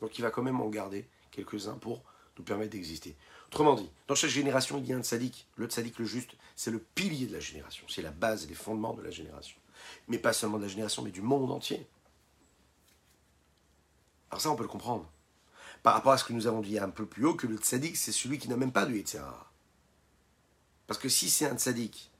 Donc 0.00 0.18
il 0.18 0.22
va 0.22 0.30
quand 0.30 0.42
même 0.42 0.60
en 0.60 0.68
garder 0.68 1.06
quelques-uns 1.30 1.76
pour 1.76 2.02
nous 2.38 2.44
permettre 2.44 2.70
d'exister. 2.70 3.16
Autrement 3.52 3.74
dit, 3.74 3.90
dans 4.08 4.14
chaque 4.14 4.30
génération, 4.30 4.78
il 4.78 4.86
y 4.86 4.94
a 4.94 4.96
un 4.96 5.02
tzaddik. 5.02 5.46
Le 5.56 5.66
tzaddik, 5.66 5.98
le 5.98 6.06
juste, 6.06 6.30
c'est 6.56 6.70
le 6.70 6.78
pilier 6.78 7.26
de 7.26 7.34
la 7.34 7.40
génération. 7.40 7.84
C'est 7.86 8.00
la 8.00 8.10
base 8.10 8.44
et 8.44 8.46
les 8.46 8.54
fondements 8.54 8.94
de 8.94 9.02
la 9.02 9.10
génération. 9.10 9.58
Mais 10.08 10.16
pas 10.16 10.32
seulement 10.32 10.56
de 10.56 10.62
la 10.62 10.70
génération, 10.70 11.02
mais 11.02 11.10
du 11.10 11.20
monde 11.20 11.52
entier. 11.52 11.86
Alors 14.30 14.40
ça, 14.40 14.50
on 14.50 14.56
peut 14.56 14.62
le 14.62 14.70
comprendre. 14.70 15.06
Par 15.82 15.92
rapport 15.92 16.12
à 16.12 16.16
ce 16.16 16.24
que 16.24 16.32
nous 16.32 16.46
avons 16.46 16.62
dit 16.62 16.78
un 16.78 16.88
peu 16.88 17.04
plus 17.04 17.26
haut, 17.26 17.34
que 17.34 17.46
le 17.46 17.58
tzaddik, 17.58 17.94
c'est 17.94 18.10
celui 18.10 18.38
qui 18.38 18.48
n'a 18.48 18.56
même 18.56 18.72
pas 18.72 18.86
de 18.86 18.94
Yetzirah. 18.94 19.50
Parce 20.86 20.98
que 20.98 21.10
si 21.10 21.28
c'est 21.28 21.46
un 21.46 21.58
tzaddik 21.58 22.10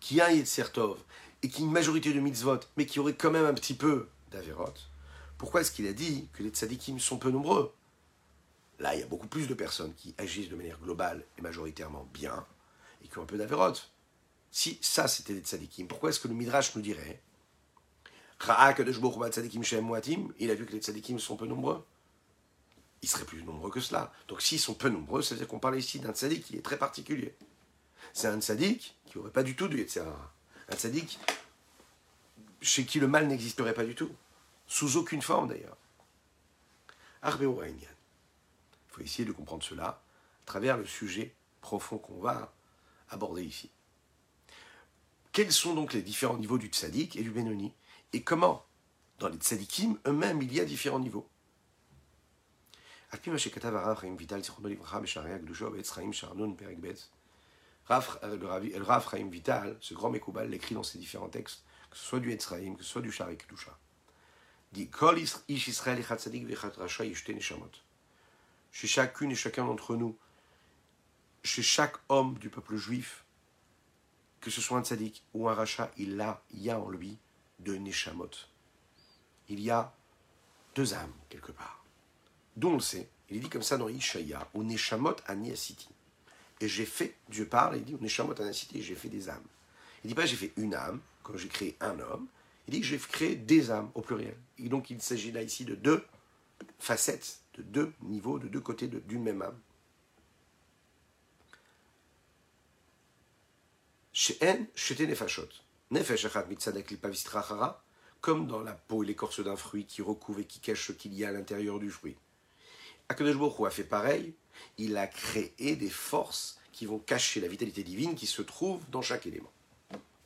qui 0.00 0.22
a 0.22 0.28
un 0.28 0.30
Yetzirtov 0.30 0.98
et 1.42 1.50
qui 1.50 1.60
a 1.60 1.64
une 1.66 1.70
majorité 1.72 2.14
de 2.14 2.20
mitzvot, 2.20 2.60
mais 2.78 2.86
qui 2.86 2.98
aurait 2.98 3.14
quand 3.14 3.30
même 3.30 3.44
un 3.44 3.52
petit 3.52 3.74
peu 3.74 4.08
d'Averot, 4.30 4.72
pourquoi 5.36 5.60
est-ce 5.60 5.70
qu'il 5.70 5.86
a 5.86 5.92
dit 5.92 6.30
que 6.32 6.42
les 6.42 6.48
tzaddikim 6.48 6.98
sont 6.98 7.18
peu 7.18 7.30
nombreux? 7.30 7.74
Là, 8.78 8.94
il 8.94 9.00
y 9.00 9.02
a 9.02 9.06
beaucoup 9.06 9.26
plus 9.26 9.48
de 9.48 9.54
personnes 9.54 9.94
qui 9.94 10.14
agissent 10.18 10.50
de 10.50 10.56
manière 10.56 10.78
globale 10.78 11.24
et 11.38 11.42
majoritairement 11.42 12.06
bien 12.12 12.44
et 13.02 13.08
qui 13.08 13.18
ont 13.18 13.22
un 13.22 13.26
peu 13.26 13.38
d'Averot. 13.38 13.74
Si 14.50 14.78
ça, 14.82 15.08
c'était 15.08 15.34
des 15.34 15.40
tzaddikim, 15.40 15.86
pourquoi 15.86 16.10
est-ce 16.10 16.20
que 16.20 16.28
le 16.28 16.34
Midrash 16.34 16.74
nous 16.76 16.82
dirait 16.82 17.20
il 18.38 18.50
a 20.50 20.54
vu 20.54 20.66
que 20.66 20.72
les 20.72 20.80
tzadikim 20.80 21.18
sont 21.18 21.36
peu 21.36 21.46
nombreux? 21.46 21.84
Ils 23.02 23.08
seraient 23.08 23.24
plus 23.24 23.42
nombreux 23.42 23.70
que 23.70 23.80
cela. 23.80 24.12
Donc 24.28 24.42
s'ils 24.42 24.60
sont 24.60 24.74
peu 24.74 24.88
nombreux, 24.88 25.22
ça 25.22 25.34
veut 25.34 25.38
dire 25.38 25.48
qu'on 25.48 25.58
parle 25.58 25.78
ici 25.78 26.00
d'un 26.00 26.12
tzadik 26.12 26.44
qui 26.44 26.56
est 26.56 26.62
très 26.62 26.76
particulier. 26.76 27.34
C'est 28.12 28.28
un 28.28 28.40
tzadik 28.40 28.94
qui 29.06 29.16
n'aurait 29.18 29.30
pas 29.30 29.42
du 29.42 29.56
tout 29.56 29.68
de 29.68 29.76
Yetzirah. 29.76 30.32
Un 30.68 30.76
tzadik 30.76 31.18
chez 32.60 32.84
qui 32.84 33.00
le 33.00 33.08
mal 33.08 33.26
n'existerait 33.26 33.74
pas 33.74 33.84
du 33.84 33.94
tout. 33.94 34.10
Sous 34.66 34.96
aucune 34.96 35.22
forme 35.22 35.48
d'ailleurs. 35.48 35.76
Faut 38.96 39.02
essayer 39.02 39.26
de 39.26 39.32
comprendre 39.32 39.62
cela 39.62 39.88
à 39.88 40.00
travers 40.46 40.78
le 40.78 40.86
sujet 40.86 41.34
profond 41.60 41.98
qu'on 41.98 42.18
va 42.18 42.54
aborder 43.10 43.44
ici. 43.44 43.70
Quels 45.32 45.52
sont 45.52 45.74
donc 45.74 45.92
les 45.92 46.00
différents 46.00 46.38
niveaux 46.38 46.56
du 46.56 46.68
tzaddik 46.68 47.14
et 47.16 47.22
du 47.22 47.30
Benoni? 47.30 47.74
Et 48.14 48.22
comment, 48.22 48.64
dans 49.18 49.28
les 49.28 49.36
tzaddikim 49.36 49.98
eux-mêmes, 50.06 50.40
il 50.40 50.50
y 50.54 50.60
a 50.60 50.64
différents 50.64 50.98
niveaux? 50.98 51.28
Le 53.12 53.22
Rav 58.82 59.10
Chaim 59.10 59.28
Vital, 59.28 59.76
ce 59.78 59.92
grand 59.92 60.08
Mekoubal, 60.08 60.48
l'écrit 60.48 60.74
dans 60.74 60.82
ses 60.82 60.96
différents 60.96 61.28
textes, 61.28 61.64
que 61.90 61.98
ce 61.98 62.04
soit 62.04 62.20
du 62.20 62.32
Etzraim, 62.32 62.76
que 62.76 62.82
ce 62.82 62.88
soit 62.88 63.02
du 63.02 63.12
Shari 63.12 63.36
Kedusha. 63.36 63.78
Dit 64.72 64.88
Kol 64.88 65.18
Ish 65.18 65.68
Israël 65.68 66.02
Chez 68.78 68.88
chacune 68.88 69.30
et 69.30 69.34
chacun 69.34 69.64
d'entre 69.64 69.96
nous, 69.96 70.18
chez 71.42 71.62
chaque 71.62 71.96
homme 72.10 72.36
du 72.36 72.50
peuple 72.50 72.76
juif, 72.76 73.24
que 74.42 74.50
ce 74.50 74.60
soit 74.60 74.76
un 74.76 74.84
tzaddik 74.84 75.24
ou 75.32 75.48
un 75.48 75.54
rachat, 75.54 75.90
il, 75.96 76.20
a, 76.20 76.42
y 76.52 76.68
a 76.68 76.78
en 76.78 76.90
lui 76.90 77.16
deux 77.58 77.76
neshamot. 77.76 78.28
Il 79.48 79.60
y 79.60 79.70
a 79.70 79.94
deux 80.74 80.92
âmes, 80.92 81.14
quelque 81.30 81.52
part. 81.52 81.86
D'où 82.54 82.68
on 82.68 82.74
le 82.74 82.80
sait, 82.80 83.08
il 83.30 83.40
dit 83.40 83.48
comme 83.48 83.62
ça 83.62 83.78
dans 83.78 83.88
Ishaya, 83.88 84.46
ou 84.52 84.62
neshamot 84.62 85.16
aniasiti. 85.26 85.88
Et 86.60 86.68
j'ai 86.68 86.84
fait, 86.84 87.16
Dieu 87.30 87.46
parle, 87.46 87.78
il 87.78 87.84
dit, 87.84 87.96
neshamot 87.98 88.38
aniasiti, 88.38 88.82
j'ai 88.82 88.94
fait 88.94 89.08
des 89.08 89.30
âmes. 89.30 89.46
Il 90.04 90.08
dit 90.08 90.14
pas 90.14 90.26
j'ai 90.26 90.36
fait 90.36 90.52
une 90.58 90.74
âme, 90.74 91.00
quand 91.22 91.38
j'ai 91.38 91.48
créé 91.48 91.78
un 91.80 91.98
homme, 91.98 92.26
il 92.68 92.74
dit 92.74 92.80
que 92.82 92.86
j'ai 92.86 92.98
créé 92.98 93.36
des 93.36 93.70
âmes 93.70 93.90
au 93.94 94.02
pluriel. 94.02 94.36
Et 94.58 94.68
donc 94.68 94.90
il 94.90 95.00
s'agit 95.00 95.32
là 95.32 95.40
ici 95.40 95.64
de 95.64 95.76
deux 95.76 96.04
facettes, 96.78 97.40
de 97.56 97.62
deux 97.62 97.92
niveaux, 98.02 98.38
de 98.38 98.48
deux 98.48 98.60
côtés 98.60 98.88
d'une 98.88 99.22
même 99.22 99.42
âme. 99.42 99.58
Comme 108.20 108.46
dans 108.46 108.62
la 108.62 108.72
peau 108.72 109.02
et 109.02 109.06
l'écorce 109.06 109.40
d'un 109.40 109.56
fruit 109.56 109.84
qui 109.84 110.02
recouvre 110.02 110.40
et 110.40 110.44
qui 110.44 110.58
cache 110.60 110.86
ce 110.86 110.92
qu'il 110.92 111.14
y 111.14 111.24
a 111.24 111.28
à 111.28 111.32
l'intérieur 111.32 111.78
du 111.78 111.90
fruit. 111.90 112.16
Akadosh 113.08 113.60
a 113.66 113.70
fait 113.70 113.84
pareil. 113.84 114.34
Il 114.78 114.96
a 114.96 115.06
créé 115.06 115.76
des 115.76 115.90
forces 115.90 116.58
qui 116.72 116.86
vont 116.86 116.98
cacher 116.98 117.40
la 117.40 117.48
vitalité 117.48 117.82
divine 117.82 118.14
qui 118.14 118.26
se 118.26 118.42
trouve 118.42 118.80
dans 118.90 119.02
chaque 119.02 119.26
élément. 119.26 119.52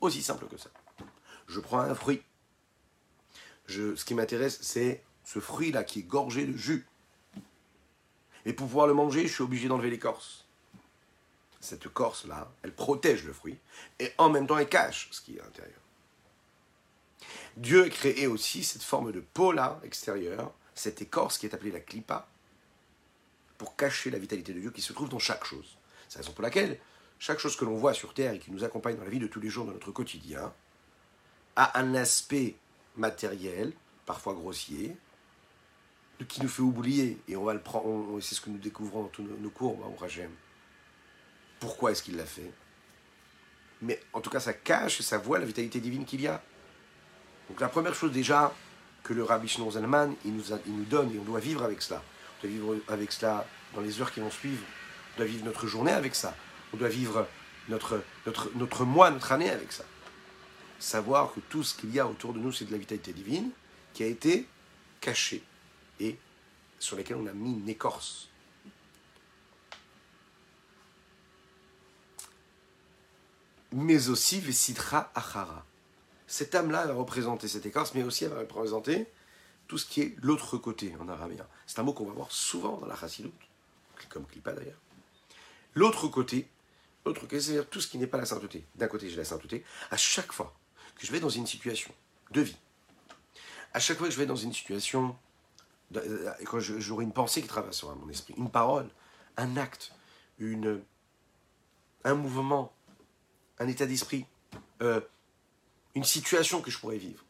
Aussi 0.01 0.22
simple 0.22 0.47
que 0.47 0.57
ça. 0.57 0.70
Je 1.47 1.61
prends 1.61 1.81
un 1.81 1.95
fruit. 1.95 2.22
Ce 3.66 4.05
qui 4.05 4.14
m'intéresse, 4.14 4.59
c'est 4.62 5.05
ce 5.24 5.39
fruit-là 5.41 5.85
qui 5.85 6.01
est 6.01 6.05
gorgé 6.05 6.47
de 6.47 6.57
jus. 6.57 6.87
Et 8.47 8.53
pour 8.53 8.66
pouvoir 8.66 8.86
le 8.86 8.95
manger, 8.95 9.26
je 9.26 9.32
suis 9.34 9.43
obligé 9.43 9.68
d'enlever 9.68 9.91
l'écorce 9.91 10.45
cette 11.61 11.88
corse-là, 11.88 12.51
elle 12.62 12.74
protège 12.74 13.24
le 13.24 13.32
fruit, 13.32 13.59
et 13.99 14.12
en 14.18 14.30
même 14.30 14.47
temps 14.47 14.59
elle 14.59 14.68
cache 14.68 15.09
ce 15.11 15.20
qui 15.20 15.36
est 15.36 15.41
à 15.41 15.45
l'intérieur. 15.45 15.78
Dieu 17.57 17.84
a 17.84 17.88
créé 17.88 18.26
aussi 18.26 18.64
cette 18.64 18.82
forme 18.82 19.12
de 19.12 19.20
peau-là, 19.20 19.78
extérieure, 19.84 20.53
cette 20.74 21.03
écorce 21.03 21.36
qui 21.36 21.47
est 21.47 21.55
appelée 21.55 21.70
la 21.70 21.80
clipa, 21.80 22.26
pour 23.59 23.76
cacher 23.76 24.11
la 24.11 24.18
vitalité 24.18 24.55
de 24.55 24.61
Dieu 24.61 24.70
qui 24.70 24.80
se 24.80 24.95
trouve 24.95 25.11
dans 25.11 25.18
chaque 25.18 25.45
chose. 25.45 25.76
C'est 26.09 26.18
la 26.18 26.22
raison 26.22 26.32
pour 26.32 26.43
laquelle 26.43 26.80
chaque 27.18 27.38
chose 27.38 27.57
que 27.57 27.66
l'on 27.66 27.76
voit 27.76 27.93
sur 27.93 28.14
Terre 28.14 28.32
et 28.32 28.38
qui 28.38 28.51
nous 28.51 28.64
accompagne 28.64 28.97
dans 28.97 29.05
la 29.05 29.11
vie 29.11 29.18
de 29.18 29.26
tous 29.26 29.41
les 29.41 29.51
jours, 29.51 29.66
dans 29.66 29.72
notre 29.72 29.93
quotidien, 29.93 30.55
a 31.57 31.78
un 31.78 31.95
aspect 31.95 32.55
matériel, 32.97 33.74
parfois 34.07 34.32
grossier, 34.32 34.97
qui 36.25 36.43
nous 36.43 36.49
fait 36.49 36.62
oublier, 36.62 37.18
et 37.29 37.37
on 37.37 37.45
va 37.45 37.55
le 37.55 37.61
prendre, 37.61 38.21
c'est 38.21 38.35
ce 38.35 38.41
que 38.41 38.51
nous 38.51 38.59
découvrons 38.59 39.03
dans 39.03 39.09
tous 39.09 39.23
nos, 39.23 39.51
cours, 39.51 39.79
au 39.81 39.97
Rajem, 39.99 40.31
pourquoi 41.59 41.93
est-ce 41.93 42.03
qu'il 42.03 42.16
l'a 42.16 42.27
fait? 42.27 42.51
Mais 43.83 44.01
en 44.12 44.21
tout 44.21 44.31
cas, 44.31 44.41
ça 44.41 44.53
cache, 44.53 45.01
ça 45.01 45.18
voit 45.18 45.39
la 45.39 45.47
vitalité 45.47 45.81
divine 45.81 46.05
qu'il 46.05 46.21
y 46.21 46.27
a. 46.27 46.43
Donc 47.49 47.61
la 47.61 47.68
première 47.68 47.95
chose 47.95 48.12
déjà 48.12 48.55
que 49.03 49.14
le 49.14 49.25
Rabbi 49.25 49.49
Shnon 49.49 49.71
Zalman, 49.71 50.14
il 50.25 50.35
nous, 50.35 50.53
il 50.66 50.77
nous 50.77 50.85
donne, 50.85 51.14
et 51.14 51.18
on 51.18 51.25
doit 51.25 51.41
vivre 51.41 51.62
avec 51.62 51.81
cela. 51.81 52.03
On 52.39 52.47
doit 52.47 52.51
vivre 52.51 52.77
avec 52.89 53.12
cela 53.12 53.47
dans 53.75 53.81
les 53.81 54.01
heures 54.01 54.12
qui 54.12 54.21
vont 54.21 54.31
suivre. 54.31 54.62
On 55.14 55.18
doit 55.18 55.27
vivre 55.27 55.45
notre 55.45 55.66
journée 55.66 55.93
avec 55.93 56.14
ça. 56.14 56.37
On 56.75 56.77
doit 56.77 56.89
vivre 56.89 57.27
notre, 57.68 58.03
notre, 58.27 58.51
notre 58.55 58.85
mois, 58.85 59.11
notre 59.11 59.33
année 59.33 59.51
avec 59.51 59.73
ça. 59.73 59.85
Savoir 60.79 61.33
que 61.33 61.41
tout 61.41 61.62
ce 61.62 61.75
qu'il 61.75 61.95
y 61.95 62.01
a 62.01 62.07
autour 62.07 62.35
de 62.35 62.39
nous, 62.39 62.53
c'est 62.53 62.66
de 62.66 62.73
la 62.73 62.79
vitalité 62.79 63.12
divine 63.12 63.51
qui 63.95 64.03
a 64.03 64.07
été 64.07 64.47
cachée 65.01 65.43
et 66.01 66.19
sur 66.79 66.97
laquelle 66.97 67.17
on 67.17 67.27
a 67.27 67.33
mis 67.33 67.53
une 67.53 67.69
écorce. 67.69 68.31
mais 73.73 74.09
aussi 74.09 74.41
Vesidra 74.41 75.11
Achara. 75.15 75.65
Cette 76.27 76.55
âme-là 76.55 76.87
va 76.87 76.95
représenter 76.95 77.49
cette 77.49 77.67
écorce, 77.67 77.95
mais 77.95 78.03
aussi 78.03 78.25
elle 78.25 78.31
va 78.31 78.41
représenter 78.41 79.07
tout 79.67 79.79
ce 79.79 79.87
qui 79.87 80.03
est 80.03 80.17
l'autre 80.23 80.59
côté 80.59 80.95
en 81.01 81.09
arabien. 81.09 81.47
C'est 81.67 81.79
un 81.79 81.83
mot 81.83 81.93
qu'on 81.93 82.07
va 82.07 82.13
voir 82.13 82.31
souvent 82.31 82.79
dans 82.79 82.87
la 82.87 82.97
Chassidoute, 82.97 83.33
comme 84.09 84.27
Klippa 84.27 84.53
d'ailleurs. 84.53 84.81
L'autre 85.75 86.09
côté, 86.09 86.49
l'autre 87.05 87.21
côté, 87.21 87.41
c'est-à-dire 87.41 87.69
tout 87.69 87.81
ce 87.81 87.89
qui 87.89 87.99
n'est 87.99 88.07
pas 88.07 88.19
la 88.19 88.27
sainteté. 88.27 88.65
D'un 88.75 88.89
côté, 88.89 89.09
j'ai 89.09 89.17
la 89.17 89.25
sainteté. 89.25 89.65
À 89.91 89.97
chaque 89.97 90.33
fois 90.33 90.55
que 90.97 91.07
je 91.07 91.13
vais 91.13 91.21
dans 91.21 91.29
une 91.29 91.47
situation 91.47 91.93
de 92.33 92.41
vie, 92.41 92.57
à 93.73 93.79
chaque 93.79 93.99
fois 93.99 94.09
que 94.09 94.13
je 94.13 94.19
vais 94.19 94.27
dans 94.27 94.37
une 94.37 94.53
situation, 94.53 95.17
quand 96.45 96.61
j'aurai 96.61 97.05
une 97.05 97.12
pensée 97.12 97.43
qui 97.43 97.49
traversera 97.49 97.95
mon 97.95 98.09
esprit, 98.09 98.34
une 98.36 98.51
parole, 98.51 98.88
un 99.36 99.57
acte, 99.57 99.93
un 102.05 102.14
mouvement, 102.14 102.72
un 103.59 103.68
état 103.68 103.86
d'esprit, 103.86 104.26
euh, 104.82 105.01
une 105.95 106.05
situation 106.05 106.61
que 106.61 106.70
je 106.70 106.78
pourrais 106.78 106.99
vivre. 106.99 107.24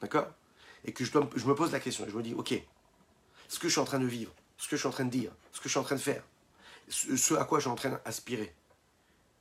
D'accord? 0.00 0.28
Et 0.84 0.92
que 0.92 1.04
je, 1.04 1.16
me 1.18 1.54
pose 1.54 1.72
la 1.72 1.80
question, 1.80 2.06
je 2.08 2.16
me 2.16 2.22
dis, 2.22 2.34
ok, 2.34 2.54
ce 3.48 3.58
que 3.58 3.68
je 3.68 3.72
suis 3.72 3.80
en 3.80 3.84
train 3.84 4.00
de 4.00 4.06
vivre, 4.06 4.32
ce 4.56 4.68
que 4.68 4.76
je 4.76 4.80
suis 4.80 4.88
en 4.88 4.92
train 4.92 5.04
de 5.04 5.10
dire, 5.10 5.32
ce 5.52 5.58
que 5.58 5.64
je 5.64 5.70
suis 5.70 5.78
en 5.78 5.84
train 5.84 5.96
de 5.96 6.00
faire, 6.00 6.22
ce, 6.88 7.34
à 7.34 7.44
quoi 7.44 7.58
je 7.58 7.64
suis 7.64 7.70
en 7.70 7.74
train 7.74 7.90
d'aspirer, 7.90 8.54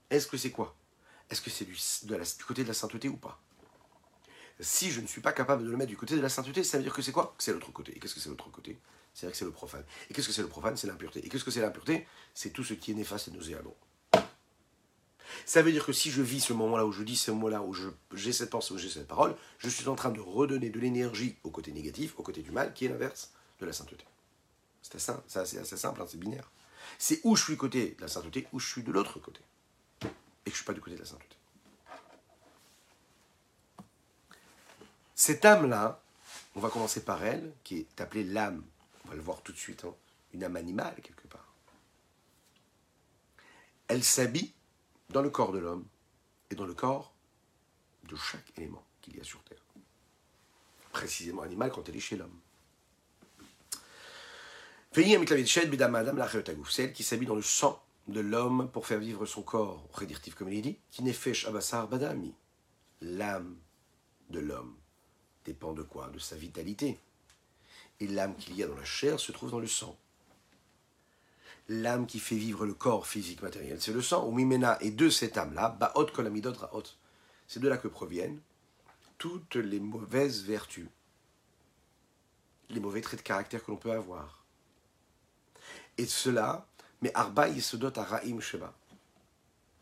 est-ce 0.10 0.28
que 0.28 0.38
c'est 0.38 0.52
quoi? 0.52 0.76
Est-ce 1.30 1.42
que 1.42 1.50
c'est 1.50 1.66
du 1.66 2.44
côté 2.46 2.64
de 2.64 2.68
la 2.68 2.74
sainteté 2.74 3.10
ou 3.10 3.18
pas? 3.18 3.40
Si 4.60 4.92
je 4.92 5.02
ne 5.02 5.08
suis 5.08 5.22
pas 5.22 5.34
capable 5.34 5.66
de 5.66 5.70
le 5.70 5.78
mettre 5.78 5.90
du 5.90 5.98
côté 5.98 6.16
de 6.16 6.22
la 6.22 6.30
sainteté, 6.30 6.64
ça 6.64 6.78
veut 6.78 6.84
dire 6.84 6.94
que 6.94 7.02
c'est 7.02 7.12
quoi? 7.12 7.36
C'est 7.38 7.52
l'autre 7.54 7.72
côté. 7.72 7.96
Et 7.96 8.00
qu'est-ce 8.00 8.14
que 8.14 8.20
c'est 8.20 8.30
l'autre 8.30 8.50
côté? 8.52 8.78
C'est-à-dire 9.14 9.32
que 9.34 9.38
c'est 9.38 9.46
le 9.46 9.52
profane. 9.52 9.84
Et 10.10 10.14
qu'est-ce 10.14 10.28
que 10.28 10.34
c'est 10.34 10.42
le 10.42 10.48
profane? 10.48 10.78
C'est 10.78 10.88
l'impureté. 10.88 11.26
Et 11.26 11.30
qu'est-ce 11.30 11.44
que 11.44 11.52
c'est 11.52 11.62
l'impureté? 11.62 12.08
C'est 12.34 12.52
tout 12.52 12.64
ce 12.64 12.74
qui 12.74 12.92
est 12.92 12.96
néfaste 12.96 13.28
et 13.28 13.32
nauséabond. 13.32 13.76
Ça 15.46 15.62
veut 15.62 15.72
dire 15.72 15.86
que 15.86 15.94
si 15.94 16.12
je 16.12 16.22
vis 16.22 16.42
ce 16.42 16.54
moment-là, 16.54 16.86
où 16.86 16.92
je 16.92 17.04
dis 17.04 17.16
ce 17.16 17.32
mot-là, 17.32 17.62
où 17.64 17.76
j'ai 18.14 18.34
cette 18.34 18.52
pensée, 18.52 18.74
où 18.74 18.78
j'ai 18.78 18.90
cette 18.90 19.08
parole, 19.08 19.36
je 19.58 19.70
suis 19.70 19.88
en 19.88 19.96
train 19.96 20.12
de 20.12 20.20
redonner 20.20 20.70
de 20.70 20.80
l'énergie 20.80 21.36
au 21.44 21.50
côté 21.50 21.72
négatif, 21.72 22.14
au 22.18 22.24
côté 22.24 22.42
du 22.42 22.52
mal, 22.52 22.74
qui 22.74 22.86
est 22.86 22.90
l'inverse 22.90 23.32
de 23.60 23.66
la 23.66 23.74
sainteté. 23.74 24.06
C'est 24.82 24.96
assez, 25.38 25.78
simple, 25.78 26.02
hein, 26.02 26.06
c'est 26.08 26.20
binaire. 26.20 26.52
C'est 27.00 27.20
où 27.24 27.36
je 27.36 27.44
suis 27.44 27.58
côté 27.58 27.96
de 27.98 28.02
la 28.02 28.08
sainteté, 28.08 28.48
où 28.52 28.60
je 28.60 28.68
suis 28.68 28.84
de 28.84 28.92
l'autre 28.92 29.20
côté. 29.20 29.42
Et 30.02 30.06
que 30.06 30.10
je 30.46 30.52
ne 30.52 30.56
suis 30.56 30.66
pas 30.66 30.74
du 30.74 30.82
côté 30.82 30.96
de 30.96 31.02
la 31.02 31.08
sainteté. 31.08 31.36
Cette 35.16 35.46
âme-là, 35.46 36.02
on 36.56 36.60
va 36.60 36.70
commencer 36.70 37.04
par 37.04 37.24
elle, 37.24 37.54
qui 37.64 37.80
est 37.80 38.02
appelée 38.02 38.24
l'âme. 38.24 38.64
On 39.06 39.10
va 39.10 39.16
le 39.16 39.22
voir 39.22 39.42
tout 39.42 39.52
de 39.52 39.58
suite, 39.58 39.86
hein, 39.86 39.94
une 40.34 40.44
âme 40.44 40.56
animale 40.56 40.96
quelque 41.04 41.28
part. 41.28 41.54
Elle 43.88 44.04
s'habille 44.04 44.54
dans 45.10 45.22
le 45.22 45.30
corps 45.30 45.52
de 45.52 45.60
l'homme 45.60 45.86
et 46.50 46.56
dans 46.56 46.66
le 46.66 46.74
corps 46.74 47.14
de 48.06 48.16
chaque 48.16 48.58
élément 48.58 48.84
qu'il 49.02 49.16
y 49.16 49.20
a 49.20 49.24
sur 49.24 49.44
Terre. 49.44 49.62
Précisément 50.92 51.44
animal 51.44 51.72
quand 51.72 51.88
elle 51.90 51.96
est 51.96 52.00
chez 52.00 52.16
l'homme. 52.16 52.40
Celle 56.70 56.94
qui 56.94 57.04
s'habille 57.04 57.28
dans 57.28 57.36
le 57.36 57.42
sang 57.42 57.84
de 58.08 58.20
l'homme 58.20 58.70
pour 58.72 58.86
faire 58.86 59.00
vivre 59.00 59.26
son 59.26 59.42
corps, 59.42 59.88
prédictif 59.88 60.36
comme 60.36 60.52
il 60.52 60.62
dit, 60.62 60.78
qui 60.92 61.04
n'est 61.04 61.16
badami. 61.90 62.34
L'âme 63.02 63.58
de 64.30 64.40
l'homme 64.40 64.76
dépend 65.46 65.74
de 65.74 65.84
quoi? 65.84 66.10
De 66.10 66.20
sa 66.20 66.36
vitalité. 66.36 67.00
Et 68.00 68.08
l'âme 68.08 68.36
qu'il 68.36 68.56
y 68.56 68.64
a 68.64 68.68
dans 68.68 68.76
la 68.76 68.86
chair 68.86 69.20
se 69.20 69.32
trouve 69.32 69.52
dans 69.52 69.60
le 69.60 69.68
sang 69.68 69.98
l'âme 71.70 72.06
qui 72.06 72.20
fait 72.20 72.36
vivre 72.36 72.66
le 72.66 72.74
corps 72.74 73.08
physique 73.08 73.42
matériel, 73.42 73.82
c'est 73.82 73.94
le 73.94 74.02
sang. 74.02 74.28
Ou 74.28 74.32
mimena, 74.32 74.78
et 74.82 74.92
de 74.92 75.10
cette 75.10 75.38
âme-là, 75.38 75.70
baot 75.70 76.08
kolamidot 76.08 76.54
raot. 76.54 76.84
C'est 77.48 77.60
de 77.60 77.70
là 77.70 77.78
que 77.78 77.88
proviennent 77.88 78.40
toutes 79.18 79.56
les 79.56 79.80
mauvaises 79.80 80.44
vertus, 80.44 80.88
les 82.70 82.80
mauvais 82.80 83.02
traits 83.02 83.20
de 83.20 83.24
caractère 83.24 83.64
que 83.64 83.72
l'on 83.72 83.78
peut 83.78 83.92
avoir. 83.92 84.44
Et 85.98 86.06
cela, 86.06 86.68
mais 87.02 87.12
arba 87.14 87.48
yesodot 87.48 87.98
araim 87.98 88.40
sheba. 88.40 88.74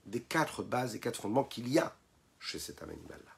Des 0.05 0.21
quatre 0.21 0.63
bases 0.63 0.95
et 0.95 0.99
quatre 0.99 1.21
fondements 1.21 1.43
qu'il 1.43 1.69
y 1.69 1.79
a 1.79 1.95
chez 2.39 2.59
cet 2.59 2.81
âme 2.81 2.89
animal-là. 2.89 3.30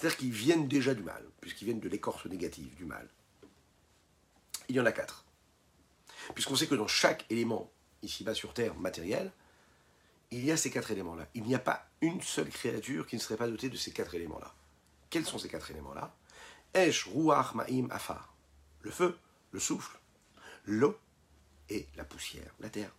C'est-à-dire 0.00 0.16
qu'ils 0.16 0.32
viennent 0.32 0.66
déjà 0.66 0.94
du 0.94 1.02
mal, 1.02 1.22
puisqu'ils 1.42 1.66
viennent 1.66 1.80
de 1.80 1.88
l'écorce 1.90 2.24
négative 2.24 2.74
du 2.74 2.86
mal. 2.86 3.06
Il 4.70 4.76
y 4.76 4.80
en 4.80 4.86
a 4.86 4.92
quatre. 4.92 5.26
Puisqu'on 6.34 6.56
sait 6.56 6.66
que 6.66 6.74
dans 6.74 6.86
chaque 6.86 7.26
élément, 7.28 7.70
ici-bas 8.00 8.32
sur 8.32 8.54
Terre, 8.54 8.74
matériel, 8.76 9.30
il 10.30 10.42
y 10.42 10.52
a 10.52 10.56
ces 10.56 10.70
quatre 10.70 10.90
éléments-là. 10.90 11.26
Il 11.34 11.42
n'y 11.42 11.54
a 11.54 11.58
pas 11.58 11.86
une 12.00 12.22
seule 12.22 12.48
créature 12.48 13.06
qui 13.06 13.16
ne 13.16 13.20
serait 13.20 13.36
pas 13.36 13.46
dotée 13.46 13.68
de 13.68 13.76
ces 13.76 13.92
quatre 13.92 14.14
éléments-là. 14.14 14.54
Quels 15.10 15.26
sont 15.26 15.38
ces 15.38 15.50
quatre 15.50 15.70
éléments-là? 15.70 16.14
Esh, 16.72 17.06
Ruach, 17.06 17.54
Ma'im, 17.54 17.88
Afar. 17.90 18.32
Le 18.80 18.90
feu, 18.90 19.18
le 19.52 19.60
souffle, 19.60 19.98
l'eau 20.64 20.98
et 21.68 21.86
la 21.96 22.06
poussière, 22.06 22.54
la 22.60 22.70
terre. 22.70 22.94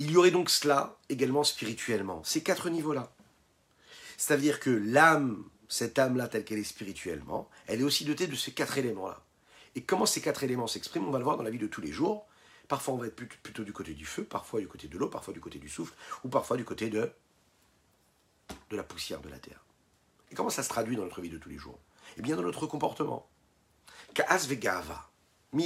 Il 0.00 0.10
y 0.10 0.16
aurait 0.16 0.32
donc 0.32 0.50
cela 0.50 0.96
également 1.08 1.44
spirituellement, 1.44 2.24
ces 2.24 2.42
quatre 2.42 2.68
niveaux-là. 2.68 3.12
C'est-à-dire 4.22 4.60
que 4.60 4.70
l'âme, 4.70 5.42
cette 5.68 5.98
âme-là 5.98 6.28
telle 6.28 6.44
qu'elle 6.44 6.60
est 6.60 6.62
spirituellement, 6.62 7.50
elle 7.66 7.80
est 7.80 7.82
aussi 7.82 8.04
dotée 8.04 8.28
de 8.28 8.36
ces 8.36 8.52
quatre 8.52 8.78
éléments-là. 8.78 9.20
Et 9.74 9.82
comment 9.82 10.06
ces 10.06 10.20
quatre 10.20 10.44
éléments 10.44 10.68
s'expriment, 10.68 11.08
on 11.08 11.10
va 11.10 11.18
le 11.18 11.24
voir 11.24 11.36
dans 11.36 11.42
la 11.42 11.50
vie 11.50 11.58
de 11.58 11.66
tous 11.66 11.80
les 11.80 11.90
jours. 11.90 12.28
Parfois 12.68 12.94
on 12.94 12.98
va 12.98 13.08
être 13.08 13.16
plutôt 13.16 13.64
du 13.64 13.72
côté 13.72 13.94
du 13.94 14.06
feu, 14.06 14.22
parfois 14.22 14.60
du 14.60 14.68
côté 14.68 14.86
de 14.86 14.96
l'eau, 14.96 15.08
parfois 15.08 15.34
du 15.34 15.40
côté 15.40 15.58
du 15.58 15.68
souffle, 15.68 15.92
ou 16.22 16.28
parfois 16.28 16.56
du 16.56 16.64
côté 16.64 16.88
de, 16.88 17.10
de 18.70 18.76
la 18.76 18.84
poussière 18.84 19.20
de 19.20 19.28
la 19.28 19.40
terre. 19.40 19.64
Et 20.30 20.36
comment 20.36 20.50
ça 20.50 20.62
se 20.62 20.68
traduit 20.68 20.94
dans 20.94 21.02
notre 21.02 21.20
vie 21.20 21.28
de 21.28 21.38
tous 21.38 21.48
les 21.48 21.58
jours? 21.58 21.80
Eh 22.16 22.22
bien 22.22 22.36
dans 22.36 22.42
notre 22.42 22.68
comportement. 22.68 23.28
Ka'as 24.14 24.46
vegava. 24.46 25.10
Vous 25.50 25.64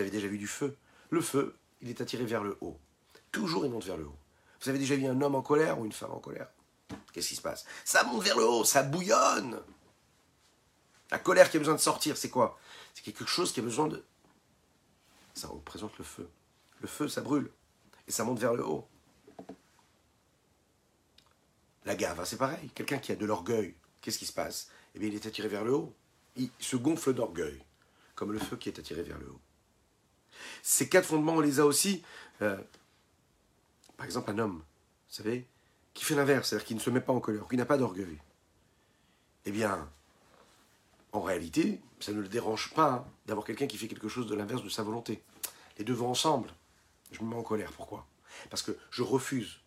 avez 0.00 0.10
déjà 0.10 0.28
vu 0.28 0.36
du 0.36 0.46
feu. 0.46 0.76
Le 1.08 1.22
feu, 1.22 1.56
il 1.80 1.88
est 1.88 2.02
attiré 2.02 2.26
vers 2.26 2.44
le 2.44 2.58
haut. 2.60 2.78
Toujours 3.32 3.64
il 3.64 3.70
monte 3.70 3.86
vers 3.86 3.96
le 3.96 4.04
haut. 4.04 4.18
Vous 4.60 4.68
avez 4.68 4.78
déjà 4.78 4.96
vu 4.96 5.06
un 5.06 5.22
homme 5.22 5.34
en 5.34 5.40
colère 5.40 5.78
ou 5.78 5.86
une 5.86 5.92
femme 5.92 6.12
en 6.12 6.20
colère? 6.20 6.48
Qu'est-ce 7.14 7.28
qui 7.28 7.36
se 7.36 7.42
passe? 7.42 7.64
Ça 7.84 8.02
monte 8.02 8.24
vers 8.24 8.36
le 8.36 8.44
haut, 8.44 8.64
ça 8.64 8.82
bouillonne. 8.82 9.62
La 11.12 11.20
colère 11.20 11.48
qui 11.48 11.58
a 11.58 11.60
besoin 11.60 11.76
de 11.76 11.80
sortir, 11.80 12.16
c'est 12.16 12.28
quoi? 12.28 12.58
C'est 12.92 13.04
quelque 13.04 13.24
chose 13.24 13.52
qui 13.52 13.60
a 13.60 13.62
besoin 13.62 13.86
de... 13.86 14.04
Ça 15.32 15.46
représente 15.46 15.96
le 15.96 16.04
feu. 16.04 16.28
Le 16.80 16.88
feu, 16.88 17.06
ça 17.06 17.20
brûle. 17.20 17.52
Et 18.08 18.10
ça 18.10 18.24
monte 18.24 18.40
vers 18.40 18.54
le 18.54 18.66
haut. 18.66 18.88
La 21.84 21.94
gave, 21.94 22.24
c'est 22.24 22.36
pareil. 22.36 22.68
Quelqu'un 22.74 22.98
qui 22.98 23.12
a 23.12 23.16
de 23.16 23.26
l'orgueil, 23.26 23.76
qu'est-ce 24.00 24.18
qui 24.18 24.26
se 24.26 24.32
passe? 24.32 24.68
Eh 24.96 24.98
bien, 24.98 25.08
il 25.08 25.14
est 25.14 25.26
attiré 25.26 25.46
vers 25.46 25.62
le 25.62 25.72
haut. 25.72 25.94
Il 26.34 26.50
se 26.58 26.74
gonfle 26.74 27.14
d'orgueil, 27.14 27.64
comme 28.16 28.32
le 28.32 28.40
feu 28.40 28.56
qui 28.56 28.68
est 28.68 28.78
attiré 28.80 29.04
vers 29.04 29.18
le 29.18 29.30
haut. 29.30 29.40
Ces 30.64 30.88
quatre 30.88 31.06
fondements, 31.06 31.34
on 31.34 31.40
les 31.40 31.60
a 31.60 31.64
aussi. 31.64 32.02
Euh, 32.42 32.60
par 33.96 34.04
exemple, 34.04 34.32
un 34.32 34.38
homme, 34.40 34.56
vous 34.56 35.14
savez, 35.14 35.46
qui 35.94 36.04
fait 36.04 36.16
l'inverse, 36.16 36.48
c'est-à-dire 36.48 36.66
qui 36.66 36.74
ne 36.74 36.80
se 36.80 36.90
met 36.90 37.00
pas 37.00 37.12
en 37.12 37.20
colère, 37.20 37.46
qui 37.48 37.56
n'a 37.56 37.64
pas 37.64 37.78
d'orgueil. 37.78 38.18
Eh 39.46 39.52
bien, 39.52 39.88
en 41.12 41.22
réalité, 41.22 41.80
ça 42.00 42.12
ne 42.12 42.20
le 42.20 42.28
dérange 42.28 42.74
pas 42.74 43.06
d'avoir 43.26 43.46
quelqu'un 43.46 43.66
qui 43.66 43.78
fait 43.78 43.88
quelque 43.88 44.08
chose 44.08 44.26
de 44.26 44.34
l'inverse 44.34 44.62
de 44.62 44.68
sa 44.68 44.82
volonté. 44.82 45.22
Les 45.78 45.84
deux 45.84 45.94
vont 45.94 46.10
ensemble. 46.10 46.52
Je 47.12 47.22
me 47.22 47.28
mets 47.28 47.36
en 47.36 47.42
colère. 47.42 47.72
Pourquoi? 47.72 48.06
Parce 48.50 48.62
que 48.62 48.76
je 48.90 49.02
refuse 49.02 49.60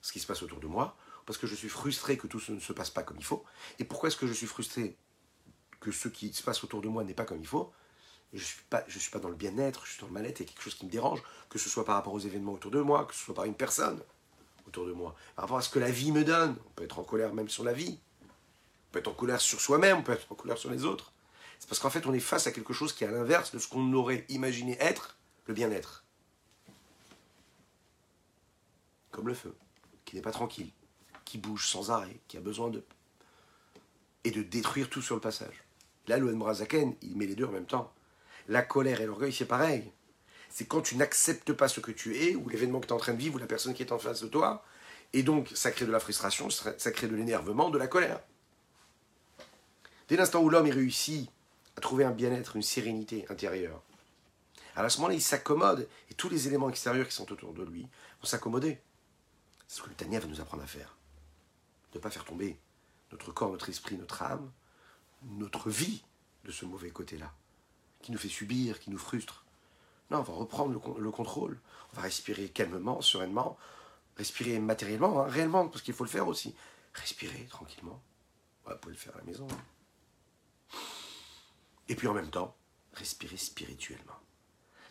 ce 0.00 0.12
qui 0.12 0.20
se 0.20 0.26
passe 0.26 0.42
autour 0.42 0.60
de 0.60 0.66
moi, 0.66 0.96
parce 1.26 1.38
que 1.38 1.46
je 1.46 1.54
suis 1.54 1.68
frustré 1.68 2.16
que 2.16 2.26
tout 2.26 2.40
ne 2.48 2.60
se 2.60 2.72
passe 2.72 2.90
pas 2.90 3.02
comme 3.02 3.18
il 3.18 3.24
faut. 3.24 3.44
Et 3.78 3.84
pourquoi 3.84 4.08
est-ce 4.08 4.16
que 4.16 4.26
je 4.26 4.32
suis 4.32 4.46
frustré 4.46 4.96
que 5.80 5.90
ce 5.90 6.08
qui 6.08 6.32
se 6.32 6.42
passe 6.42 6.62
autour 6.62 6.80
de 6.80 6.88
moi 6.88 7.02
n'est 7.02 7.14
pas 7.14 7.24
comme 7.24 7.40
il 7.40 7.46
faut? 7.46 7.72
Je 8.32 8.38
ne 8.38 8.44
suis, 8.44 8.62
pas, 8.70 8.84
suis 8.88 9.10
pas 9.10 9.18
dans 9.18 9.28
le 9.28 9.34
bien-être, 9.34 9.84
je 9.84 9.92
suis 9.92 10.00
dans 10.00 10.06
le 10.06 10.12
mal-être, 10.12 10.40
il 10.40 10.44
y 10.44 10.46
a 10.46 10.52
quelque 10.52 10.62
chose 10.62 10.74
qui 10.74 10.86
me 10.86 10.90
dérange, 10.90 11.22
que 11.50 11.58
ce 11.58 11.68
soit 11.68 11.84
par 11.84 11.96
rapport 11.96 12.14
aux 12.14 12.20
événements 12.20 12.52
autour 12.52 12.70
de 12.70 12.80
moi, 12.80 13.04
que 13.04 13.14
ce 13.14 13.24
soit 13.24 13.34
par 13.34 13.44
une 13.44 13.54
personne 13.54 14.02
autour 14.66 14.86
de 14.86 14.92
moi, 14.92 15.14
par 15.36 15.44
rapport 15.44 15.58
à 15.58 15.62
ce 15.62 15.68
que 15.68 15.78
la 15.78 15.90
vie 15.90 16.12
me 16.12 16.24
donne. 16.24 16.56
On 16.66 16.70
peut 16.70 16.84
être 16.84 16.98
en 16.98 17.04
colère 17.04 17.34
même 17.34 17.48
sur 17.48 17.64
la 17.64 17.72
vie, 17.72 17.98
on 18.22 18.92
peut 18.92 18.98
être 18.98 19.08
en 19.08 19.14
colère 19.14 19.40
sur 19.40 19.60
soi-même, 19.60 19.98
on 19.98 20.02
peut 20.02 20.12
être 20.12 20.30
en 20.30 20.34
colère 20.34 20.58
sur 20.58 20.70
les 20.70 20.84
autres. 20.84 21.12
C'est 21.58 21.68
parce 21.68 21.78
qu'en 21.78 21.90
fait, 21.90 22.06
on 22.06 22.12
est 22.12 22.20
face 22.20 22.46
à 22.46 22.52
quelque 22.52 22.72
chose 22.72 22.92
qui 22.92 23.04
est 23.04 23.06
à 23.06 23.10
l'inverse 23.12 23.52
de 23.52 23.58
ce 23.58 23.68
qu'on 23.68 23.92
aurait 23.92 24.24
imaginé 24.28 24.76
être 24.80 25.16
le 25.46 25.54
bien-être. 25.54 26.04
Comme 29.10 29.28
le 29.28 29.34
feu, 29.34 29.54
qui 30.04 30.16
n'est 30.16 30.22
pas 30.22 30.32
tranquille, 30.32 30.70
qui 31.24 31.38
bouge 31.38 31.68
sans 31.68 31.90
arrêt, 31.90 32.20
qui 32.28 32.36
a 32.36 32.40
besoin 32.40 32.68
de. 32.70 32.84
et 34.24 34.30
de 34.30 34.42
détruire 34.42 34.90
tout 34.90 35.02
sur 35.02 35.14
le 35.14 35.20
passage. 35.20 35.64
Là, 36.08 36.18
le 36.18 36.34
Brazaken, 36.34 36.96
il 37.02 37.16
met 37.16 37.26
les 37.26 37.34
deux 37.34 37.44
en 37.44 37.52
même 37.52 37.66
temps. 37.66 37.92
La 38.48 38.62
colère 38.62 39.00
et 39.00 39.06
l'orgueil, 39.06 39.32
c'est 39.32 39.46
pareil. 39.46 39.92
C'est 40.52 40.66
quand 40.66 40.82
tu 40.82 40.96
n'acceptes 40.96 41.54
pas 41.54 41.66
ce 41.66 41.80
que 41.80 41.90
tu 41.90 42.16
es, 42.16 42.34
ou 42.34 42.48
l'événement 42.48 42.78
que 42.78 42.86
tu 42.86 42.92
es 42.92 42.94
en 42.94 42.98
train 42.98 43.14
de 43.14 43.18
vivre, 43.18 43.36
ou 43.36 43.38
la 43.38 43.46
personne 43.46 43.72
qui 43.72 43.82
est 43.82 43.90
en 43.90 43.98
face 43.98 44.20
de 44.20 44.28
toi, 44.28 44.62
et 45.14 45.22
donc 45.22 45.50
ça 45.54 45.70
crée 45.70 45.86
de 45.86 45.90
la 45.90 45.98
frustration, 45.98 46.50
ça 46.50 46.90
crée 46.90 47.08
de 47.08 47.16
l'énervement, 47.16 47.70
de 47.70 47.78
la 47.78 47.86
colère. 47.86 48.20
Dès 50.08 50.16
l'instant 50.16 50.42
où 50.42 50.50
l'homme 50.50 50.68
réussit 50.68 51.30
à 51.76 51.80
trouver 51.80 52.04
un 52.04 52.10
bien-être, 52.10 52.56
une 52.56 52.62
sérénité 52.62 53.24
intérieure, 53.30 53.82
à 54.76 54.88
ce 54.88 54.98
moment-là, 54.98 55.14
il 55.14 55.22
s'accommode, 55.22 55.88
et 56.10 56.14
tous 56.14 56.28
les 56.28 56.48
éléments 56.48 56.70
extérieurs 56.70 57.06
qui 57.06 57.14
sont 57.14 57.30
autour 57.32 57.52
de 57.52 57.62
lui 57.62 57.82
vont 57.82 58.26
s'accommoder. 58.26 58.78
C'est 59.68 59.78
ce 59.78 59.82
que 59.82 59.88
le 59.88 59.94
Tania 59.94 60.20
va 60.20 60.26
nous 60.26 60.40
apprendre 60.40 60.62
à 60.62 60.66
faire. 60.66 60.96
Ne 61.94 62.00
pas 62.00 62.10
faire 62.10 62.24
tomber 62.24 62.58
notre 63.10 63.32
corps, 63.32 63.50
notre 63.50 63.68
esprit, 63.68 63.96
notre 63.96 64.22
âme, 64.22 64.50
notre 65.22 65.70
vie 65.70 66.04
de 66.44 66.52
ce 66.52 66.64
mauvais 66.64 66.90
côté-là 66.90 67.32
qui 68.02 68.12
nous 68.12 68.18
fait 68.18 68.28
subir, 68.28 68.80
qui 68.80 68.90
nous 68.90 68.98
frustre. 68.98 69.41
On 70.20 70.22
va 70.22 70.34
reprendre 70.34 70.72
le, 70.98 71.10
contrôle. 71.10 71.58
On 71.92 71.96
va 71.96 72.02
respirer 72.02 72.48
calmement, 72.48 73.00
sereinement, 73.00 73.56
respirer 74.16 74.58
matériellement, 74.58 75.20
hein, 75.20 75.28
réellement, 75.28 75.68
parce 75.68 75.82
qu'il 75.82 75.94
faut 75.94 76.04
le 76.04 76.10
faire 76.10 76.28
aussi. 76.28 76.54
Respirer 76.94 77.46
tranquillement. 77.50 78.00
Vous 78.66 78.76
pouvez 78.76 78.94
le 78.94 79.00
faire 79.00 79.14
à 79.14 79.18
la 79.18 79.24
maison. 79.24 79.46
Hein. 79.50 80.78
Et 81.88 81.96
puis 81.96 82.06
en 82.06 82.14
même 82.14 82.30
temps, 82.30 82.56
respirer 82.94 83.36
spirituellement. 83.36 84.18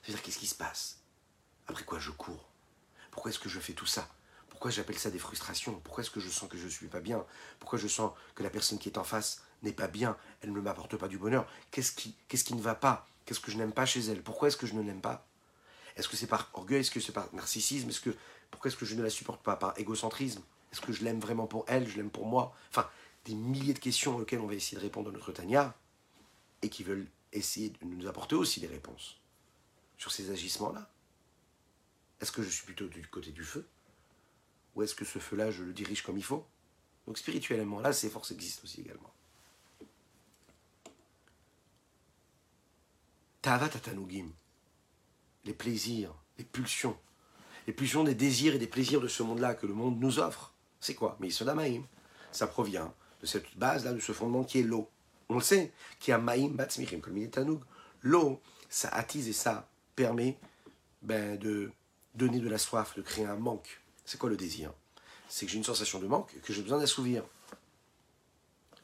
C'est-à-dire, 0.01 0.23
qu'est-ce 0.23 0.39
qui 0.39 0.47
se 0.47 0.55
passe? 0.55 0.99
Après 1.67 1.83
quoi 1.83 1.99
je 1.99 2.11
cours 2.11 2.49
Pourquoi 3.11 3.31
est-ce 3.31 3.39
que 3.39 3.49
je 3.49 3.59
fais 3.59 3.73
tout 3.73 3.85
ça? 3.85 4.07
Pourquoi 4.49 4.71
j'appelle 4.71 4.99
ça 4.99 5.09
des 5.09 5.19
frustrations? 5.19 5.79
Pourquoi 5.83 6.03
est-ce 6.03 6.11
que 6.11 6.19
je 6.19 6.29
sens 6.29 6.49
que 6.49 6.57
je 6.57 6.65
ne 6.65 6.69
suis 6.69 6.87
pas 6.87 6.99
bien? 6.99 7.25
Pourquoi 7.59 7.79
je 7.79 7.87
sens 7.87 8.11
que 8.35 8.43
la 8.43 8.49
personne 8.49 8.77
qui 8.77 8.89
est 8.89 8.97
en 8.97 9.03
face 9.03 9.43
n'est 9.63 9.71
pas 9.71 9.87
bien, 9.87 10.17
elle 10.41 10.51
ne 10.51 10.59
m'apporte 10.59 10.97
pas 10.97 11.07
du 11.07 11.17
bonheur? 11.17 11.47
Qu'est-ce 11.71 11.93
qui, 11.93 12.15
qu'est-ce 12.27 12.43
qui 12.43 12.53
ne 12.53 12.61
va 12.61 12.75
pas? 12.75 13.07
Qu'est-ce 13.25 13.39
que 13.39 13.51
je 13.51 13.57
n'aime 13.57 13.73
pas 13.73 13.85
chez 13.85 14.01
elle? 14.01 14.21
Pourquoi 14.21 14.47
est-ce 14.47 14.57
que 14.57 14.67
je 14.67 14.73
ne 14.73 14.81
l'aime 14.81 15.01
pas? 15.01 15.27
Est-ce 15.95 16.09
que 16.09 16.15
c'est 16.15 16.27
par 16.27 16.49
orgueil? 16.53 16.81
Est-ce 16.81 16.91
que 16.91 16.99
c'est 16.99 17.11
par 17.11 17.33
narcissisme? 17.33 17.89
Est-ce 17.89 18.01
que 18.01 18.15
pourquoi 18.49 18.69
est-ce 18.69 18.77
que 18.77 18.85
je 18.85 18.95
ne 18.95 19.03
la 19.03 19.09
supporte 19.09 19.43
pas? 19.43 19.55
Par 19.55 19.77
égocentrisme? 19.77 20.41
Est-ce 20.71 20.81
que 20.81 20.93
je 20.93 21.03
l'aime 21.03 21.19
vraiment 21.19 21.47
pour 21.47 21.65
elle? 21.67 21.87
Je 21.87 21.97
l'aime 21.97 22.09
pour 22.09 22.25
moi? 22.25 22.55
Enfin, 22.69 22.89
des 23.25 23.35
milliers 23.35 23.73
de 23.73 23.79
questions 23.79 24.17
auxquelles 24.17 24.39
on 24.39 24.47
va 24.47 24.55
essayer 24.55 24.77
de 24.77 24.81
répondre 24.81 25.11
notre 25.11 25.31
Tania 25.31 25.75
et 26.61 26.69
qui 26.69 26.83
veulent 26.83 27.07
essayer 27.33 27.69
de 27.69 27.85
nous 27.85 28.07
apporter 28.07 28.35
aussi 28.35 28.59
des 28.59 28.67
réponses 28.67 29.19
sur 29.97 30.11
ces 30.11 30.31
agissements-là. 30.31 30.89
Est-ce 32.19 32.31
que 32.31 32.43
je 32.43 32.49
suis 32.49 32.65
plutôt 32.65 32.87
du 32.87 33.05
côté 33.07 33.31
du 33.31 33.43
feu? 33.43 33.67
Ou 34.75 34.83
est-ce 34.83 34.95
que 34.95 35.05
ce 35.05 35.19
feu-là, 35.19 35.51
je 35.51 35.63
le 35.63 35.73
dirige 35.73 36.03
comme 36.03 36.17
il 36.17 36.23
faut? 36.23 36.45
Donc 37.07 37.17
spirituellement, 37.17 37.79
là, 37.79 37.93
ces 37.93 38.09
forces 38.09 38.31
existent 38.31 38.63
aussi 38.63 38.81
également. 38.81 39.13
Les 45.45 45.53
plaisirs, 45.53 46.13
les 46.37 46.43
pulsions, 46.43 46.97
les 47.67 47.73
pulsions 47.73 48.03
des 48.03 48.15
désirs 48.15 48.55
et 48.55 48.59
des 48.59 48.67
plaisirs 48.67 49.01
de 49.01 49.07
ce 49.07 49.23
monde-là 49.23 49.55
que 49.55 49.65
le 49.65 49.73
monde 49.73 49.99
nous 49.99 50.19
offre. 50.19 50.53
C'est 50.79 50.95
quoi? 50.95 51.17
Mais 51.19 51.29
Maïm, 51.53 51.85
ça 52.31 52.47
provient 52.47 52.93
de 53.21 53.25
cette 53.25 53.57
base-là, 53.57 53.93
de 53.93 53.99
ce 53.99 54.11
fondement 54.11 54.43
qui 54.43 54.59
est 54.59 54.63
l'eau. 54.63 54.89
On 55.29 55.35
le 55.35 55.41
sait, 55.41 55.71
qui 55.99 56.11
a 56.11 56.17
Maïm 56.17 56.55
Batsmirim, 56.55 57.01
comme 57.01 57.17
il 57.17 57.23
est. 57.23 57.39
L'eau, 58.01 58.41
ça 58.69 58.89
attise 58.89 59.27
et 59.27 59.33
ça 59.33 59.69
permet 59.95 60.37
ben, 61.01 61.37
de 61.37 61.71
donner 62.15 62.39
de 62.39 62.49
la 62.49 62.57
soif, 62.57 62.95
de 62.95 63.01
créer 63.01 63.25
un 63.25 63.35
manque. 63.35 63.81
C'est 64.05 64.17
quoi 64.17 64.29
le 64.29 64.37
désir? 64.37 64.73
C'est 65.29 65.45
que 65.45 65.51
j'ai 65.51 65.57
une 65.57 65.63
sensation 65.63 65.99
de 65.99 66.07
manque 66.07 66.33
que 66.41 66.53
j'ai 66.53 66.61
besoin 66.61 66.79
d'assouvir. 66.79 67.23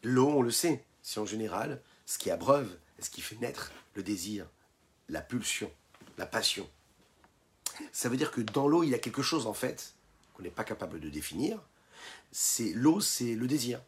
L'eau, 0.04 0.30
on 0.30 0.42
le 0.42 0.52
sait, 0.52 0.86
c'est 1.02 1.20
en 1.20 1.26
général 1.26 1.82
ce 2.06 2.18
qui 2.18 2.32
abreuve, 2.32 2.78
ce 3.00 3.10
qui 3.10 3.22
fait 3.22 3.36
naître 3.38 3.72
le 3.96 4.04
désir, 4.04 4.48
la 5.10 5.22
pulsion, 5.22 5.72
la 6.18 6.26
passion. 6.26 6.70
Ça 7.92 8.10
veut 8.10 8.18
dire 8.18 8.32
que 8.32 8.42
dans 8.42 8.68
l'eau, 8.68 8.84
il 8.84 8.90
y 8.90 8.96
a 8.96 9.00
quelque 9.00 9.22
chose 9.22 9.48
en 9.48 9.54
fait 9.54 9.94
qu'on 10.34 10.44
n'est 10.44 10.50
pas 10.50 10.64
capable 10.64 11.00
de 11.00 11.10
définir. 11.10 11.60
C'est 12.32 12.74
l'eau, 12.74 13.00
c'est 13.00 13.36
le 13.36 13.48
désir. 13.48 13.82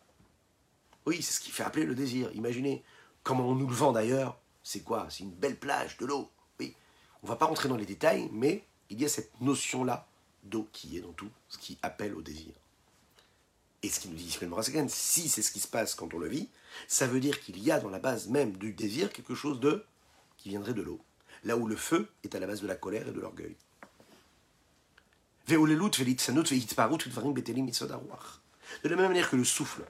Oui, 1.05 1.21
c'est 1.21 1.33
ce 1.33 1.39
qui 1.39 1.51
fait 1.51 1.63
appeler 1.63 1.85
le 1.85 1.95
désir. 1.95 2.31
Imaginez 2.33 2.83
comment 3.23 3.47
on 3.47 3.55
nous 3.55 3.67
le 3.67 3.73
vend 3.73 3.91
d'ailleurs. 3.91 4.39
C'est 4.63 4.81
quoi? 4.81 5.07
C'est 5.09 5.23
une 5.23 5.31
belle 5.31 5.57
plage 5.57 5.97
de 5.97 6.05
l'eau. 6.05 6.29
Oui. 6.59 6.75
On 7.23 7.27
va 7.27 7.35
pas 7.35 7.45
rentrer 7.45 7.69
dans 7.69 7.77
les 7.77 7.85
détails, 7.85 8.29
mais 8.31 8.63
il 8.89 9.01
y 9.01 9.05
a 9.05 9.09
cette 9.09 9.39
notion-là 9.41 10.07
d'eau 10.43 10.67
qui 10.71 10.97
est 10.97 11.01
dans 11.01 11.13
tout, 11.13 11.29
ce 11.47 11.57
qui 11.57 11.77
appelle 11.81 12.13
au 12.13 12.21
désir. 12.21 12.53
Et 13.81 13.89
ce 13.89 13.99
qui 13.99 14.09
nous 14.09 14.15
dit 14.15 14.37
si 14.89 15.29
c'est 15.29 15.41
ce 15.41 15.51
qui 15.51 15.59
se 15.59 15.67
passe 15.67 15.95
quand 15.95 16.13
on 16.13 16.19
le 16.19 16.27
vit, 16.27 16.49
ça 16.87 17.07
veut 17.07 17.19
dire 17.19 17.39
qu'il 17.39 17.63
y 17.63 17.71
a 17.71 17.79
dans 17.79 17.89
la 17.89 17.99
base 17.99 18.27
même 18.27 18.57
du 18.57 18.73
désir 18.73 19.11
quelque 19.11 19.35
chose 19.35 19.59
de 19.59 19.85
qui 20.37 20.49
viendrait 20.49 20.73
de 20.73 20.81
l'eau. 20.81 20.99
Là 21.43 21.57
où 21.57 21.67
le 21.67 21.75
feu 21.75 22.09
est 22.23 22.35
à 22.35 22.39
la 22.39 22.47
base 22.47 22.61
de 22.61 22.67
la 22.67 22.75
colère 22.75 23.07
et 23.07 23.11
de 23.11 23.19
l'orgueil. 23.19 23.55
De 25.47 25.55
la 28.89 28.95
même 28.95 29.07
manière 29.07 29.29
que 29.29 29.35
le 29.35 29.43
souffle 29.43 29.83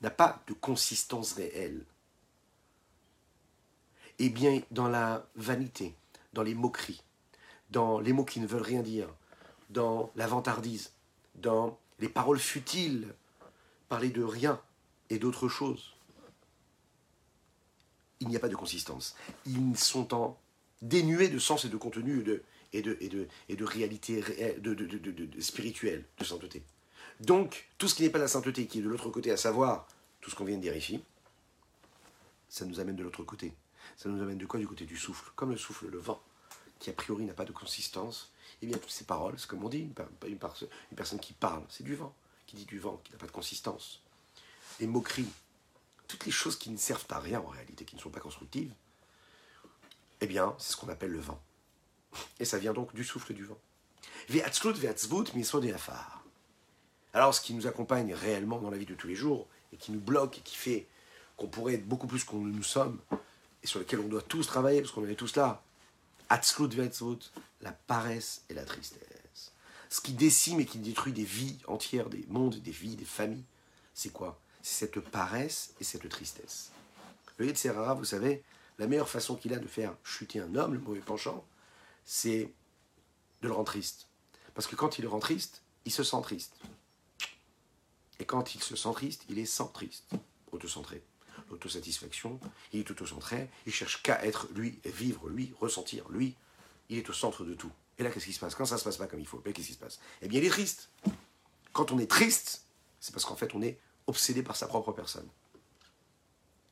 n'a 0.00 0.10
pas 0.10 0.42
de 0.46 0.54
consistance 0.54 1.32
réelle, 1.34 1.84
Eh 4.18 4.28
bien, 4.28 4.62
dans 4.70 4.88
la 4.88 5.26
vanité, 5.34 5.94
dans 6.32 6.42
les 6.42 6.54
moqueries, 6.54 7.02
dans 7.70 8.00
les 8.00 8.12
mots 8.12 8.24
qui 8.24 8.40
ne 8.40 8.46
veulent 8.46 8.62
rien 8.62 8.82
dire, 8.82 9.08
dans 9.70 10.10
la 10.14 10.26
vantardise, 10.26 10.92
dans 11.34 11.78
les 11.98 12.08
paroles 12.08 12.38
futiles, 12.38 13.12
parler 13.88 14.10
de 14.10 14.22
rien 14.22 14.60
et 15.10 15.18
d'autre 15.18 15.48
chose. 15.48 15.94
Il 18.20 18.28
n'y 18.28 18.36
a 18.36 18.40
pas 18.40 18.48
de 18.48 18.56
consistance. 18.56 19.16
Ils 19.46 19.76
sont 19.76 20.14
en 20.14 20.38
dénués 20.82 21.28
de 21.28 21.38
sens 21.38 21.64
et 21.64 21.68
de 21.68 21.76
contenu 21.76 22.20
et 22.20 22.22
de, 22.22 22.42
et 22.72 22.82
de, 22.82 22.96
et 23.00 23.08
de, 23.08 23.28
et 23.48 23.56
de 23.56 23.64
réalité 23.64 24.22
de, 24.58 24.74
de, 24.74 24.84
de, 24.86 25.40
spirituelle, 25.40 26.04
de 26.18 26.24
sainteté. 26.24 26.62
Donc, 27.20 27.68
tout 27.78 27.88
ce 27.88 27.94
qui 27.94 28.02
n'est 28.02 28.10
pas 28.10 28.18
la 28.18 28.28
sainteté, 28.28 28.66
qui 28.66 28.80
est 28.80 28.82
de 28.82 28.88
l'autre 28.88 29.10
côté, 29.10 29.30
à 29.30 29.36
savoir 29.36 29.86
tout 30.20 30.30
ce 30.30 30.34
qu'on 30.36 30.44
vient 30.44 30.56
de 30.56 30.62
dire 30.62 30.76
ici, 30.76 31.02
ça 32.48 32.64
nous 32.64 32.80
amène 32.80 32.96
de 32.96 33.02
l'autre 33.02 33.22
côté. 33.22 33.52
Ça 33.96 34.08
nous 34.08 34.22
amène 34.22 34.38
de 34.38 34.46
quoi? 34.46 34.58
Du 34.58 34.66
côté 34.66 34.84
du 34.84 34.96
souffle. 34.96 35.30
Comme 35.36 35.50
le 35.50 35.56
souffle, 35.56 35.86
le 35.88 35.98
vent, 35.98 36.20
qui 36.78 36.90
a 36.90 36.92
priori 36.92 37.24
n'a 37.24 37.34
pas 37.34 37.44
de 37.44 37.52
consistance, 37.52 38.32
eh 38.62 38.66
bien 38.66 38.78
toutes 38.78 38.90
ces 38.90 39.04
paroles, 39.04 39.34
c'est 39.38 39.48
comme 39.48 39.64
on 39.64 39.68
dit, 39.68 39.80
une, 39.80 39.94
une, 40.28 40.38
personne 40.96 41.20
qui 41.20 41.32
parle, 41.32 41.62
c'est 41.68 41.84
du 41.84 41.94
vent, 41.94 42.14
qui 42.46 42.56
dit 42.56 42.64
du 42.64 42.78
vent, 42.78 43.00
qui 43.04 43.12
n'a 43.12 43.18
pas 43.18 43.26
de 43.26 43.32
consistance. 43.32 44.02
Les 44.80 44.86
moqueries, 44.86 45.28
toutes 46.08 46.26
les 46.26 46.32
choses 46.32 46.56
qui 46.56 46.70
ne 46.70 46.76
servent 46.76 47.06
à 47.10 47.20
rien 47.20 47.40
en 47.40 47.46
réalité, 47.46 47.84
qui 47.84 47.96
ne 47.96 48.00
sont 48.00 48.10
pas 48.10 48.20
constructives, 48.20 48.72
eh 50.24 50.26
bien, 50.26 50.54
c'est 50.58 50.72
ce 50.72 50.76
qu'on 50.76 50.88
appelle 50.88 51.12
le 51.12 51.20
vent. 51.20 51.40
Et 52.40 52.44
ça 52.44 52.58
vient 52.58 52.72
donc 52.72 52.94
du 52.94 53.04
souffle 53.04 53.34
du 53.34 53.44
vent. 53.44 53.58
Alors, 57.12 57.34
ce 57.34 57.40
qui 57.40 57.54
nous 57.54 57.66
accompagne 57.66 58.14
réellement 58.14 58.58
dans 58.58 58.70
la 58.70 58.76
vie 58.76 58.86
de 58.86 58.94
tous 58.94 59.06
les 59.06 59.14
jours, 59.14 59.46
et 59.72 59.76
qui 59.76 59.92
nous 59.92 60.00
bloque, 60.00 60.38
et 60.38 60.40
qui 60.40 60.56
fait 60.56 60.86
qu'on 61.36 61.48
pourrait 61.48 61.74
être 61.74 61.86
beaucoup 61.86 62.06
plus 62.06 62.24
qu'on 62.24 62.38
nous 62.38 62.62
sommes, 62.62 62.98
et 63.62 63.66
sur 63.66 63.78
lequel 63.78 64.00
on 64.00 64.08
doit 64.08 64.22
tous 64.22 64.46
travailler, 64.46 64.80
parce 64.80 64.92
qu'on 64.92 65.06
est 65.06 65.14
tous 65.14 65.36
là, 65.36 65.62
la 67.60 67.72
paresse 67.72 68.42
et 68.48 68.54
la 68.54 68.64
tristesse. 68.64 69.52
Ce 69.90 70.00
qui 70.00 70.12
décime 70.12 70.60
et 70.60 70.66
qui 70.66 70.78
détruit 70.78 71.12
des 71.12 71.24
vies 71.24 71.58
entières, 71.66 72.08
des 72.08 72.24
mondes, 72.28 72.56
des 72.56 72.70
vies, 72.70 72.96
des 72.96 73.04
familles, 73.04 73.44
c'est 73.94 74.10
quoi? 74.10 74.40
C'est 74.62 74.86
cette 74.86 75.00
paresse 75.00 75.74
et 75.80 75.84
cette 75.84 76.08
tristesse. 76.08 76.70
Le 77.36 77.46
Yetzerara, 77.46 77.94
vous 77.94 78.04
savez, 78.04 78.42
la 78.78 78.86
meilleure 78.86 79.08
façon 79.08 79.36
qu'il 79.36 79.54
a 79.54 79.58
de 79.58 79.66
faire 79.66 79.94
chuter 80.02 80.40
un 80.40 80.54
homme, 80.54 80.74
le 80.74 80.80
mauvais 80.80 81.00
penchant, 81.00 81.46
c'est 82.04 82.52
de 83.42 83.48
le 83.48 83.54
rendre 83.54 83.66
triste. 83.66 84.08
Parce 84.54 84.66
que 84.66 84.76
quand 84.76 84.98
il 84.98 85.02
le 85.02 85.08
rend 85.08 85.20
triste, 85.20 85.62
il 85.84 85.92
se 85.92 86.02
sent 86.02 86.20
triste. 86.22 86.54
Et 88.18 88.24
quand 88.24 88.54
il 88.54 88.62
se 88.62 88.76
sent 88.76 88.92
triste, 88.92 89.24
il 89.28 89.38
est 89.38 89.46
sans 89.46 89.68
triste, 89.68 90.10
autocentré. 90.52 91.02
L'autosatisfaction, 91.50 92.40
il 92.72 92.80
est 92.80 92.90
autocentré, 92.90 93.50
il 93.66 93.72
cherche 93.72 94.02
qu'à 94.02 94.24
être 94.24 94.48
lui, 94.54 94.80
vivre 94.84 95.28
lui, 95.28 95.52
ressentir 95.60 96.08
lui. 96.08 96.36
Il 96.88 96.98
est 96.98 97.08
au 97.10 97.12
centre 97.12 97.44
de 97.44 97.54
tout. 97.54 97.72
Et 97.98 98.02
là, 98.02 98.10
qu'est-ce 98.10 98.26
qui 98.26 98.32
se 98.32 98.40
passe? 98.40 98.54
Quand 98.54 98.66
ça 98.66 98.74
ne 98.74 98.80
se 98.80 98.84
passe 98.84 98.96
pas 98.96 99.06
comme 99.06 99.20
il 99.20 99.26
faut, 99.26 99.38
qu'est-ce 99.38 99.66
qui 99.66 99.74
se 99.74 99.78
passe? 99.78 100.00
Eh 100.22 100.28
bien, 100.28 100.40
il 100.40 100.46
est 100.46 100.50
triste. 100.50 100.88
Quand 101.72 101.92
on 101.92 101.98
est 101.98 102.10
triste, 102.10 102.64
c'est 103.00 103.12
parce 103.12 103.24
qu'en 103.24 103.36
fait, 103.36 103.54
on 103.54 103.62
est 103.62 103.78
obsédé 104.06 104.42
par 104.42 104.56
sa 104.56 104.66
propre 104.66 104.92
personne. 104.92 105.28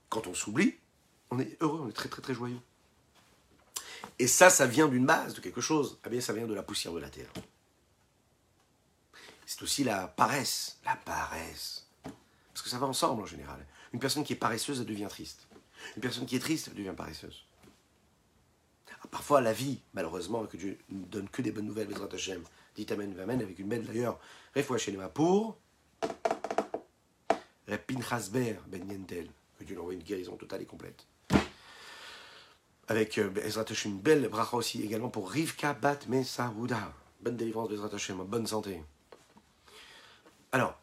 Quand 0.09 0.27
on 0.27 0.35
s'oublie, 0.35 0.77
on 1.33 1.39
est 1.39 1.57
heureux, 1.63 1.81
on 1.83 1.89
est 1.89 1.95
très 1.95 2.11
très 2.11 2.21
très 2.21 2.35
joyeux. 2.35 2.61
Et 4.19 4.27
ça, 4.27 4.51
ça 4.51 4.67
vient 4.67 4.87
d'une 4.87 5.07
base, 5.07 5.35
de 5.35 5.41
quelque 5.41 5.63
chose. 5.63 5.99
Eh 6.05 6.11
bien, 6.11 6.21
ça 6.21 6.35
vient 6.35 6.47
de 6.47 6.53
la 6.53 6.63
poussière 6.63 6.93
de 6.93 6.99
la 7.01 7.09
terre. 7.09 7.33
C'est 9.47 9.63
aussi 9.63 9.83
la 9.83 10.09
paresse. 10.09 10.79
La 10.85 10.95
paresse. 10.95 11.87
Parce 12.03 12.63
que 12.63 12.69
ça 12.69 12.79
va 12.79 12.87
ensemble 12.87 13.23
en 13.23 13.27
général. 13.27 13.67
Une 13.95 14.01
personne 14.01 14.25
qui 14.25 14.35
est 14.35 14.37
paresseuse, 14.37 14.81
elle 14.81 14.87
devient 14.87 15.07
triste. 15.09 15.49
Une 15.97 16.03
personne 16.03 16.27
qui 16.27 16.37
est 16.37 16.41
triste, 16.41 16.69
elle 16.69 16.75
devient 16.77 16.95
paresseuse. 16.95 17.45
Ah, 19.03 19.09
parfois, 19.11 19.41
la 19.41 19.55
vie, 19.55 19.81
malheureusement, 19.95 20.45
que 20.47 20.59
Dieu 20.59 20.79
ne 20.91 21.05
donne 21.07 21.31
que 21.31 21.41
des 21.41 21.51
bonnes 21.51 21.67
nouvelles, 21.67 21.89
Bezrat 21.89 22.13
Hashem, 22.13 22.43
dit 22.77 22.87
Amen, 22.91 23.19
Amen, 23.19 23.41
avec 23.41 23.59
une 23.59 23.69
belle 23.69 23.87
d'ailleurs, 23.87 24.21
Refoua 24.55 24.77
Shenema 24.77 25.09
pour 25.09 25.57
Repin 27.67 28.01
Hasber 28.11 28.57
Ben 28.67 28.87
Yentel, 28.91 29.29
que 29.59 29.65
Dieu 29.65 29.77
lui 29.77 29.81
envoie 29.81 29.95
une 29.95 30.03
guérison 30.03 30.37
totale 30.37 30.61
et 30.61 30.67
complète 30.67 31.07
avec 32.93 33.17
euh, 33.17 33.31
une 33.87 33.99
belle 33.99 34.29
bracha 34.29 34.55
aussi 34.55 34.83
également 34.83 35.09
pour 35.09 35.31
Rivka 35.31 35.73
Bat 35.73 36.01
Mesauda. 36.09 36.93
Bonne 37.23 37.37
délivrance 37.39 37.71
Bezrat 37.71 37.89
Hashem, 37.95 38.19
bonne 38.25 38.47
santé. 38.47 38.85
Alors, 40.53 40.79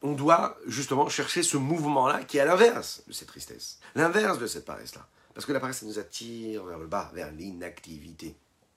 on 0.00 0.12
doit 0.12 0.56
justement 0.66 1.10
chercher 1.10 1.42
ce 1.42 1.58
mouvement-là 1.58 2.24
qui 2.24 2.38
est 2.38 2.40
à 2.40 2.46
l'inverse 2.46 3.02
de 3.06 3.12
cette 3.12 3.28
tristesse, 3.28 3.78
l'inverse 3.94 4.38
de 4.38 4.46
cette 4.46 4.64
paresse-là. 4.64 5.06
Parce 5.34 5.44
que 5.44 5.52
la 5.52 5.60
paresse, 5.60 5.80
ça 5.80 5.86
nous 5.86 5.98
attire 5.98 6.64
vers 6.64 6.78
le 6.78 6.86
bas, 6.86 7.10
vers 7.12 7.30
l'inactivité. 7.30 8.34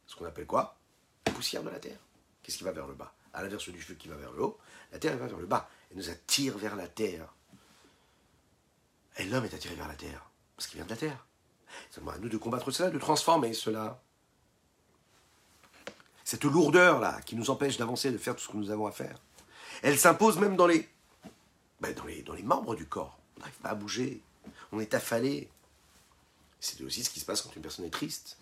Ce 0.07 0.15
qu'on 0.17 0.25
appelle 0.25 0.45
quoi? 0.45 0.77
La 1.25 1.31
poussière 1.31 1.63
de 1.63 1.69
la 1.69 1.79
terre. 1.79 1.99
Qu'est-ce 2.43 2.57
qui 2.57 2.65
va 2.65 2.73
vers 2.73 2.87
le 2.87 2.95
bas? 2.95 3.13
À 3.33 3.41
l'inverse 3.41 3.69
du 3.69 3.81
feu 3.81 3.93
qui 3.93 4.09
va 4.09 4.15
vers 4.15 4.33
le 4.33 4.43
haut, 4.43 4.59
la 4.91 4.99
terre 4.99 5.15
va 5.15 5.27
vers 5.27 5.39
le 5.39 5.45
bas. 5.45 5.69
Elle 5.89 5.97
nous 5.97 6.09
attire 6.09 6.57
vers 6.57 6.75
la 6.75 6.89
terre. 6.89 7.33
Et 9.17 9.25
l'homme 9.25 9.45
est 9.45 9.53
attiré 9.53 9.75
vers 9.75 9.87
la 9.87 9.95
terre, 9.95 10.29
parce 10.55 10.67
qu'il 10.67 10.77
vient 10.77 10.85
de 10.85 10.91
la 10.91 10.97
terre. 10.97 11.25
C'est 11.89 12.01
à 12.07 12.17
nous 12.17 12.29
de 12.29 12.37
combattre 12.37 12.71
cela, 12.71 12.89
de 12.89 12.99
transformer 12.99 13.53
cela. 13.53 14.01
Cette 16.23 16.43
lourdeur-là 16.43 17.21
qui 17.21 17.35
nous 17.35 17.49
empêche 17.49 17.77
d'avancer, 17.77 18.11
de 18.11 18.17
faire 18.17 18.35
tout 18.35 18.43
ce 18.43 18.49
que 18.49 18.57
nous 18.57 18.71
avons 18.71 18.87
à 18.87 18.91
faire. 18.91 19.17
Elle 19.81 19.97
s'impose 19.97 20.37
même 20.39 20.55
dans 20.55 20.67
les, 20.67 20.87
ben, 21.79 21.93
dans 21.93 22.05
les, 22.05 22.21
dans 22.21 22.33
les 22.33 22.43
membres 22.43 22.75
du 22.75 22.85
corps. 22.85 23.17
On 23.35 23.39
n'arrive 23.41 23.57
pas 23.57 23.69
à 23.69 23.75
bouger. 23.75 24.21
On 24.71 24.79
est 24.79 24.93
affalé. 24.93 25.49
C'est 26.59 26.81
aussi 26.81 27.03
ce 27.03 27.09
qui 27.09 27.19
se 27.19 27.25
passe 27.25 27.41
quand 27.41 27.55
une 27.55 27.61
personne 27.61 27.85
est 27.85 27.89
triste. 27.89 28.37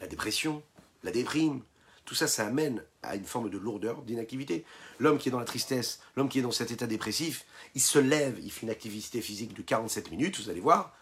La 0.00 0.06
dépression, 0.06 0.62
la 1.02 1.10
déprime, 1.10 1.62
tout 2.04 2.14
ça, 2.14 2.26
ça 2.26 2.46
amène 2.46 2.84
à 3.02 3.16
une 3.16 3.24
forme 3.24 3.48
de 3.48 3.58
lourdeur, 3.58 4.02
d'inactivité. 4.02 4.64
L'homme 4.98 5.18
qui 5.18 5.28
est 5.28 5.32
dans 5.32 5.38
la 5.38 5.44
tristesse, 5.44 6.00
l'homme 6.16 6.28
qui 6.28 6.40
est 6.40 6.42
dans 6.42 6.50
cet 6.50 6.70
état 6.70 6.86
dépressif, 6.86 7.46
il 7.74 7.80
se 7.80 7.98
lève, 7.98 8.38
il 8.42 8.50
fait 8.50 8.62
une 8.66 8.70
activité 8.70 9.20
physique 9.20 9.54
de 9.54 9.62
47 9.62 10.10
minutes, 10.10 10.40
vous 10.40 10.50
allez 10.50 10.60
voir, 10.60 10.96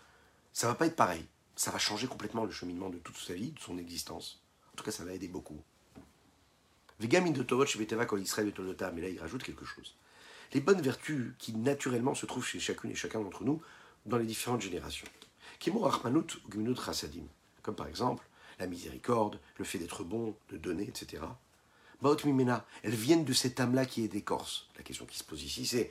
ça 0.53 0.67
va 0.67 0.75
pas 0.75 0.87
être 0.87 0.97
pareil. 0.97 1.25
Ça 1.57 1.71
va 1.71 1.79
changer 1.79 2.07
complètement 2.07 2.45
le 2.45 2.51
cheminement 2.51 2.91
de 2.91 2.99
toute 2.99 3.17
sa 3.17 3.35
vie, 3.35 3.53
de 3.53 3.61
son 3.61 3.79
existence. 3.79 4.43
En 4.73 4.77
tout 4.77 4.85
cas, 4.85 4.91
ça 4.91 5.05
va 5.05 5.13
aider 5.13 5.29
beaucoup. 5.29 5.61
Mais 7.01 7.09
là, 7.09 7.21
il 9.09 9.19
rajoute 9.19 9.43
quelque 9.43 9.65
chose. 9.65 9.97
Les 10.53 10.61
bonnes 10.61 10.83
vertus 10.83 11.33
qui 11.39 11.55
naturellement 11.55 12.15
se 12.15 12.27
trouvent 12.27 12.47
chez 12.47 12.61
chacune 12.61 12.91
et 12.91 12.95
chacun 12.95 13.21
d'entre 13.21 13.45
nous 13.45 13.63
dans 14.07 14.19
les 14.19 14.27
différentes 14.27 14.61
générations. 14.63 15.07
Comme 17.63 17.75
par 17.77 17.87
exemple 17.87 18.25
la 18.61 18.67
miséricorde, 18.67 19.41
le 19.59 19.65
fait 19.65 19.79
d'être 19.79 20.05
bon, 20.05 20.37
de 20.51 20.57
donner, 20.57 20.85
etc. 20.85 21.23
Baot 22.03 22.17
Mimena, 22.25 22.65
elles 22.83 22.95
viennent 22.95 23.25
de 23.25 23.33
cette 23.33 23.59
âme-là 23.59 23.85
qui 23.87 24.05
est 24.05 24.09
d'écorce. 24.09 24.69
La 24.77 24.83
question 24.83 25.07
qui 25.07 25.19
se 25.19 25.25
pose 25.25 25.43
ici, 25.43 25.67
c'est 25.67 25.91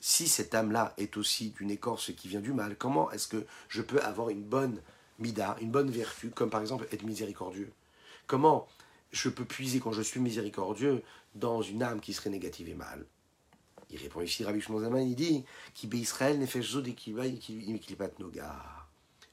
si 0.00 0.28
cette 0.28 0.54
âme-là 0.54 0.94
est 0.98 1.16
aussi 1.16 1.50
d'une 1.50 1.70
écorce 1.70 2.12
qui 2.14 2.28
vient 2.28 2.40
du 2.40 2.52
mal, 2.52 2.76
comment 2.76 3.10
est-ce 3.12 3.28
que 3.28 3.46
je 3.68 3.82
peux 3.82 4.02
avoir 4.02 4.28
une 4.28 4.42
bonne 4.42 4.80
mida, 5.18 5.56
une 5.60 5.70
bonne 5.70 5.90
vertu, 5.90 6.30
comme 6.30 6.50
par 6.50 6.60
exemple 6.60 6.86
être 6.92 7.04
miséricordieux? 7.04 7.72
Comment 8.26 8.66
je 9.12 9.28
peux 9.28 9.44
puiser 9.44 9.80
quand 9.80 9.92
je 9.92 10.02
suis 10.02 10.20
miséricordieux 10.20 11.02
dans 11.34 11.62
une 11.62 11.82
âme 11.82 12.00
qui 12.00 12.12
serait 12.12 12.30
négative 12.30 12.68
et 12.68 12.74
mal? 12.74 13.04
Il 13.90 13.98
répond 13.98 14.22
ici, 14.22 14.44
Rabbi 14.44 14.60
Shmozaman, 14.60 15.06
il 15.06 15.14
dit 15.14 15.44
Qui 15.74 15.86
Israël 15.88 16.44
zod 16.62 16.88
noga. 18.18 18.81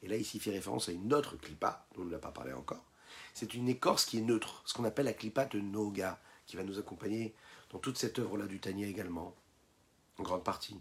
Et 0.02 0.08
là, 0.08 0.16
ici, 0.16 0.38
il 0.38 0.40
fait 0.42 0.52
référence 0.52 0.90
à 0.90 0.92
une 0.92 1.14
autre 1.14 1.36
clipa, 1.36 1.86
dont 1.96 2.04
on 2.04 2.06
ne 2.06 2.12
l'a 2.12 2.20
pas 2.20 2.32
parlé 2.32 2.54
encore. 2.54 2.84
C'est 3.34 3.54
une 3.54 3.68
écorce 3.68 4.06
qui 4.06 4.18
est 4.18 4.22
neutre, 4.22 4.62
ce 4.66 4.74
qu'on 4.74 4.86
appelle 4.86 5.06
la 5.06 5.14
clipa 5.14 5.46
de 5.46 5.60
Noga, 5.60 6.20
qui 6.46 6.58
va 6.58 6.64
nous 6.64 6.80
accompagner 6.80 7.34
dans 7.72 7.80
toute 7.80 7.98
cette 7.98 8.20
œuvre-là 8.20 8.48
du 8.48 8.60
Tania 8.60 8.88
également, 8.88 9.36
en 10.18 10.24
grande 10.24 10.44
partie. 10.44 10.80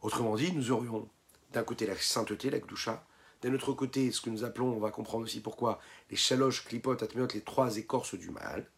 Autrement 0.00 0.36
dit, 0.36 0.52
nous 0.52 0.72
aurions 0.72 1.08
d'un 1.52 1.64
côté 1.64 1.86
la 1.86 1.96
sainteté, 1.96 2.50
la 2.50 2.58
Gdusha, 2.58 3.04
d'un 3.42 3.52
autre 3.54 3.72
côté, 3.72 4.10
ce 4.12 4.20
que 4.20 4.30
nous 4.30 4.44
appelons, 4.44 4.68
on 4.68 4.80
va 4.80 4.90
comprendre 4.90 5.24
aussi 5.24 5.40
pourquoi, 5.40 5.80
les 6.10 6.16
chaloches, 6.16 6.64
clipotes, 6.64 7.02
atmiot, 7.02 7.26
les 7.34 7.40
trois 7.40 7.76
écorces 7.76 8.14
du 8.14 8.30
mal, 8.30 8.68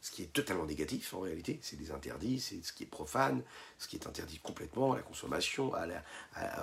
ce 0.00 0.10
qui 0.10 0.24
est 0.24 0.32
totalement 0.32 0.66
négatif 0.66 1.14
en 1.14 1.20
réalité, 1.20 1.60
c'est 1.62 1.76
des 1.76 1.92
interdits, 1.92 2.40
c'est 2.40 2.64
ce 2.64 2.72
qui 2.72 2.82
est 2.82 2.86
profane, 2.86 3.44
ce 3.78 3.86
qui 3.86 3.94
est 3.94 4.08
interdit 4.08 4.40
complètement 4.40 4.92
à 4.92 4.96
la 4.96 5.02
consommation, 5.02 5.72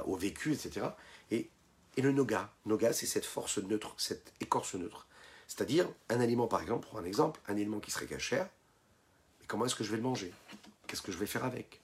au 0.06 0.18
vécu, 0.18 0.52
etc. 0.54 0.88
Et, 1.32 1.50
le 1.98 2.12
noga, 2.14 2.50
noga 2.66 2.94
c'est 2.94 3.06
cette 3.06 3.26
force 3.26 3.58
neutre, 3.58 3.94
cette 3.98 4.34
écorce 4.40 4.76
neutre. 4.76 5.06
C'est-à-dire 5.48 5.90
un 6.10 6.22
aliment 6.22 6.48
par 6.48 6.62
exemple, 6.62 6.88
pour 6.88 6.98
un 6.98 7.04
exemple, 7.04 7.42
un 7.48 7.54
aliment 7.54 7.80
qui 7.80 7.92
serait 7.92 8.06
cachère, 8.06 8.48
mais 9.40 9.48
comment 9.48 9.66
est-ce 9.66 9.76
que 9.76 9.84
je 9.84 9.92
vais 9.92 9.98
le 9.98 10.04
manger? 10.04 10.32
Qu'est-ce 10.88 11.02
que 11.02 11.12
je 11.12 11.18
vais 11.18 11.26
faire 11.26 11.44
avec? 11.44 11.82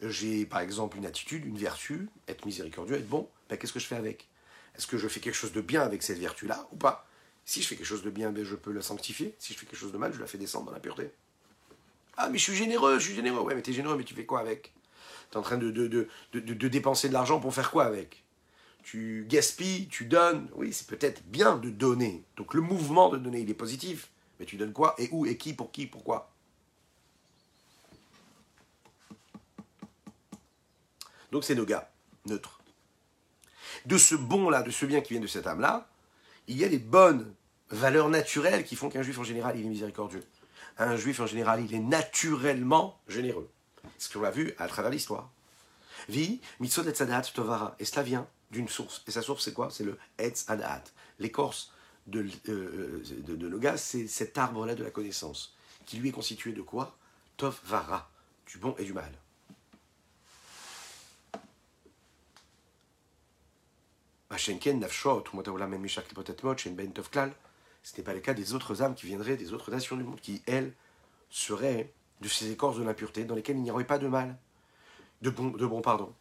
J'ai 0.00 0.46
par 0.46 0.60
exemple 0.60 0.96
une 0.96 1.04
attitude, 1.04 1.44
une 1.44 1.58
vertu, 1.58 2.08
être 2.26 2.46
miséricordieux, 2.46 2.96
être 2.96 3.08
bon, 3.08 3.28
ben, 3.50 3.56
qu'est-ce 3.56 3.72
que 3.72 3.80
je 3.80 3.86
fais 3.86 3.96
avec? 3.96 4.28
Est-ce 4.76 4.86
que 4.86 4.96
je 4.96 5.08
fais 5.08 5.20
quelque 5.20 5.34
chose 5.34 5.52
de 5.52 5.60
bien 5.60 5.82
avec 5.82 6.02
cette 6.02 6.18
vertu-là 6.18 6.66
ou 6.72 6.76
pas? 6.76 7.06
Si 7.44 7.62
je 7.62 7.68
fais 7.68 7.76
quelque 7.76 7.86
chose 7.86 8.02
de 8.02 8.10
bien, 8.10 8.32
ben, 8.32 8.44
je 8.44 8.54
peux 8.54 8.72
la 8.72 8.80
sanctifier. 8.80 9.34
Si 9.38 9.52
je 9.52 9.58
fais 9.58 9.66
quelque 9.66 9.78
chose 9.78 9.92
de 9.92 9.98
mal, 9.98 10.12
je 10.14 10.20
la 10.20 10.26
fais 10.26 10.38
descendre 10.38 10.66
dans 10.66 10.72
la 10.72 10.80
pureté. 10.80 11.10
Ah, 12.16 12.28
mais 12.30 12.38
je 12.38 12.44
suis 12.44 12.56
généreux, 12.56 12.98
je 12.98 13.06
suis 13.06 13.14
généreux. 13.14 13.40
Ouais, 13.40 13.54
mais 13.54 13.62
tu 13.62 13.70
es 13.70 13.74
généreux, 13.74 13.96
mais 13.96 14.04
tu 14.04 14.14
fais 14.14 14.24
quoi 14.24 14.40
avec? 14.40 14.72
Es 15.32 15.36
en 15.36 15.42
train 15.42 15.58
de, 15.58 16.68
dépenser 16.68 17.08
de 17.08 17.12
l'argent 17.12 17.40
pour 17.40 17.54
faire 17.54 17.70
quoi 17.70 17.84
avec? 17.84 18.24
Tu 18.82 19.26
gaspilles, 19.28 19.88
tu 19.88 20.06
donnes. 20.06 20.48
Oui, 20.54 20.72
c'est 20.72 20.86
peut-être 20.86 21.22
bien 21.24 21.56
de 21.56 21.70
donner. 21.70 22.24
Donc 22.36 22.54
le 22.54 22.60
mouvement 22.60 23.10
de 23.10 23.18
donner, 23.18 23.40
il 23.40 23.50
est 23.50 23.54
positif. 23.54 24.10
Mais 24.38 24.46
tu 24.46 24.56
donnes 24.56 24.72
quoi? 24.72 24.94
Et 24.98 25.08
où? 25.12 25.26
Et 25.26 25.36
qui? 25.36 25.52
Pour 25.52 25.70
qui? 25.70 25.86
Pourquoi? 25.86 26.32
Donc 31.30 31.44
c'est 31.44 31.54
nos 31.54 31.66
gars, 31.66 31.90
neutres. 32.26 32.60
De 33.86 33.98
ce 33.98 34.14
bon-là, 34.14 34.62
de 34.62 34.70
ce 34.70 34.86
bien 34.86 35.00
qui 35.00 35.12
vient 35.12 35.22
de 35.22 35.26
cette 35.26 35.46
âme-là, 35.46 35.88
il 36.48 36.56
y 36.56 36.64
a 36.64 36.68
les 36.68 36.78
bonnes 36.78 37.32
valeurs 37.70 38.08
naturelles 38.08 38.64
qui 38.64 38.76
font 38.76 38.88
qu'un 38.88 39.02
juif 39.02 39.18
en 39.18 39.24
général, 39.24 39.56
il 39.58 39.64
est 39.64 39.68
miséricordieux. 39.68 40.24
Un 40.78 40.96
juif 40.96 41.20
en 41.20 41.26
général, 41.26 41.64
il 41.64 41.74
est 41.74 41.80
naturellement 41.80 42.98
généreux. 43.06 43.48
Ce 43.98 44.12
qu'on 44.12 44.24
a 44.24 44.30
vu 44.30 44.54
à 44.58 44.68
travers 44.68 44.90
l'histoire. 44.90 45.30
Vie, 46.08 46.40
mitzvot 46.60 46.88
et 46.88 46.92
tovara. 46.92 47.76
Et 47.78 47.84
cela 47.84 48.02
vient 48.02 48.26
d'une 48.50 48.68
source. 48.68 49.02
Et 49.06 49.10
sa 49.10 49.22
source, 49.22 49.44
c'est 49.44 49.52
quoi? 49.52 49.70
C'est 49.70 49.84
le 49.84 49.98
etz 50.18 50.44
adat. 50.48 50.84
L'écorce 51.18 51.72
de, 52.06 52.26
euh, 52.48 53.02
de, 53.26 53.36
de, 53.36 53.58
gars, 53.58 53.76
c'est 53.76 54.06
cet 54.06 54.38
arbre-là 54.38 54.74
de 54.74 54.82
la 54.82 54.90
connaissance, 54.90 55.54
qui 55.86 55.98
lui 55.98 56.08
est 56.08 56.12
constitué 56.12 56.52
de 56.52 56.62
quoi? 56.62 56.96
Tovara, 57.36 58.10
du 58.46 58.58
bon 58.58 58.74
et 58.78 58.84
du 58.84 58.92
mal. 58.92 59.12
Ce 67.82 67.96
n'est 67.96 68.02
pas 68.04 68.14
le 68.14 68.20
cas 68.20 68.34
des 68.34 68.54
autres 68.54 68.82
âmes 68.82 68.94
qui 68.94 69.06
viendraient 69.06 69.36
des 69.36 69.52
autres 69.52 69.70
nations 69.70 69.96
du 69.96 70.04
monde, 70.04 70.20
qui, 70.20 70.42
elles, 70.46 70.72
seraient 71.30 71.92
de 72.20 72.28
ces 72.28 72.50
écorces 72.50 72.78
de 72.78 72.82
l'impureté 72.82 73.24
dans 73.24 73.34
lesquelles 73.34 73.56
il 73.56 73.62
n'y 73.62 73.70
aurait 73.70 73.84
pas 73.84 73.98
de 73.98 74.08
mal, 74.08 74.36
de 75.22 75.30
bon, 75.30 75.50
de 75.50 75.66
bon 75.66 75.80
pardon. 75.80 76.12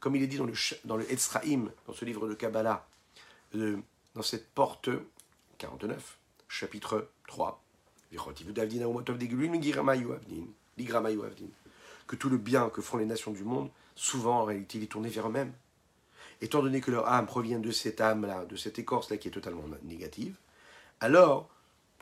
Comme 0.00 0.16
il 0.16 0.22
est 0.22 0.26
dit 0.26 0.36
dans 0.36 0.44
le, 0.44 0.52
dans 0.84 0.96
le 0.96 1.06
dans 1.86 1.92
ce 1.92 2.04
livre 2.04 2.28
de 2.28 2.34
Kabbalah, 2.34 2.86
euh, 3.54 3.78
dans 4.14 4.22
cette 4.22 4.50
porte 4.50 4.90
49, 5.58 6.18
chapitre 6.48 7.08
3, 7.26 7.62
que 12.06 12.16
tout 12.16 12.28
le 12.30 12.36
bien 12.38 12.70
que 12.70 12.80
font 12.80 12.96
les 12.96 13.06
nations 13.06 13.32
du 13.32 13.44
monde 13.44 13.70
souvent 13.98 14.40
en 14.40 14.44
réalité 14.44 14.78
il 14.78 14.84
est 14.84 14.88
tourné 14.88 15.08
vers 15.08 15.28
eux-mêmes. 15.28 15.52
Étant 16.40 16.62
donné 16.62 16.80
que 16.80 16.92
leur 16.92 17.08
âme 17.08 17.26
provient 17.26 17.58
de 17.58 17.70
cette 17.72 18.00
âme-là, 18.00 18.44
de 18.44 18.54
cette 18.54 18.78
écorce-là 18.78 19.16
qui 19.16 19.26
est 19.26 19.32
totalement 19.32 19.64
négative, 19.82 20.36
alors, 21.00 21.48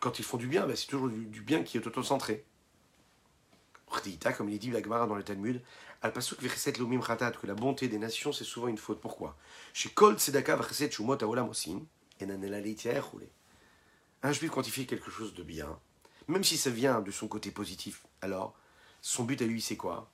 quand 0.00 0.18
ils 0.18 0.24
font 0.24 0.36
du 0.36 0.46
bien, 0.46 0.66
ben, 0.66 0.76
c'est 0.76 0.86
toujours 0.86 1.08
du, 1.08 1.40
bien 1.40 1.62
qui 1.62 1.76
est 1.76 1.86
auto-centré. 1.86 2.44
Comme 4.36 4.50
il 4.50 4.58
dit 4.58 4.70
la 4.70 4.82
Gemara 4.82 5.06
dans 5.06 5.14
le 5.14 5.22
Talmud, 5.22 5.62
al 6.02 6.12
pasuk 6.12 6.42
lomim 6.78 7.00
que 7.00 7.46
la 7.46 7.54
bonté 7.54 7.88
des 7.88 7.98
nations 7.98 8.32
c'est 8.32 8.44
souvent 8.44 8.68
une 8.68 8.76
faute. 8.76 9.00
Pourquoi? 9.00 9.36
Chez 9.72 9.88
Kol 9.90 10.18
tzedaka 10.18 10.58
shumot 10.90 11.18
Un 14.22 14.32
juif 14.32 14.50
quand 14.50 14.66
il 14.66 14.70
fait 14.70 14.84
quelque 14.86 15.10
chose 15.10 15.34
de 15.34 15.42
bien, 15.42 15.78
même 16.28 16.44
si 16.44 16.58
ça 16.58 16.70
vient 16.70 17.00
de 17.00 17.10
son 17.10 17.28
côté 17.28 17.50
positif, 17.50 18.04
alors 18.20 18.54
son 19.00 19.24
but 19.24 19.40
à 19.40 19.46
lui 19.46 19.60
c'est 19.62 19.76
quoi? 19.76 20.10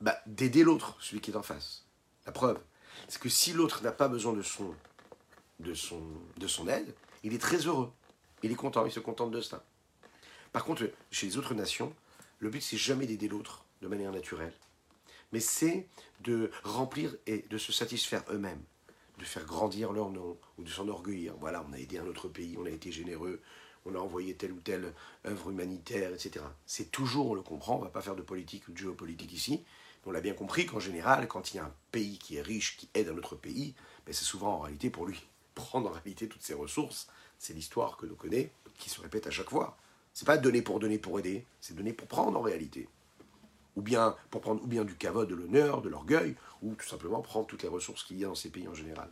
Bah, 0.00 0.18
d'aider 0.26 0.64
l'autre, 0.64 0.96
celui 1.00 1.20
qui 1.20 1.30
est 1.30 1.36
en 1.36 1.42
face. 1.42 1.84
La 2.26 2.32
preuve, 2.32 2.60
c'est 3.08 3.20
que 3.20 3.28
si 3.28 3.52
l'autre 3.52 3.82
n'a 3.82 3.92
pas 3.92 4.08
besoin 4.08 4.32
de 4.32 4.42
son, 4.42 4.74
de, 5.60 5.74
son, 5.74 6.02
de 6.38 6.46
son 6.48 6.66
aide, 6.66 6.92
il 7.22 7.34
est 7.34 7.38
très 7.38 7.58
heureux. 7.66 7.92
Il 8.42 8.50
est 8.50 8.56
content, 8.56 8.84
il 8.84 8.92
se 8.92 9.00
contente 9.00 9.30
de 9.30 9.40
cela. 9.40 9.64
Par 10.52 10.64
contre, 10.64 10.90
chez 11.10 11.26
les 11.26 11.36
autres 11.38 11.54
nations, 11.54 11.94
le 12.38 12.50
but, 12.50 12.60
c'est 12.60 12.76
jamais 12.76 13.06
d'aider 13.06 13.28
l'autre 13.28 13.64
de 13.80 13.88
manière 13.88 14.12
naturelle, 14.12 14.54
mais 15.32 15.40
c'est 15.40 15.86
de 16.20 16.50
remplir 16.64 17.14
et 17.26 17.44
de 17.48 17.58
se 17.58 17.72
satisfaire 17.72 18.24
eux-mêmes, 18.30 18.62
de 19.18 19.24
faire 19.24 19.44
grandir 19.44 19.92
leur 19.92 20.10
nom 20.10 20.36
ou 20.58 20.64
de 20.64 20.68
s'enorgueillir. 20.68 21.34
Voilà, 21.40 21.64
on 21.68 21.72
a 21.72 21.78
aidé 21.78 21.98
un 21.98 22.06
autre 22.06 22.28
pays, 22.28 22.56
on 22.58 22.66
a 22.66 22.70
été 22.70 22.92
généreux, 22.92 23.40
on 23.86 23.94
a 23.94 23.98
envoyé 23.98 24.34
telle 24.34 24.52
ou 24.52 24.60
telle 24.60 24.92
œuvre 25.24 25.50
humanitaire, 25.50 26.12
etc. 26.12 26.44
C'est 26.66 26.90
toujours, 26.90 27.30
on 27.30 27.34
le 27.34 27.42
comprend, 27.42 27.76
on 27.76 27.80
ne 27.80 27.84
va 27.84 27.90
pas 27.90 28.02
faire 28.02 28.16
de 28.16 28.22
politique 28.22 28.68
ou 28.68 28.72
de 28.72 28.78
géopolitique 28.78 29.32
ici, 29.32 29.64
on 30.04 30.10
l'a 30.10 30.20
bien 30.20 30.34
compris 30.34 30.66
qu'en 30.66 30.80
général, 30.80 31.28
quand 31.28 31.52
il 31.52 31.58
y 31.58 31.60
a 31.60 31.64
un 31.64 31.74
pays 31.92 32.18
qui 32.18 32.36
est 32.36 32.42
riche, 32.42 32.76
qui 32.76 32.88
aide 32.94 33.08
un 33.08 33.16
autre 33.16 33.36
pays, 33.36 33.74
ben, 34.04 34.12
c'est 34.12 34.24
souvent 34.24 34.54
en 34.54 34.60
réalité 34.60 34.90
pour 34.90 35.06
lui 35.06 35.24
prendre 35.54 35.88
en 35.88 35.92
réalité 35.92 36.28
toutes 36.28 36.42
ses 36.42 36.54
ressources. 36.54 37.08
C'est 37.38 37.54
l'histoire 37.54 37.96
que 37.96 38.06
nous 38.06 38.14
connaissons, 38.14 38.50
qui 38.78 38.90
se 38.90 39.00
répète 39.00 39.26
à 39.26 39.30
chaque 39.30 39.50
fois. 39.50 39.76
C'est 40.14 40.26
pas 40.26 40.38
donner 40.38 40.62
pour 40.62 40.78
donner 40.78 40.98
pour 40.98 41.18
aider, 41.18 41.46
c'est 41.60 41.74
donner 41.74 41.92
pour 41.92 42.08
prendre 42.08 42.38
en 42.38 42.42
réalité. 42.42 42.88
Ou 43.76 43.82
bien 43.82 44.16
pour 44.30 44.42
prendre 44.42 44.62
ou 44.62 44.66
bien 44.66 44.84
du 44.84 44.96
cavode, 44.96 45.28
de 45.28 45.34
l'honneur, 45.34 45.80
de 45.80 45.88
l'orgueil, 45.88 46.36
ou 46.60 46.74
tout 46.74 46.86
simplement 46.86 47.22
prendre 47.22 47.46
toutes 47.46 47.62
les 47.62 47.68
ressources 47.68 48.04
qu'il 48.04 48.18
y 48.18 48.24
a 48.24 48.28
dans 48.28 48.34
ces 48.34 48.50
pays 48.50 48.68
en 48.68 48.74
général. 48.74 49.10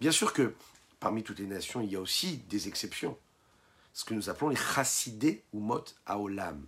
Bien 0.00 0.12
sûr 0.12 0.32
que 0.32 0.54
parmi 1.00 1.22
toutes 1.22 1.38
les 1.38 1.46
nations, 1.46 1.80
il 1.80 1.92
y 1.92 1.96
a 1.96 2.00
aussi 2.00 2.38
des 2.48 2.68
exceptions. 2.68 3.18
Ce 3.92 4.04
que 4.04 4.14
nous 4.14 4.30
appelons 4.30 4.48
les 4.48 4.56
chassidés 4.56 5.44
ou 5.52 5.60
mot 5.60 5.84
aolam 6.06 6.66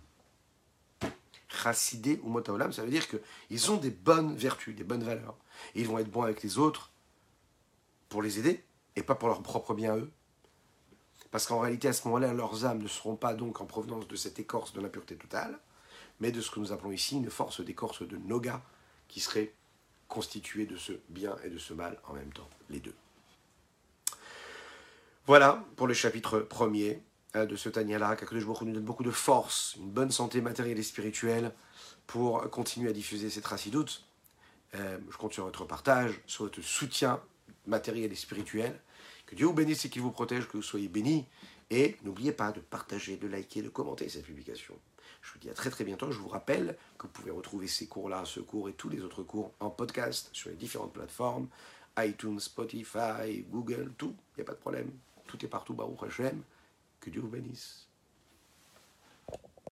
chassidé 1.49 2.19
ou 2.23 2.29
motaolam, 2.29 2.71
ça 2.71 2.83
veut 2.83 2.89
dire 2.89 3.07
qu'ils 3.07 3.71
ont 3.71 3.77
des 3.77 3.89
bonnes 3.89 4.35
vertus, 4.35 4.75
des 4.75 4.83
bonnes 4.83 5.03
valeurs. 5.03 5.35
Et 5.75 5.81
ils 5.81 5.87
vont 5.87 5.97
être 5.99 6.09
bons 6.09 6.23
avec 6.23 6.43
les 6.43 6.57
autres 6.57 6.91
pour 8.09 8.21
les 8.21 8.39
aider 8.39 8.63
et 8.95 9.03
pas 9.03 9.15
pour 9.15 9.27
leur 9.27 9.41
propre 9.41 9.73
bien 9.73 9.95
eux. 9.95 10.11
Parce 11.31 11.45
qu'en 11.45 11.59
réalité, 11.59 11.87
à 11.87 11.93
ce 11.93 12.07
moment-là, 12.07 12.33
leurs 12.33 12.65
âmes 12.65 12.81
ne 12.81 12.87
seront 12.87 13.15
pas 13.15 13.33
donc 13.33 13.61
en 13.61 13.65
provenance 13.65 14.07
de 14.07 14.15
cette 14.15 14.39
écorce 14.39 14.73
de 14.73 14.81
l'impureté 14.81 15.15
totale, 15.15 15.59
mais 16.19 16.31
de 16.31 16.41
ce 16.41 16.49
que 16.49 16.59
nous 16.59 16.71
appelons 16.71 16.91
ici 16.91 17.17
une 17.17 17.29
force 17.29 17.61
d'écorce 17.61 18.01
de 18.01 18.17
Noga, 18.17 18.61
qui 19.07 19.19
serait 19.19 19.53
constituée 20.07 20.65
de 20.65 20.77
ce 20.77 20.93
bien 21.09 21.35
et 21.43 21.49
de 21.49 21.57
ce 21.57 21.73
mal 21.73 21.99
en 22.07 22.13
même 22.13 22.31
temps, 22.31 22.49
les 22.69 22.79
deux. 22.79 22.95
Voilà 25.25 25.65
pour 25.75 25.87
le 25.87 25.93
chapitre 25.93 26.39
premier. 26.39 27.03
Euh, 27.35 27.45
de 27.45 27.55
ce 27.57 27.67
Tanya-là, 27.67 28.15
qu'Akadosh 28.15 28.45
nous 28.45 28.71
donne 28.71 28.83
beaucoup 28.83 29.03
de 29.03 29.11
force, 29.11 29.75
une 29.77 29.91
bonne 29.91 30.11
santé 30.11 30.39
matérielle 30.39 30.79
et 30.79 30.83
spirituelle 30.83 31.53
pour 32.05 32.49
continuer 32.49 32.89
à 32.89 32.93
diffuser 32.93 33.29
cette 33.29 33.45
racidoute. 33.45 34.05
Euh, 34.75 34.97
je 35.11 35.17
compte 35.17 35.33
sur 35.33 35.43
votre 35.43 35.65
partage, 35.65 36.21
sur 36.25 36.45
votre 36.45 36.61
soutien 36.61 37.21
matériel 37.65 38.11
et 38.11 38.15
spirituel. 38.15 38.79
Que 39.25 39.35
Dieu 39.35 39.45
vous 39.45 39.53
bénisse 39.53 39.85
et 39.85 39.89
qu'il 39.89 40.01
vous 40.01 40.11
protège, 40.11 40.47
que 40.47 40.57
vous 40.57 40.63
soyez 40.63 40.87
bénis. 40.87 41.25
Et 41.69 41.97
n'oubliez 42.03 42.31
pas 42.31 42.51
de 42.51 42.61
partager, 42.61 43.17
de 43.17 43.27
liker, 43.27 43.61
de 43.61 43.69
commenter 43.69 44.07
cette 44.07 44.25
publication. 44.25 44.73
Je 45.21 45.33
vous 45.33 45.39
dis 45.39 45.49
à 45.49 45.53
très 45.53 45.69
très 45.69 45.83
bientôt. 45.83 46.11
Je 46.11 46.19
vous 46.19 46.29
rappelle 46.29 46.77
que 46.97 47.07
vous 47.07 47.13
pouvez 47.13 47.31
retrouver 47.31 47.67
ces 47.67 47.87
cours-là, 47.87 48.23
ce 48.25 48.39
cours 48.39 48.69
et 48.69 48.73
tous 48.73 48.89
les 48.89 49.01
autres 49.01 49.23
cours 49.23 49.51
en 49.59 49.69
podcast 49.69 50.29
sur 50.31 50.49
les 50.49 50.55
différentes 50.55 50.93
plateformes 50.93 51.49
iTunes, 51.99 52.39
Spotify, 52.39 53.43
Google, 53.49 53.91
tout. 53.97 54.15
Il 54.35 54.39
n'y 54.39 54.43
a 54.43 54.45
pas 54.45 54.53
de 54.53 54.59
problème. 54.59 54.91
Tout 55.25 55.43
est 55.43 55.49
partout, 55.49 55.73
Baruch 55.73 56.03
Hashem. 56.03 56.41
Que 56.99 57.09
Dieu 57.09 57.21
vous 57.21 57.27
bénisse. 57.27 57.86